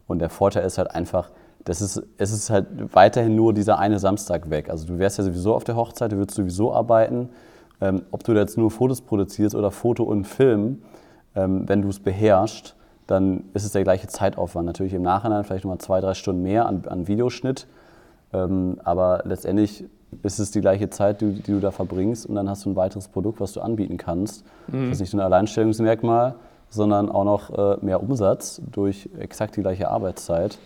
Und 0.07 0.19
der 0.19 0.29
Vorteil 0.29 0.65
ist 0.65 0.77
halt 0.77 0.91
einfach, 0.91 1.29
das 1.65 1.81
ist, 1.81 2.01
es 2.17 2.31
ist 2.31 2.49
halt 2.49 2.65
weiterhin 2.95 3.35
nur 3.35 3.53
dieser 3.53 3.77
eine 3.77 3.99
Samstag 3.99 4.49
weg. 4.49 4.69
Also 4.69 4.87
du 4.87 4.97
wärst 4.97 5.17
ja 5.17 5.23
sowieso 5.23 5.53
auf 5.53 5.65
der 5.65 5.75
Hochzeit, 5.75 6.11
du 6.11 6.17
würdest 6.17 6.35
sowieso 6.35 6.73
arbeiten 6.73 7.29
ähm, 7.81 8.03
ob 8.12 8.23
du 8.23 8.33
jetzt 8.33 8.57
nur 8.57 8.71
Fotos 8.71 9.01
produzierst 9.01 9.55
oder 9.55 9.71
Foto 9.71 10.03
und 10.03 10.25
Film, 10.25 10.81
ähm, 11.36 11.67
wenn 11.67 11.81
du 11.81 11.89
es 11.89 11.99
beherrschst, 11.99 12.75
dann 13.07 13.43
ist 13.53 13.65
es 13.65 13.71
der 13.73 13.83
gleiche 13.83 14.07
Zeitaufwand. 14.07 14.65
Natürlich 14.65 14.93
im 14.93 15.01
Nachhinein 15.01 15.43
vielleicht 15.43 15.65
nochmal 15.65 15.79
zwei, 15.79 15.99
drei 15.99 16.13
Stunden 16.13 16.43
mehr 16.43 16.65
an, 16.67 16.83
an 16.88 17.07
Videoschnitt, 17.07 17.67
ähm, 18.31 18.77
aber 18.83 19.23
letztendlich 19.25 19.86
ist 20.21 20.39
es 20.39 20.51
die 20.51 20.62
gleiche 20.62 20.89
Zeit, 20.89 21.21
die, 21.21 21.33
die, 21.33 21.51
du 21.51 21.59
da 21.59 21.71
verbringst 21.71 22.25
und 22.25 22.36
dann 22.36 22.49
hast 22.49 22.65
du 22.65 22.69
ein 22.69 22.75
weiteres 22.75 23.07
Produkt, 23.07 23.39
was 23.39 23.53
du 23.53 23.62
anbieten 23.62 23.97
kannst. 23.97 24.45
Mhm. 24.67 24.89
Das 24.89 24.97
ist 24.97 25.01
nicht 25.01 25.13
nur 25.13 25.23
ein 25.23 25.25
Alleinstellungsmerkmal, 25.25 26.36
sondern 26.69 27.09
auch 27.09 27.23
noch 27.23 27.49
äh, 27.49 27.77
mehr 27.83 28.01
Umsatz 28.01 28.62
durch 28.71 29.09
exakt 29.19 29.55
die 29.57 29.62
gleiche 29.62 29.89
Arbeitszeit. 29.89 30.57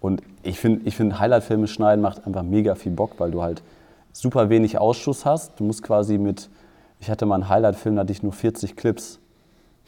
Und 0.00 0.22
ich 0.42 0.60
finde, 0.60 0.82
ich 0.84 0.96
find, 0.96 1.18
Highlight-Filme 1.18 1.66
schneiden 1.66 2.00
macht 2.00 2.26
einfach 2.26 2.42
mega 2.42 2.74
viel 2.74 2.92
Bock, 2.92 3.12
weil 3.18 3.30
du 3.30 3.42
halt 3.42 3.62
super 4.18 4.50
wenig 4.50 4.78
Ausschuss 4.78 5.24
hast. 5.24 5.60
Du 5.60 5.64
musst 5.64 5.82
quasi 5.82 6.18
mit, 6.18 6.50
ich 6.98 7.08
hatte 7.08 7.24
mal 7.24 7.36
einen 7.36 7.48
Highlight-Film, 7.48 7.94
da 7.94 8.00
hatte 8.00 8.12
ich 8.12 8.22
nur 8.22 8.32
40 8.32 8.74
Clips. 8.74 9.20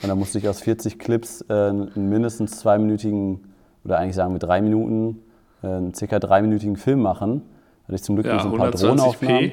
Und 0.02 0.08
da 0.08 0.14
musste 0.14 0.38
ich 0.38 0.48
aus 0.48 0.60
40 0.60 0.98
Clips 0.98 1.44
äh, 1.48 1.52
einen 1.52 2.08
mindestens 2.08 2.60
zweiminütigen, 2.60 3.40
oder 3.84 3.98
eigentlich 3.98 4.14
sagen 4.14 4.32
wir 4.32 4.38
drei 4.38 4.62
Minuten, 4.62 5.20
äh, 5.62 5.66
einen 5.66 5.94
circa 5.94 6.20
dreiminütigen 6.20 6.76
Film 6.76 7.02
machen. 7.02 7.42
Da 7.82 7.88
hatte 7.88 7.96
ich 7.96 8.02
zum 8.04 8.14
Glück 8.14 8.26
ja, 8.26 8.38
so 8.40 8.50
ein 8.50 8.56
paar 8.56 8.70
Drohnenaufnahmen. 8.70 9.52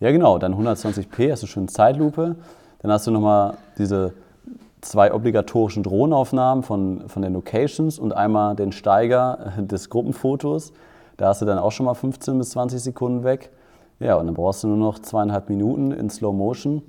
Ja, 0.00 0.10
genau, 0.10 0.38
dann 0.38 0.54
120p, 0.54 1.30
hast 1.30 1.44
du 1.44 1.46
schön 1.46 1.68
Zeitlupe. 1.68 2.34
Dann 2.80 2.90
hast 2.90 3.06
du 3.06 3.12
nochmal 3.12 3.56
diese 3.78 4.12
zwei 4.80 5.14
obligatorischen 5.14 5.84
Drohnenaufnahmen 5.84 6.64
von, 6.64 7.08
von 7.08 7.22
den 7.22 7.32
Locations 7.32 7.98
und 8.00 8.12
einmal 8.12 8.56
den 8.56 8.72
Steiger 8.72 9.52
des 9.58 9.88
Gruppenfotos. 9.88 10.72
Da 11.16 11.28
hast 11.28 11.42
du 11.42 11.46
dann 11.46 11.58
auch 11.58 11.70
schon 11.70 11.86
mal 11.86 11.94
15 11.94 12.36
bis 12.36 12.50
20 12.50 12.82
Sekunden 12.82 13.22
weg. 13.22 13.50
Ja, 14.00 14.16
und 14.16 14.26
dann 14.26 14.34
brauchst 14.34 14.64
du 14.64 14.68
nur 14.68 14.76
noch 14.76 14.98
zweieinhalb 14.98 15.48
Minuten 15.48 15.92
in 15.92 16.10
Slow 16.10 16.34
Motion. 16.34 16.82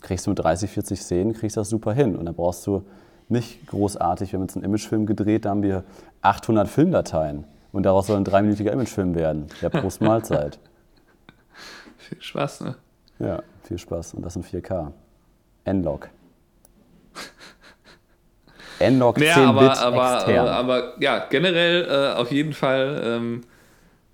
Kriegst 0.00 0.26
du 0.26 0.30
mit 0.30 0.38
30, 0.38 0.70
40 0.70 1.00
Szenen, 1.00 1.32
kriegst 1.34 1.56
das 1.56 1.68
super 1.68 1.92
hin. 1.92 2.16
Und 2.16 2.26
dann 2.26 2.34
brauchst 2.34 2.66
du 2.66 2.84
nicht 3.28 3.66
großartig, 3.66 4.32
wir 4.32 4.38
haben 4.38 4.46
jetzt 4.46 4.56
einen 4.56 4.64
Imagefilm 4.64 5.06
gedreht, 5.06 5.44
da 5.44 5.50
haben 5.50 5.62
wir 5.62 5.84
800 6.22 6.68
Filmdateien. 6.68 7.44
Und 7.72 7.82
daraus 7.82 8.06
soll 8.06 8.16
ein 8.16 8.24
dreiminütiger 8.24 8.72
Imagefilm 8.72 9.14
werden. 9.14 9.46
Ja, 9.60 9.68
Prost 9.68 10.00
Mahlzeit. 10.00 10.58
viel 11.98 12.20
Spaß, 12.20 12.62
ne? 12.62 12.76
Ja, 13.18 13.42
viel 13.64 13.78
Spaß. 13.78 14.14
Und 14.14 14.24
das 14.24 14.36
in 14.36 14.42
4K. 14.42 14.92
N-Log. 15.64 16.08
N-Log 18.78 19.18
naja, 19.18 19.34
10 19.34 19.42
aber, 19.44 19.60
Bit 19.60 19.78
aber, 19.78 20.14
extern. 20.16 20.48
aber 20.48 21.00
ja, 21.00 21.26
generell 21.28 21.84
äh, 21.84 22.18
auf 22.18 22.32
jeden 22.32 22.54
Fall 22.54 23.02
ähm, 23.04 23.42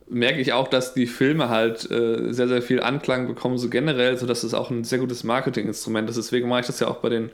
merke 0.09 0.41
ich 0.41 0.53
auch, 0.53 0.69
dass 0.69 0.95
die 0.95 1.07
Filme 1.07 1.49
halt 1.49 1.91
äh, 1.91 2.33
sehr, 2.33 2.49
sehr 2.49 2.63
viel 2.63 2.81
Anklang 2.81 3.27
bekommen, 3.27 3.59
so 3.59 3.71
generell, 3.71 4.17
sodass 4.19 4.43
es 4.43 4.55
auch 4.55 4.71
ein 4.71 4.85
sehr 4.85 4.99
gutes 4.99 5.25
Marketinginstrument 5.25 6.09
ist. 6.11 6.17
Deswegen 6.17 6.49
mache 6.49 6.61
ich 6.61 6.67
das 6.67 6.81
ja 6.81 6.89
auch 6.89 6.99
bei 6.99 7.09
den 7.09 7.31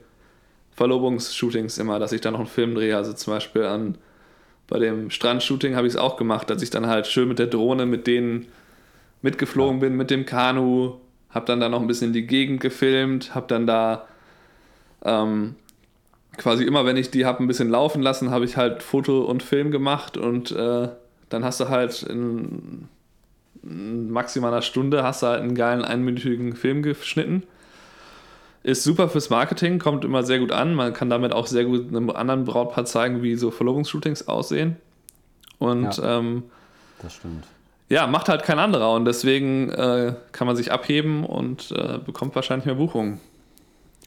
Verlobungsshootings 0.76 1.78
immer, 1.78 1.98
dass 1.98 2.12
ich 2.12 2.20
da 2.20 2.30
noch 2.30 2.38
einen 2.38 2.48
Film 2.48 2.74
drehe. 2.74 2.96
Also 2.96 3.12
zum 3.12 3.34
Beispiel 3.34 3.64
an, 3.64 3.98
bei 4.68 4.78
dem 4.78 5.10
Strandshooting 5.10 5.74
habe 5.74 5.86
ich 5.86 5.94
es 5.94 5.98
auch 5.98 6.16
gemacht, 6.16 6.48
dass 6.48 6.62
ich 6.62 6.70
dann 6.70 6.86
halt 6.86 7.06
schön 7.06 7.28
mit 7.28 7.38
der 7.38 7.48
Drohne 7.48 7.86
mit 7.86 8.06
denen 8.06 8.46
mitgeflogen 9.22 9.80
bin, 9.80 9.96
mit 9.96 10.10
dem 10.10 10.24
Kanu, 10.24 10.94
habe 11.28 11.46
dann 11.46 11.60
da 11.60 11.68
noch 11.68 11.80
ein 11.80 11.86
bisschen 11.86 12.12
die 12.12 12.26
Gegend 12.26 12.60
gefilmt, 12.60 13.34
habe 13.34 13.46
dann 13.48 13.66
da 13.66 14.06
ähm, 15.04 15.56
quasi 16.36 16.64
immer, 16.64 16.86
wenn 16.86 16.96
ich 16.96 17.10
die 17.10 17.26
habe 17.26 17.42
ein 17.42 17.46
bisschen 17.46 17.68
laufen 17.68 18.00
lassen, 18.00 18.30
habe 18.30 18.44
ich 18.44 18.56
halt 18.56 18.82
Foto 18.82 19.22
und 19.22 19.42
Film 19.42 19.70
gemacht 19.70 20.16
und 20.16 20.52
äh, 20.52 20.88
dann 21.30 21.44
hast 21.44 21.60
du 21.60 21.68
halt 21.68 22.02
in, 22.02 22.88
maximal 23.62 24.52
einer 24.52 24.62
Stunde 24.62 25.02
hast 25.02 25.22
du 25.22 25.28
halt 25.28 25.40
einen 25.40 25.54
geilen 25.54 25.84
einminütigen 25.84 26.54
Film 26.54 26.82
geschnitten. 26.82 27.44
Ist 28.62 28.84
super 28.84 29.08
fürs 29.08 29.30
Marketing, 29.30 29.78
kommt 29.78 30.04
immer 30.04 30.22
sehr 30.22 30.38
gut 30.38 30.52
an. 30.52 30.74
Man 30.74 30.92
kann 30.92 31.08
damit 31.08 31.32
auch 31.32 31.46
sehr 31.46 31.64
gut 31.64 31.88
einem 31.88 32.10
anderen 32.10 32.44
Brautpaar 32.44 32.84
zeigen, 32.84 33.22
wie 33.22 33.36
so 33.36 33.50
Verlobungsshootings 33.50 34.28
aussehen. 34.28 34.76
Und 35.58 35.96
ja, 35.96 36.18
ähm, 36.18 36.44
das 37.00 37.14
stimmt. 37.14 37.44
Ja, 37.88 38.06
macht 38.06 38.28
halt 38.28 38.42
kein 38.42 38.58
anderer 38.58 38.92
und 38.92 39.04
deswegen 39.04 39.70
äh, 39.70 40.14
kann 40.32 40.46
man 40.46 40.56
sich 40.56 40.70
abheben 40.70 41.24
und 41.24 41.72
äh, 41.72 41.98
bekommt 41.98 42.34
wahrscheinlich 42.34 42.66
mehr 42.66 42.76
Buchungen. 42.76 43.18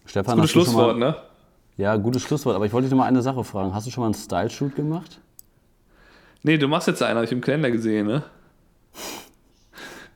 Stefan, 0.05 0.35
gutes 0.35 0.51
Schlusswort, 0.51 0.97
mal, 0.97 1.11
ne? 1.11 1.15
Ja, 1.77 1.95
gutes 1.97 2.21
Schlusswort. 2.21 2.55
Aber 2.55 2.65
ich 2.65 2.73
wollte 2.73 2.85
dich 2.85 2.91
noch 2.91 2.99
mal 2.99 3.07
eine 3.07 3.21
Sache 3.21 3.43
fragen. 3.43 3.73
Hast 3.73 3.87
du 3.87 3.91
schon 3.91 4.01
mal 4.01 4.07
einen 4.07 4.13
Style-Shoot 4.13 4.75
gemacht? 4.75 5.19
Nee, 6.43 6.57
du 6.57 6.67
machst 6.67 6.87
jetzt 6.87 7.01
einen, 7.01 7.15
habe 7.15 7.25
ich 7.25 7.31
im 7.31 7.41
Kalender 7.41 7.71
gesehen, 7.71 8.05
ne? 8.05 8.23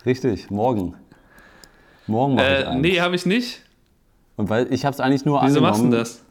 Richtig, 0.05 0.49
morgen. 0.51 0.95
Morgen 2.05 2.36
mache 2.36 2.45
äh, 2.45 2.61
ich 2.61 2.67
einen. 2.67 2.82
Nee, 2.82 2.99
habe 2.99 3.15
ich 3.15 3.25
nicht. 3.25 3.61
Und 4.36 4.49
weil 4.49 4.71
ich 4.71 4.86
habe 4.86 4.93
es 4.93 4.99
eigentlich 4.99 5.25
nur 5.25 5.41
Wieso 5.41 5.59
angenommen. 5.63 5.69
machst 5.69 5.84
du 5.84 5.89
das? 5.89 6.21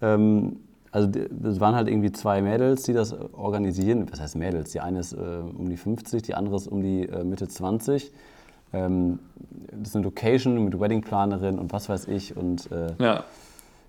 Ähm, 0.00 0.56
also 0.90 1.08
es 1.44 1.60
waren 1.60 1.74
halt 1.74 1.88
irgendwie 1.88 2.12
zwei 2.12 2.42
Mädels, 2.42 2.82
die 2.82 2.92
das 2.92 3.14
organisieren. 3.32 4.06
Was 4.10 4.20
heißt 4.20 4.36
Mädels? 4.36 4.72
Die 4.72 4.80
eine 4.80 5.00
ist 5.00 5.12
äh, 5.12 5.16
um 5.16 5.68
die 5.68 5.76
50, 5.76 6.22
die 6.22 6.34
andere 6.34 6.56
ist 6.56 6.66
um 6.66 6.82
die 6.82 7.08
äh, 7.08 7.24
Mitte 7.24 7.48
20. 7.48 8.12
Ähm, 8.74 9.18
das 9.70 9.88
ist 9.88 9.96
eine 9.96 10.04
Location 10.04 10.64
mit 10.64 10.78
Weddingplanerin 10.78 11.58
und 11.58 11.72
was 11.72 11.88
weiß 11.88 12.08
ich. 12.08 12.36
Und 12.36 12.70
äh, 12.72 12.94
ja. 12.98 13.24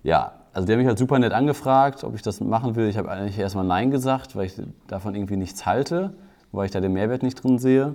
ja, 0.02 0.32
also 0.54 0.66
der 0.66 0.76
hat 0.76 0.78
mich 0.78 0.86
halt 0.86 0.98
super 0.98 1.18
nett 1.18 1.32
angefragt, 1.32 2.04
ob 2.04 2.14
ich 2.14 2.22
das 2.22 2.40
machen 2.40 2.76
will. 2.76 2.88
Ich 2.88 2.96
habe 2.96 3.10
eigentlich 3.10 3.38
erstmal 3.38 3.64
Nein 3.64 3.90
gesagt, 3.90 4.36
weil 4.36 4.46
ich 4.46 4.54
davon 4.86 5.14
irgendwie 5.14 5.36
nichts 5.36 5.66
halte, 5.66 6.14
weil 6.52 6.66
ich 6.66 6.70
da 6.70 6.80
den 6.80 6.92
Mehrwert 6.92 7.22
nicht 7.22 7.42
drin 7.42 7.58
sehe. 7.58 7.94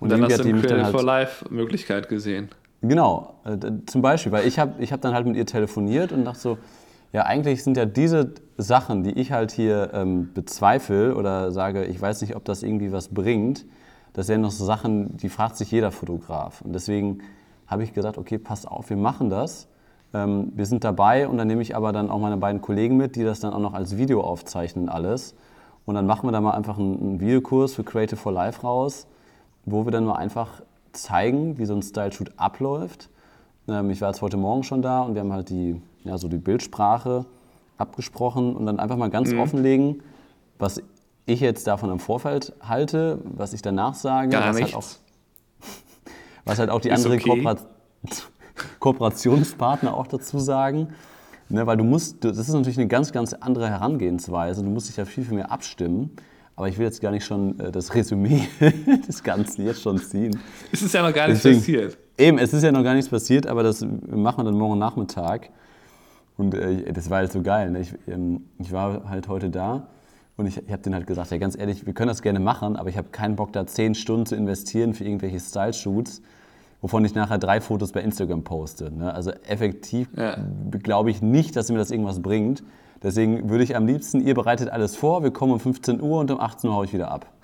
Und, 0.00 0.10
dann 0.10 0.22
hast 0.24 0.38
du 0.38 0.42
eine 0.42 0.60
Creative 0.60 0.82
halt, 0.82 0.90
for 0.92 1.04
Life 1.04 1.44
Möglichkeit 1.48 2.08
gesehen. 2.08 2.48
Genau, 2.80 3.34
äh, 3.44 3.56
zum 3.86 4.02
Beispiel, 4.02 4.32
weil 4.32 4.48
ich 4.48 4.58
habe 4.58 4.82
ich 4.82 4.92
hab 4.92 5.00
dann 5.00 5.14
halt 5.14 5.26
mit 5.26 5.36
ihr 5.36 5.46
telefoniert 5.46 6.10
und 6.10 6.24
dachte 6.24 6.40
so, 6.40 6.58
ja, 7.12 7.22
eigentlich 7.22 7.62
sind 7.62 7.76
ja 7.76 7.84
diese 7.84 8.32
Sachen, 8.56 9.04
die 9.04 9.12
ich 9.12 9.30
halt 9.30 9.52
hier 9.52 9.90
ähm, 9.92 10.32
bezweifle 10.34 11.14
oder 11.14 11.52
sage, 11.52 11.84
ich 11.84 12.00
weiß 12.00 12.20
nicht, 12.22 12.34
ob 12.34 12.44
das 12.44 12.64
irgendwie 12.64 12.90
was 12.90 13.08
bringt, 13.08 13.64
das 14.12 14.26
sind 14.26 14.36
ja 14.36 14.42
noch 14.42 14.50
so 14.50 14.64
Sachen, 14.64 15.16
die 15.18 15.28
fragt 15.28 15.56
sich 15.56 15.70
jeder 15.70 15.92
Fotograf. 15.92 16.62
Und 16.62 16.72
deswegen 16.72 17.18
habe 17.66 17.84
ich 17.84 17.92
gesagt, 17.92 18.18
okay, 18.18 18.38
passt 18.38 18.66
auf, 18.66 18.90
wir 18.90 18.96
machen 18.96 19.30
das. 19.30 19.68
Ähm, 20.14 20.52
wir 20.54 20.66
sind 20.66 20.84
dabei 20.84 21.28
und 21.28 21.38
dann 21.38 21.48
nehme 21.48 21.62
ich 21.62 21.74
aber 21.74 21.92
dann 21.92 22.10
auch 22.10 22.18
meine 22.18 22.36
beiden 22.36 22.60
Kollegen 22.60 22.96
mit, 22.96 23.16
die 23.16 23.24
das 23.24 23.40
dann 23.40 23.52
auch 23.52 23.60
noch 23.60 23.74
als 23.74 23.96
Video 23.96 24.20
aufzeichnen 24.22 24.88
alles. 24.88 25.34
Und 25.84 25.94
dann 25.94 26.06
machen 26.06 26.26
wir 26.28 26.32
da 26.32 26.40
mal 26.40 26.52
einfach 26.52 26.78
einen, 26.78 27.00
einen 27.00 27.20
Videokurs 27.20 27.74
für 27.74 27.84
Creative 27.84 28.16
for 28.16 28.32
Life 28.32 28.62
raus, 28.62 29.06
wo 29.64 29.84
wir 29.84 29.92
dann 29.92 30.04
mal 30.04 30.14
einfach 30.14 30.62
zeigen, 30.92 31.58
wie 31.58 31.64
so 31.64 31.74
ein 31.74 31.82
Style-Shoot 31.82 32.32
abläuft. 32.36 33.08
Ähm, 33.68 33.90
ich 33.90 34.00
war 34.00 34.08
jetzt 34.08 34.22
heute 34.22 34.36
Morgen 34.36 34.62
schon 34.62 34.82
da 34.82 35.02
und 35.02 35.14
wir 35.14 35.22
haben 35.22 35.32
halt 35.32 35.48
die, 35.48 35.80
ja, 36.04 36.18
so 36.18 36.28
die 36.28 36.36
Bildsprache 36.36 37.24
abgesprochen 37.78 38.54
und 38.54 38.66
dann 38.66 38.78
einfach 38.78 38.96
mal 38.96 39.10
ganz 39.10 39.32
mhm. 39.32 39.40
offenlegen, 39.40 40.02
was 40.58 40.82
ich 41.26 41.40
jetzt 41.40 41.66
davon 41.66 41.90
im 41.90 41.98
Vorfeld 41.98 42.52
halte, 42.60 43.18
was 43.24 43.52
ich 43.52 43.62
danach 43.62 43.94
sage. 43.94 44.28
Gar 44.28 44.50
was 44.50 44.56
nichts. 44.56 44.74
Halt 44.74 44.84
auch, 44.84 44.88
was 46.44 46.58
halt 46.58 46.70
auch 46.70 46.80
die 46.80 46.92
anderen 46.92 47.20
Kooperat 47.20 47.66
Kooperationspartner 48.82 49.96
auch 49.96 50.06
dazu 50.06 50.38
sagen. 50.38 50.88
Ne, 51.48 51.66
weil 51.66 51.76
du 51.76 51.84
musst, 51.84 52.24
das 52.24 52.38
ist 52.38 52.52
natürlich 52.52 52.78
eine 52.78 52.88
ganz, 52.88 53.12
ganz 53.12 53.34
andere 53.34 53.68
Herangehensweise. 53.68 54.62
Du 54.62 54.70
musst 54.70 54.88
dich 54.88 54.96
ja 54.96 55.04
viel, 55.04 55.24
viel 55.24 55.34
mehr 55.34 55.50
abstimmen. 55.50 56.10
Aber 56.56 56.68
ich 56.68 56.78
will 56.78 56.84
jetzt 56.84 57.00
gar 57.00 57.10
nicht 57.10 57.24
schon 57.24 57.58
äh, 57.60 57.72
das 57.72 57.94
Resümee 57.94 58.42
des 59.08 59.22
Ganzen 59.22 59.66
jetzt 59.66 59.82
schon 59.82 59.98
ziehen. 59.98 60.38
Es 60.70 60.82
ist 60.82 60.94
ja 60.94 61.02
noch 61.02 61.14
gar 61.14 61.28
nichts 61.28 61.42
Deswegen, 61.42 61.60
passiert. 61.60 61.98
Eben, 62.18 62.38
es 62.38 62.52
ist 62.52 62.62
ja 62.62 62.72
noch 62.72 62.82
gar 62.82 62.94
nichts 62.94 63.10
passiert, 63.10 63.46
aber 63.46 63.62
das 63.62 63.80
machen 63.82 64.38
wir 64.38 64.44
dann 64.44 64.58
morgen 64.58 64.78
Nachmittag. 64.78 65.50
Und 66.36 66.54
äh, 66.54 66.92
das 66.92 67.10
war 67.10 67.18
halt 67.18 67.32
so 67.32 67.42
geil. 67.42 67.70
Ne? 67.70 67.80
Ich, 67.80 67.94
ähm, 68.06 68.44
ich, 68.58 68.72
war 68.72 69.08
halt 69.08 69.28
heute 69.28 69.50
da 69.50 69.88
und 70.36 70.46
ich, 70.46 70.58
ich 70.58 70.72
habe 70.72 70.82
denen 70.82 70.94
halt 70.94 71.06
gesagt, 71.06 71.30
ja 71.30 71.38
ganz 71.38 71.56
ehrlich, 71.56 71.86
wir 71.86 71.92
können 71.92 72.08
das 72.08 72.22
gerne 72.22 72.40
machen, 72.40 72.76
aber 72.76 72.88
ich 72.88 72.96
habe 72.96 73.08
keinen 73.10 73.36
Bock 73.36 73.52
da 73.52 73.66
zehn 73.66 73.94
Stunden 73.94 74.26
zu 74.26 74.36
investieren 74.36 74.94
für 74.94 75.04
irgendwelche 75.04 75.40
Style-Shoots, 75.40 76.22
wovon 76.82 77.04
ich 77.04 77.14
nachher 77.14 77.38
drei 77.38 77.62
Fotos 77.62 77.92
bei 77.92 78.02
Instagram 78.02 78.44
poste. 78.44 78.90
Ne? 78.90 79.14
Also 79.14 79.30
effektiv 79.48 80.08
ja. 80.14 80.36
glaube 80.82 81.10
ich 81.10 81.22
nicht, 81.22 81.56
dass 81.56 81.70
mir 81.70 81.78
das 81.78 81.90
irgendwas 81.90 82.20
bringt. 82.20 82.62
Deswegen 83.02 83.48
würde 83.48 83.64
ich 83.64 83.74
am 83.74 83.86
liebsten, 83.86 84.20
ihr 84.20 84.34
bereitet 84.34 84.68
alles 84.68 84.94
vor, 84.94 85.22
wir 85.22 85.32
kommen 85.32 85.52
um 85.52 85.60
15 85.60 86.02
Uhr 86.02 86.20
und 86.20 86.30
um 86.30 86.40
18 86.40 86.68
Uhr 86.68 86.76
haue 86.76 86.84
ich 86.84 86.92
wieder 86.92 87.10
ab. 87.10 87.26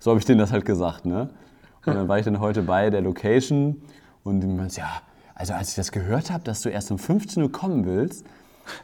So 0.00 0.10
habe 0.10 0.18
ich 0.18 0.26
denen 0.26 0.38
das 0.38 0.52
halt 0.52 0.66
gesagt. 0.66 1.06
Ne? 1.06 1.30
Und 1.86 1.94
dann 1.94 2.08
war 2.08 2.18
ich 2.18 2.26
dann 2.26 2.38
heute 2.38 2.60
bei 2.62 2.90
der 2.90 3.00
Location 3.00 3.80
und 4.22 4.40
die 4.40 4.46
meinte, 4.46 4.80
ja, 4.80 5.00
also 5.34 5.54
als 5.54 5.70
ich 5.70 5.76
das 5.76 5.92
gehört 5.92 6.30
habe, 6.30 6.44
dass 6.44 6.60
du 6.60 6.68
erst 6.68 6.90
um 6.90 6.98
15 6.98 7.42
Uhr 7.42 7.50
kommen 7.50 7.86
willst, 7.86 8.26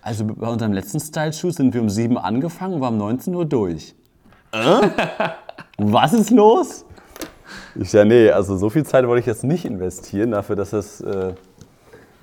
also 0.01 0.25
bei 0.25 0.49
unserem 0.49 0.73
letzten 0.73 0.99
Style-Shoot 0.99 1.57
sind 1.57 1.75
wir 1.75 1.83
um 1.83 1.91
7 1.91 2.15
Uhr 2.15 2.25
angefangen 2.25 2.75
und 2.75 2.81
waren 2.81 2.95
um 2.95 3.01
19 3.01 3.35
Uhr 3.35 3.45
durch. 3.45 3.95
Äh? 4.53 4.89
Was 5.77 6.15
ist 6.15 6.31
los? 6.31 6.87
Ich 7.75 7.93
ja, 7.93 8.05
nee, 8.05 8.31
also 8.31 8.57
so 8.57 8.71
viel 8.71 8.85
Zeit 8.85 9.07
wollte 9.07 9.21
ich 9.21 9.27
jetzt 9.27 9.45
nicht 9.45 9.65
investieren 9.65 10.33
dafür, 10.33 10.57
dass 10.57 10.73
es 10.73 11.01
äh, 11.01 11.35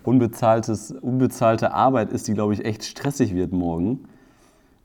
unbezahltes, 0.03 0.91
unbezahlte 0.91 1.73
Arbeit 1.73 2.11
ist, 2.11 2.27
die, 2.27 2.33
glaube 2.33 2.53
ich, 2.53 2.65
echt 2.65 2.83
stressig 2.83 3.35
wird 3.35 3.51
morgen. 3.51 4.07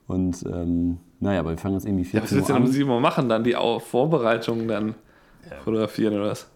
Und 0.08 0.44
ähm, 0.46 0.98
naja, 1.20 1.40
aber 1.40 1.50
wir 1.50 1.58
fangen 1.58 1.74
jetzt 1.74 1.86
irgendwie 1.86 2.04
14 2.04 2.18
ja, 2.18 2.24
was 2.24 2.32
willst 2.32 2.48
du 2.48 2.52
denn 2.54 2.62
um 2.62 2.68
7 2.68 2.90
Uhr 2.90 3.00
machen? 3.00 3.28
Dann 3.28 3.44
die 3.44 3.56
Vorbereitungen 3.78 4.66
dann 4.66 4.94
fotografieren 5.64 6.14
oder 6.14 6.30
was? 6.30 6.48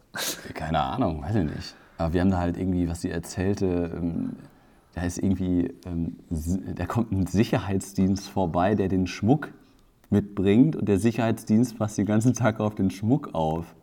Keine 0.54 0.80
Ahnung, 0.80 1.22
weiß 1.22 1.36
ich 1.36 1.44
nicht. 1.44 1.74
Aber 1.98 2.12
wir 2.12 2.20
haben 2.20 2.30
da 2.30 2.38
halt 2.38 2.58
irgendwie, 2.58 2.88
was 2.88 3.02
sie 3.02 3.10
erzählte, 3.10 3.92
ähm, 3.94 4.32
da 4.94 5.02
ist 5.02 5.18
irgendwie, 5.18 5.72
ähm, 5.86 6.16
da 6.74 6.86
kommt 6.86 7.12
ein 7.12 7.26
Sicherheitsdienst 7.26 8.28
vorbei, 8.28 8.74
der 8.74 8.88
den 8.88 9.06
Schmuck 9.06 9.52
mitbringt 10.10 10.74
und 10.74 10.88
der 10.88 10.98
Sicherheitsdienst 10.98 11.78
passt 11.78 11.98
den 11.98 12.06
ganzen 12.06 12.34
Tag 12.34 12.58
auf 12.58 12.74
den 12.74 12.90
Schmuck 12.90 13.34
auf. 13.34 13.75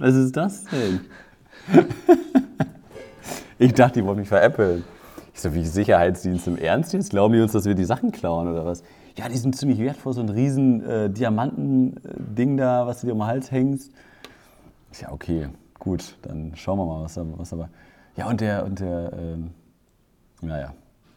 Was 0.00 0.14
ist 0.14 0.36
das 0.36 0.64
denn? 0.64 1.00
Ich 3.62 3.74
dachte, 3.74 4.00
die 4.00 4.06
wollen 4.06 4.16
mich 4.16 4.28
veräppeln. 4.28 4.84
Ich 5.34 5.40
so, 5.42 5.52
wie 5.52 5.66
Sicherheitsdienst 5.66 6.48
im 6.48 6.56
Ernst 6.56 6.94
jetzt? 6.94 7.10
Glauben 7.10 7.34
die 7.34 7.42
uns, 7.42 7.52
dass 7.52 7.66
wir 7.66 7.74
die 7.74 7.84
Sachen 7.84 8.10
klauen 8.10 8.48
oder 8.48 8.64
was? 8.64 8.82
Ja, 9.16 9.28
die 9.28 9.36
sind 9.36 9.54
ziemlich 9.54 9.78
wertvoll, 9.78 10.14
so 10.14 10.22
ein 10.22 10.30
riesen 10.30 10.82
äh, 10.82 11.10
Diamanten-Ding 11.10 12.56
da, 12.56 12.86
was 12.86 13.02
du 13.02 13.08
dir 13.08 13.12
um 13.12 13.18
den 13.18 13.26
Hals 13.26 13.50
hängst. 13.50 13.92
Ja, 14.98 15.12
okay, 15.12 15.48
gut, 15.78 16.16
dann 16.22 16.52
schauen 16.56 16.78
wir 16.78 16.86
mal, 16.86 17.04
was, 17.04 17.20
was 17.22 17.52
aber. 17.52 17.68
Ja, 18.16 18.30
und 18.30 18.40
der, 18.40 18.64
und 18.64 18.80
der, 18.80 19.12
ähm, 19.12 19.50
naja, 20.40 20.72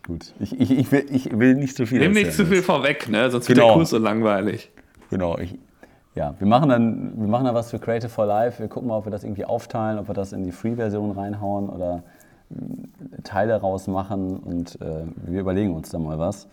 gut. 0.06 0.34
Ich, 0.42 0.60
ich, 0.60 0.70
ich, 0.70 0.92
will, 0.92 1.06
ich 1.10 1.32
will 1.32 1.56
nicht 1.56 1.78
zu 1.78 1.86
viel 1.86 2.00
Nimm 2.00 2.12
nicht 2.12 2.34
zu 2.34 2.46
viel 2.46 2.62
vorweg, 2.62 3.08
ne? 3.08 3.32
sonst 3.32 3.48
genau. 3.48 3.60
wird 3.60 3.70
der 3.70 3.74
Kurs 3.76 3.90
so 3.92 3.98
langweilig. 4.00 4.70
Genau, 5.10 5.38
ich, 5.38 5.58
ja, 6.16 6.36
wir 6.38 6.48
machen 6.48 6.70
dann 6.70 7.14
wir 7.16 7.28
machen 7.28 7.46
dann 7.46 7.56
was 7.56 7.72
für 7.72 7.80
Creative 7.80 8.10
for 8.10 8.26
Life. 8.26 8.60
Wir 8.60 8.68
gucken 8.68 8.90
mal, 8.90 8.98
ob 8.98 9.06
wir 9.06 9.12
das 9.12 9.24
irgendwie 9.24 9.46
aufteilen, 9.46 9.98
ob 9.98 10.08
wir 10.08 10.14
das 10.14 10.32
in 10.34 10.44
die 10.44 10.52
Free-Version 10.52 11.12
reinhauen 11.12 11.70
oder 11.70 12.04
Teile 13.24 13.56
rausmachen 13.56 14.38
und 14.38 14.80
äh, 14.82 15.06
wir 15.26 15.42
überlegen 15.42 15.74
uns 15.74 15.90
da 15.90 16.00
mal 16.00 16.20
was. 16.20 16.48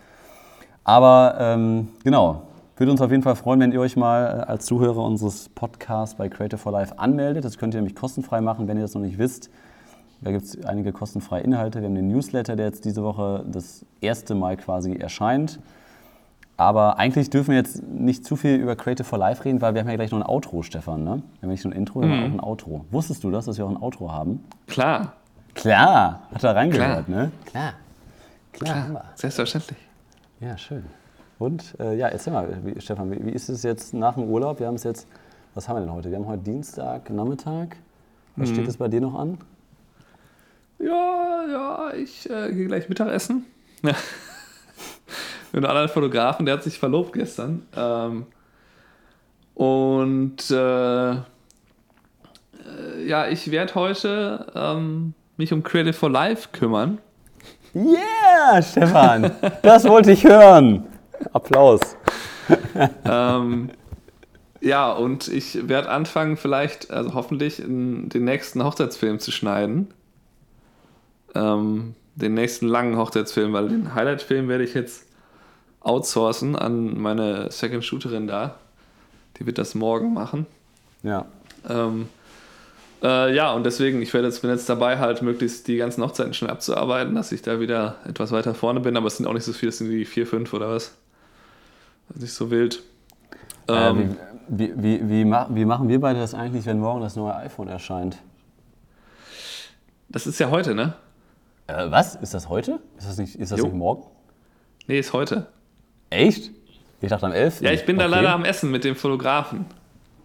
Aber 0.84 1.36
ähm, 1.38 1.88
genau, 2.04 2.42
würde 2.76 2.92
uns 2.92 3.02
auf 3.02 3.10
jeden 3.10 3.22
Fall 3.22 3.36
freuen, 3.36 3.60
wenn 3.60 3.72
ihr 3.72 3.80
euch 3.80 3.96
mal 3.96 4.24
äh, 4.24 4.50
als 4.50 4.64
Zuhörer 4.64 5.04
unseres 5.04 5.50
Podcasts 5.50 6.14
bei 6.14 6.30
Creative 6.30 6.58
for 6.58 6.72
Life 6.72 6.98
anmeldet. 6.98 7.44
Das 7.44 7.58
könnt 7.58 7.74
ihr 7.74 7.78
nämlich 7.80 7.94
kostenfrei 7.94 8.40
machen, 8.40 8.68
wenn 8.68 8.78
ihr 8.78 8.82
das 8.82 8.94
noch 8.94 9.02
nicht 9.02 9.18
wisst. 9.18 9.50
Da 10.22 10.30
gibt 10.32 10.44
es 10.44 10.64
einige 10.64 10.92
kostenfreie 10.92 11.42
Inhalte. 11.42 11.80
Wir 11.80 11.88
haben 11.88 11.94
den 11.94 12.08
Newsletter, 12.08 12.56
der 12.56 12.66
jetzt 12.66 12.84
diese 12.84 13.02
Woche 13.02 13.44
das 13.50 13.84
erste 14.00 14.34
Mal 14.34 14.56
quasi 14.56 14.94
erscheint. 14.94 15.60
Aber 16.60 16.98
eigentlich 16.98 17.30
dürfen 17.30 17.52
wir 17.52 17.56
jetzt 17.56 17.82
nicht 17.82 18.22
zu 18.22 18.36
viel 18.36 18.56
über 18.56 18.76
Creative 18.76 19.02
for 19.02 19.18
Life 19.18 19.46
reden, 19.46 19.62
weil 19.62 19.72
wir 19.72 19.80
haben 19.80 19.88
ja 19.88 19.96
gleich 19.96 20.10
noch 20.10 20.20
ein 20.20 20.26
Outro, 20.26 20.62
Stefan. 20.62 21.04
Ne? 21.04 21.22
Wir 21.38 21.46
haben 21.46 21.52
nicht 21.52 21.64
nur 21.64 21.72
ein 21.72 21.76
Intro, 21.78 22.02
sondern 22.02 22.18
mhm. 22.18 22.26
auch 22.26 22.32
ein 22.34 22.40
Outro. 22.40 22.84
Wusstest 22.90 23.24
du 23.24 23.30
das, 23.30 23.46
dass 23.46 23.56
wir 23.56 23.64
auch 23.64 23.70
ein 23.70 23.80
Outro 23.80 24.12
haben? 24.12 24.44
Klar. 24.66 25.14
Klar, 25.54 26.20
hat 26.34 26.44
er 26.44 26.54
reingehört, 26.54 27.06
Klar. 27.06 27.18
ne? 27.18 27.32
Klar. 27.46 27.72
Klar, 28.52 28.88
Klar. 28.90 29.04
Selbstverständlich. 29.14 29.78
Ja, 30.40 30.58
schön. 30.58 30.84
Und 31.38 31.80
äh, 31.80 31.96
ja, 31.96 32.08
erzähl 32.08 32.34
mal, 32.34 32.54
wie, 32.62 32.78
Stefan, 32.78 33.10
wie, 33.10 33.24
wie, 33.24 33.30
ist 33.30 33.48
es 33.48 33.62
jetzt 33.62 33.94
nach 33.94 34.16
dem 34.16 34.24
Urlaub? 34.24 34.60
Wir 34.60 34.66
haben 34.66 34.74
es 34.74 34.84
jetzt, 34.84 35.06
was 35.54 35.66
haben 35.66 35.76
wir 35.76 35.80
denn 35.80 35.94
heute? 35.94 36.10
Wir 36.10 36.18
haben 36.18 36.26
heute 36.26 36.42
Dienstag, 36.42 37.08
Nachmittag. 37.08 37.76
Was 38.36 38.50
mhm. 38.50 38.54
steht 38.54 38.68
es 38.68 38.76
bei 38.76 38.88
dir 38.88 39.00
noch 39.00 39.14
an? 39.14 39.38
Ja, 40.78 41.42
ja, 41.50 41.92
ich 41.94 42.28
äh, 42.28 42.52
gehe 42.52 42.66
gleich 42.66 42.90
Mittagessen. 42.90 43.46
Mit 45.52 45.64
einem 45.64 45.70
anderen 45.70 45.88
Fotografen, 45.88 46.46
der 46.46 46.56
hat 46.56 46.62
sich 46.62 46.78
verlobt 46.78 47.12
gestern. 47.12 47.66
Ähm, 47.76 48.26
und 49.54 50.50
äh, 50.50 51.10
äh 51.12 51.16
ja, 53.06 53.28
ich 53.28 53.50
werde 53.50 53.74
heute 53.74 54.46
ähm, 54.54 55.14
mich 55.36 55.52
um 55.52 55.62
Creative 55.62 55.92
for 55.92 56.10
Life 56.10 56.50
kümmern. 56.52 56.98
Yeah, 57.74 58.62
Stefan, 58.62 59.30
das 59.62 59.84
wollte 59.88 60.12
ich 60.12 60.24
hören. 60.24 60.86
Applaus. 61.32 61.80
ähm, 63.04 63.70
ja, 64.60 64.92
und 64.92 65.28
ich 65.28 65.68
werde 65.68 65.88
anfangen, 65.88 66.36
vielleicht, 66.36 66.90
also 66.90 67.14
hoffentlich, 67.14 67.56
den 67.58 68.08
nächsten 68.12 68.62
Hochzeitsfilm 68.64 69.18
zu 69.18 69.30
schneiden. 69.30 69.88
Ähm, 71.34 71.94
den 72.16 72.34
nächsten 72.34 72.66
langen 72.66 72.96
Hochzeitsfilm, 72.96 73.52
weil 73.52 73.68
den 73.68 73.94
Highlight-Film 73.94 74.48
werde 74.48 74.64
ich 74.64 74.74
jetzt 74.74 75.06
outsourcen 75.80 76.56
an 76.56 77.00
meine 77.00 77.50
Second 77.50 77.84
Shooterin 77.84 78.26
da. 78.26 78.56
Die 79.38 79.46
wird 79.46 79.58
das 79.58 79.74
morgen 79.74 80.12
machen. 80.12 80.46
Ja. 81.02 81.26
Ähm, 81.68 82.08
äh, 83.02 83.34
ja, 83.34 83.52
und 83.52 83.64
deswegen, 83.64 84.02
ich 84.02 84.12
werde 84.12 84.28
jetzt, 84.28 84.42
bin 84.42 84.50
jetzt 84.50 84.68
dabei, 84.68 84.98
halt 84.98 85.22
möglichst 85.22 85.66
die 85.68 85.76
ganzen 85.76 86.02
Hochzeiten 86.02 86.34
schnell 86.34 86.50
abzuarbeiten, 86.50 87.14
dass 87.14 87.32
ich 87.32 87.40
da 87.40 87.60
wieder 87.60 87.96
etwas 88.06 88.32
weiter 88.32 88.54
vorne 88.54 88.80
bin, 88.80 88.96
aber 88.96 89.06
es 89.06 89.16
sind 89.16 89.26
auch 89.26 89.32
nicht 89.32 89.44
so 89.44 89.52
viele, 89.52 89.70
es 89.70 89.78
sind 89.78 89.90
wie 89.90 90.04
vier, 90.04 90.26
fünf 90.26 90.52
oder 90.52 90.68
was. 90.68 90.94
Nicht 92.14 92.32
so 92.32 92.50
wild. 92.50 92.82
Äh, 93.68 93.72
ähm, 93.72 94.16
wie, 94.48 94.72
wie, 94.76 95.08
wie, 95.08 95.24
wie, 95.24 95.64
machen 95.64 95.88
wir 95.88 96.00
beide 96.00 96.18
das 96.18 96.34
eigentlich, 96.34 96.66
wenn 96.66 96.80
morgen 96.80 97.00
das 97.00 97.16
neue 97.16 97.34
iPhone 97.36 97.68
erscheint? 97.68 98.18
Das 100.08 100.26
ist 100.26 100.40
ja 100.40 100.50
heute, 100.50 100.74
ne? 100.74 100.94
Äh, 101.68 101.90
was? 101.90 102.16
Ist 102.16 102.34
das 102.34 102.48
heute? 102.48 102.80
Ist 102.98 103.08
das 103.08 103.16
nicht, 103.16 103.36
ist 103.36 103.52
das 103.52 103.62
nicht 103.62 103.72
morgen? 103.72 104.04
Nee, 104.88 104.98
ist 104.98 105.12
heute. 105.12 105.46
Echt? 106.10 106.50
Ich 107.00 107.08
dachte 107.08 107.26
am 107.26 107.32
11. 107.32 107.62
Ja, 107.62 107.70
ich 107.70 107.86
bin 107.86 107.96
okay. 107.96 108.04
da 108.04 108.16
leider 108.16 108.34
am 108.34 108.44
Essen 108.44 108.70
mit 108.70 108.84
dem 108.84 108.94
Fotografen. 108.94 109.64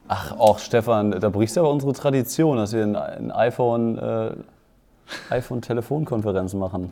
Ach, 0.08 0.34
auch 0.34 0.60
Stefan, 0.60 1.12
da 1.12 1.30
brichst 1.30 1.56
du 1.56 1.62
aber 1.62 1.72
unsere 1.72 1.94
Tradition, 1.94 2.58
dass 2.58 2.74
wir 2.74 2.84
ein, 2.84 3.32
iPhone, 3.32 3.98
äh, 3.98 4.32
iPhone-Telefonkonferenz 5.30 6.54
machen. 6.54 6.92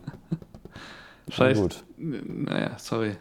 Scheiße. 1.29 1.61
gut. 1.61 1.83
Naja, 1.97 2.71
sorry. 2.77 3.15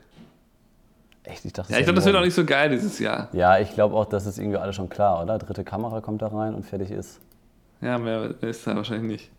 Echt? 1.25 1.45
Ich 1.45 1.53
dachte, 1.53 1.73
Ja, 1.73 1.79
ich 1.79 1.85
glaube, 1.85 1.97
das 1.97 2.07
wird 2.07 2.17
auch 2.17 2.25
nicht 2.25 2.35
so 2.35 2.45
geil 2.45 2.71
dieses 2.71 2.99
Jahr. 2.99 3.29
Ja, 3.33 3.59
ich 3.59 3.73
glaube 3.75 3.95
auch, 3.95 4.07
das 4.07 4.27
ist 4.27 4.39
irgendwie 4.39 4.59
alles 4.59 4.75
schon 4.75 4.89
klar, 4.89 5.23
oder? 5.23 5.39
Dritte 5.39 5.63
Kamera 5.63 6.01
kommt 6.01 6.23
da 6.23 6.29
rein 6.29 6.55
und 6.55 6.65
fertig 6.65 6.91
ist. 6.91 7.21
Ja, 7.81 7.99
mehr 7.99 8.35
ist 8.41 8.67
da 8.67 8.75
wahrscheinlich 8.75 9.21
nicht. 9.21 9.31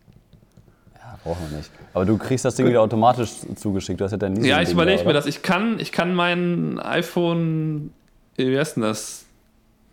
Ja, 1.13 1.19
brauchen 1.23 1.49
wir 1.49 1.57
nicht. 1.57 1.71
Aber 1.93 2.05
du 2.05 2.17
kriegst 2.17 2.43
das 2.43 2.55
Ding 2.55 2.67
wieder 2.67 2.81
automatisch 2.81 3.31
zugeschickt. 3.55 3.99
Du 3.99 4.05
hast 4.05 4.11
ja 4.11 4.17
dein 4.17 4.43
Ja, 4.43 4.61
ich 4.61 4.71
überlege 4.71 5.03
mir 5.05 5.13
das. 5.13 5.25
Ich 5.25 5.41
kann, 5.43 5.79
ich 5.79 5.91
kann 5.91 6.15
mein 6.15 6.79
iPhone, 6.79 7.93
wie 8.35 8.57
heißt 8.57 8.77
denn 8.77 8.83
das? 8.83 9.25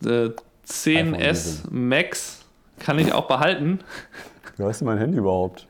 Äh, 0.05 0.31
10S 0.67 1.19
Leasing. 1.19 1.89
Max 1.89 2.41
kann 2.79 2.99
ich 2.99 3.13
auch 3.13 3.27
behalten. 3.29 3.81
Wie 4.57 4.65
heißt 4.65 4.81
denn 4.81 4.87
mein 4.87 4.99
Handy 4.99 5.19
überhaupt? 5.19 5.67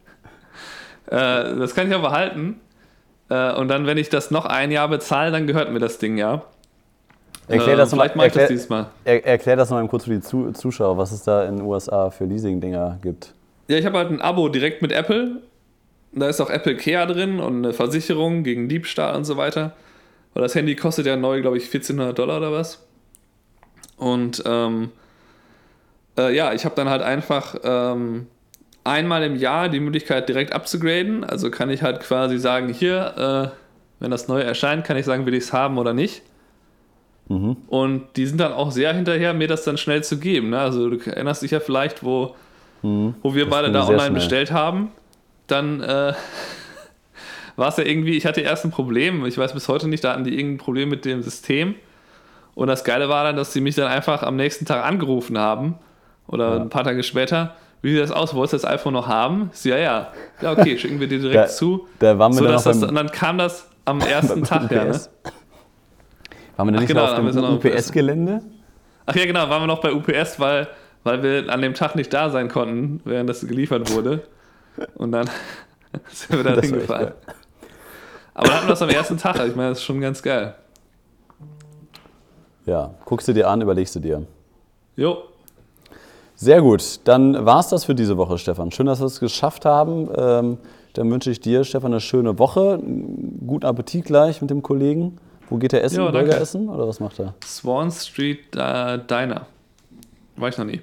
Äh, 1.06 1.56
das 1.56 1.74
kann 1.74 1.88
ich 1.88 1.94
auch 1.94 2.02
behalten. 2.02 2.60
Äh, 3.28 3.54
und 3.54 3.68
dann, 3.68 3.86
wenn 3.86 3.98
ich 3.98 4.08
das 4.08 4.30
noch 4.30 4.44
ein 4.46 4.70
Jahr 4.70 4.88
bezahle, 4.88 5.32
dann 5.32 5.46
gehört 5.46 5.72
mir 5.72 5.80
das 5.80 5.98
Ding 5.98 6.16
ja. 6.16 6.42
Erklär 7.48 7.74
Äh, 7.74 7.76
das 7.76 7.90
vielleicht 7.90 8.14
mal, 8.14 8.22
mache 8.22 8.26
ich 8.28 8.32
das 8.34 8.42
erklär, 8.42 8.56
dieses 8.56 8.68
Mal. 8.68 8.86
er, 9.04 9.26
erklär 9.26 9.56
das 9.56 9.70
mal 9.70 9.86
kurz 9.88 10.04
für 10.04 10.10
die 10.10 10.20
Zu 10.20 10.52
Zuschauer, 10.52 10.96
was 10.96 11.10
es 11.10 11.24
da 11.24 11.44
in 11.44 11.56
den 11.56 11.66
USA 11.66 12.10
für 12.10 12.24
Leasing-Dinger 12.24 12.98
gibt. 13.02 13.34
Ja, 13.70 13.78
ich 13.78 13.86
habe 13.86 13.98
halt 13.98 14.10
ein 14.10 14.20
Abo 14.20 14.48
direkt 14.48 14.82
mit 14.82 14.90
Apple. 14.90 15.42
Da 16.10 16.28
ist 16.28 16.40
auch 16.40 16.50
Apple 16.50 16.76
Care 16.76 17.06
drin 17.06 17.38
und 17.38 17.58
eine 17.58 17.72
Versicherung 17.72 18.42
gegen 18.42 18.68
Diebstahl 18.68 19.14
und 19.14 19.24
so 19.24 19.36
weiter. 19.36 19.76
Weil 20.34 20.42
das 20.42 20.56
Handy 20.56 20.74
kostet 20.74 21.06
ja 21.06 21.16
neu, 21.16 21.40
glaube 21.40 21.56
ich, 21.56 21.66
1400 21.66 22.18
Dollar 22.18 22.38
oder 22.38 22.50
was. 22.50 22.84
Und 23.96 24.42
ähm, 24.44 24.90
äh, 26.18 26.34
ja, 26.34 26.52
ich 26.52 26.64
habe 26.64 26.74
dann 26.74 26.88
halt 26.88 27.02
einfach 27.02 27.54
ähm, 27.62 28.26
einmal 28.82 29.22
im 29.22 29.36
Jahr 29.36 29.68
die 29.68 29.78
Möglichkeit 29.78 30.28
direkt 30.28 30.52
abzugraden. 30.52 31.22
Also 31.22 31.48
kann 31.52 31.70
ich 31.70 31.82
halt 31.82 32.00
quasi 32.00 32.38
sagen, 32.38 32.70
hier, 32.70 33.52
äh, 33.54 34.02
wenn 34.02 34.10
das 34.10 34.26
neue 34.26 34.42
erscheint, 34.42 34.84
kann 34.84 34.96
ich 34.96 35.06
sagen, 35.06 35.26
will 35.26 35.34
ich 35.34 35.44
es 35.44 35.52
haben 35.52 35.78
oder 35.78 35.94
nicht. 35.94 36.22
Mhm. 37.28 37.56
Und 37.68 38.16
die 38.16 38.26
sind 38.26 38.38
dann 38.38 38.52
auch 38.52 38.72
sehr 38.72 38.92
hinterher, 38.92 39.32
mir 39.32 39.46
das 39.46 39.62
dann 39.62 39.78
schnell 39.78 40.02
zu 40.02 40.18
geben. 40.18 40.50
Ne? 40.50 40.58
Also 40.58 40.90
du 40.90 40.98
erinnerst 41.08 41.42
dich 41.42 41.52
ja 41.52 41.60
vielleicht, 41.60 42.02
wo, 42.02 42.34
wo 42.82 43.34
wir 43.34 43.48
beide 43.50 43.66
ging 43.66 43.74
da 43.74 43.82
Mhm. 43.82 43.88
online 43.88 44.00
schnell. 44.06 44.14
bestellt 44.14 44.52
haben. 44.52 44.90
Dann 45.46 45.80
äh, 45.82 46.12
war 47.56 47.68
es 47.68 47.76
ja 47.76 47.84
irgendwie, 47.84 48.16
ich 48.16 48.26
hatte 48.26 48.40
erst 48.40 48.64
ein 48.64 48.70
Problem, 48.70 49.24
ich 49.26 49.36
weiß 49.36 49.52
bis 49.52 49.68
heute 49.68 49.88
nicht, 49.88 50.02
da 50.04 50.12
hatten 50.12 50.24
die 50.24 50.34
irgendein 50.38 50.58
Problem 50.64 50.88
mit 50.88 51.04
dem 51.04 51.22
System. 51.22 51.74
Und 52.54 52.68
das 52.68 52.84
Geile 52.84 53.08
war 53.08 53.24
dann, 53.24 53.36
dass 53.36 53.52
sie 53.52 53.60
mich 53.60 53.74
dann 53.74 53.86
einfach 53.88 54.22
am 54.22 54.36
nächsten 54.36 54.64
Tag 54.66 54.84
angerufen 54.84 55.38
haben 55.38 55.76
oder 56.26 56.56
Ja. 56.56 56.60
ein 56.62 56.68
paar 56.70 56.84
Tage 56.84 57.02
später. 57.02 57.54
Wie 57.82 57.92
sieht 57.92 58.00
das 58.02 58.10
aus? 58.12 58.34
Wolltest 58.34 58.64
du 58.64 58.66
das 58.68 58.74
iPhone 58.74 58.92
noch 58.92 59.08
haben? 59.08 59.50
Sie, 59.52 59.70
ja, 59.70 59.78
ja. 59.78 60.08
Ja, 60.42 60.52
okay, 60.52 60.76
schicken 60.76 61.00
wir 61.00 61.06
dir 61.08 61.18
direkt 61.18 61.36
Da- 61.36 61.46
zu. 61.46 61.86
da 61.98 62.18
waren 62.18 62.32
wir 62.32 62.38
so, 62.38 62.44
dann 62.44 62.52
dass 62.52 62.64
noch 62.66 62.72
das, 62.72 62.82
und 62.90 62.94
dann 62.94 63.10
kam 63.10 63.38
das 63.38 63.68
am 63.86 64.00
ersten 64.02 64.42
Tag, 64.44 64.70
ja. 64.70 64.84
Ne? 64.84 64.90
Waren 66.56 66.66
wir 66.68 66.72
denn 66.72 66.74
Ach, 66.76 66.80
nicht 66.80 66.88
genau, 66.88 67.04
auf 67.04 67.14
dem. 67.14 67.54
UPS-Gelände? 67.72 68.42
Ach 69.06 69.14
ja, 69.16 69.24
genau, 69.24 69.48
waren 69.48 69.62
wir 69.62 69.66
noch 69.66 69.80
bei 69.80 69.92
UPS, 69.92 70.38
weil, 70.38 70.68
weil 71.04 71.22
wir 71.22 71.52
an 71.52 71.62
dem 71.62 71.74
Tag 71.74 71.94
nicht 71.96 72.12
da 72.12 72.30
sein 72.30 72.48
konnten, 72.48 73.00
während 73.04 73.28
das 73.28 73.46
geliefert 73.46 73.92
wurde. 73.92 74.22
Und 74.94 75.12
dann 75.12 75.28
sind 76.12 76.36
wir 76.36 76.44
da 76.44 76.56
Das 76.56 76.66
hingefahren. 76.66 77.12
Aber 78.34 78.46
dann 78.46 78.56
hatten 78.56 78.66
wir 78.66 78.70
das 78.70 78.82
am 78.82 78.90
ersten 78.90 79.16
Tag, 79.18 79.36
ich 79.46 79.56
meine, 79.56 79.70
das 79.70 79.78
ist 79.78 79.84
schon 79.84 80.00
ganz 80.00 80.22
geil. 80.22 80.54
Ja, 82.66 82.94
guckst 83.04 83.26
du 83.28 83.32
dir 83.32 83.48
an, 83.48 83.60
überlegst 83.60 83.94
du 83.96 84.00
dir. 84.00 84.26
Jo, 84.96 85.24
Sehr 86.36 86.60
gut, 86.60 87.00
dann 87.04 87.44
war 87.44 87.60
es 87.60 87.68
das 87.68 87.84
für 87.84 87.94
diese 87.94 88.16
Woche, 88.16 88.38
Stefan. 88.38 88.70
Schön, 88.70 88.86
dass 88.86 89.00
wir 89.00 89.06
es 89.06 89.20
geschafft 89.20 89.64
haben. 89.64 90.08
Ähm, 90.16 90.58
dann 90.92 91.10
wünsche 91.10 91.30
ich 91.30 91.40
dir, 91.40 91.64
Stefan, 91.64 91.92
eine 91.92 92.00
schöne 92.00 92.38
Woche. 92.38 92.78
Guten 93.46 93.66
Appetit 93.66 94.04
gleich 94.04 94.40
mit 94.40 94.50
dem 94.50 94.62
Kollegen. 94.62 95.18
Wo 95.48 95.56
geht 95.56 95.72
er 95.72 95.82
essen? 95.82 95.98
Danke. 95.98 96.12
Burger 96.12 96.40
essen 96.40 96.68
oder 96.68 96.86
was 96.86 97.00
macht 97.00 97.18
er? 97.18 97.34
Swan 97.44 97.90
Street 97.90 98.54
äh, 98.56 98.98
Diner. 99.06 99.46
War 100.36 100.48
ich 100.48 100.58
noch 100.58 100.64
nie. 100.64 100.80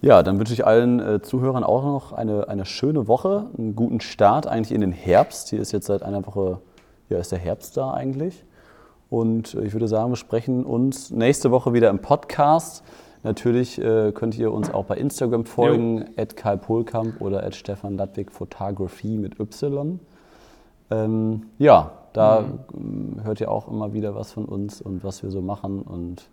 Ja, 0.00 0.22
dann 0.22 0.38
wünsche 0.38 0.52
ich 0.52 0.66
allen 0.66 1.00
äh, 1.00 1.22
Zuhörern 1.22 1.64
auch 1.64 1.82
noch 1.82 2.12
eine, 2.12 2.48
eine 2.48 2.66
schöne 2.66 3.08
Woche, 3.08 3.46
einen 3.56 3.74
guten 3.74 4.00
Start 4.00 4.46
eigentlich 4.46 4.72
in 4.72 4.82
den 4.82 4.92
Herbst. 4.92 5.48
Hier 5.48 5.60
ist 5.60 5.72
jetzt 5.72 5.86
seit 5.86 6.02
einer 6.02 6.26
Woche, 6.26 6.58
ja, 7.08 7.18
ist 7.18 7.32
der 7.32 7.38
Herbst 7.38 7.76
da 7.78 7.92
eigentlich. 7.92 8.44
Und 9.08 9.54
äh, 9.54 9.62
ich 9.62 9.72
würde 9.72 9.88
sagen, 9.88 10.10
wir 10.10 10.16
sprechen 10.16 10.66
uns 10.66 11.10
nächste 11.10 11.50
Woche 11.50 11.72
wieder 11.72 11.88
im 11.88 12.00
Podcast. 12.00 12.84
Natürlich 13.22 13.80
äh, 13.80 14.12
könnt 14.12 14.36
ihr 14.36 14.52
uns 14.52 14.72
auch 14.72 14.84
bei 14.84 14.98
Instagram 14.98 15.46
folgen, 15.46 16.04
at 16.18 16.36
Kai 16.36 16.56
Polkamp 16.56 17.22
oder 17.22 17.42
at 17.42 17.54
Stefan 17.54 17.96
Ludwig 17.96 18.30
Photography 18.30 19.16
mit 19.16 19.40
Y. 19.40 19.98
Ähm, 20.90 21.44
ja, 21.58 21.92
da 22.12 22.44
ähm, 22.74 23.20
hört 23.22 23.40
ihr 23.40 23.50
auch 23.50 23.68
immer 23.68 23.94
wieder 23.94 24.14
was 24.14 24.32
von 24.32 24.44
uns 24.44 24.82
und 24.82 25.02
was 25.02 25.22
wir 25.22 25.30
so 25.30 25.40
machen 25.40 25.80
und 25.80 26.28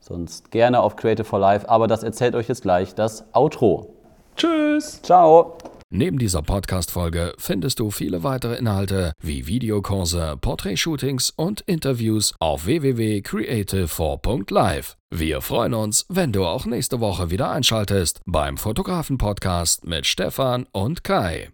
sonst 0.00 0.50
gerne 0.50 0.80
auf 0.80 0.96
Creative 0.96 1.24
for 1.24 1.38
Life. 1.38 1.68
Aber 1.68 1.86
das 1.86 2.02
erzählt 2.02 2.34
euch 2.34 2.48
jetzt 2.48 2.62
gleich 2.62 2.94
das 2.94 3.24
Outro. 3.32 3.94
Tschüss! 4.36 5.00
Ciao! 5.02 5.56
Neben 5.92 6.18
dieser 6.18 6.42
Podcast-Folge 6.42 7.34
findest 7.36 7.80
du 7.80 7.90
viele 7.90 8.22
weitere 8.22 8.54
Inhalte 8.54 9.12
wie 9.20 9.48
Videokurse, 9.48 10.36
Porträtshootings 10.40 11.30
und 11.30 11.62
Interviews 11.62 12.32
auf 12.38 12.66
www.creative4.live. 12.66 14.94
Wir 15.10 15.40
freuen 15.40 15.74
uns, 15.74 16.06
wenn 16.08 16.32
du 16.32 16.46
auch 16.46 16.64
nächste 16.64 17.00
Woche 17.00 17.30
wieder 17.30 17.50
einschaltest 17.50 18.20
beim 18.24 18.56
Fotografen-Podcast 18.56 19.84
mit 19.84 20.06
Stefan 20.06 20.68
und 20.70 21.02
Kai. 21.02 21.50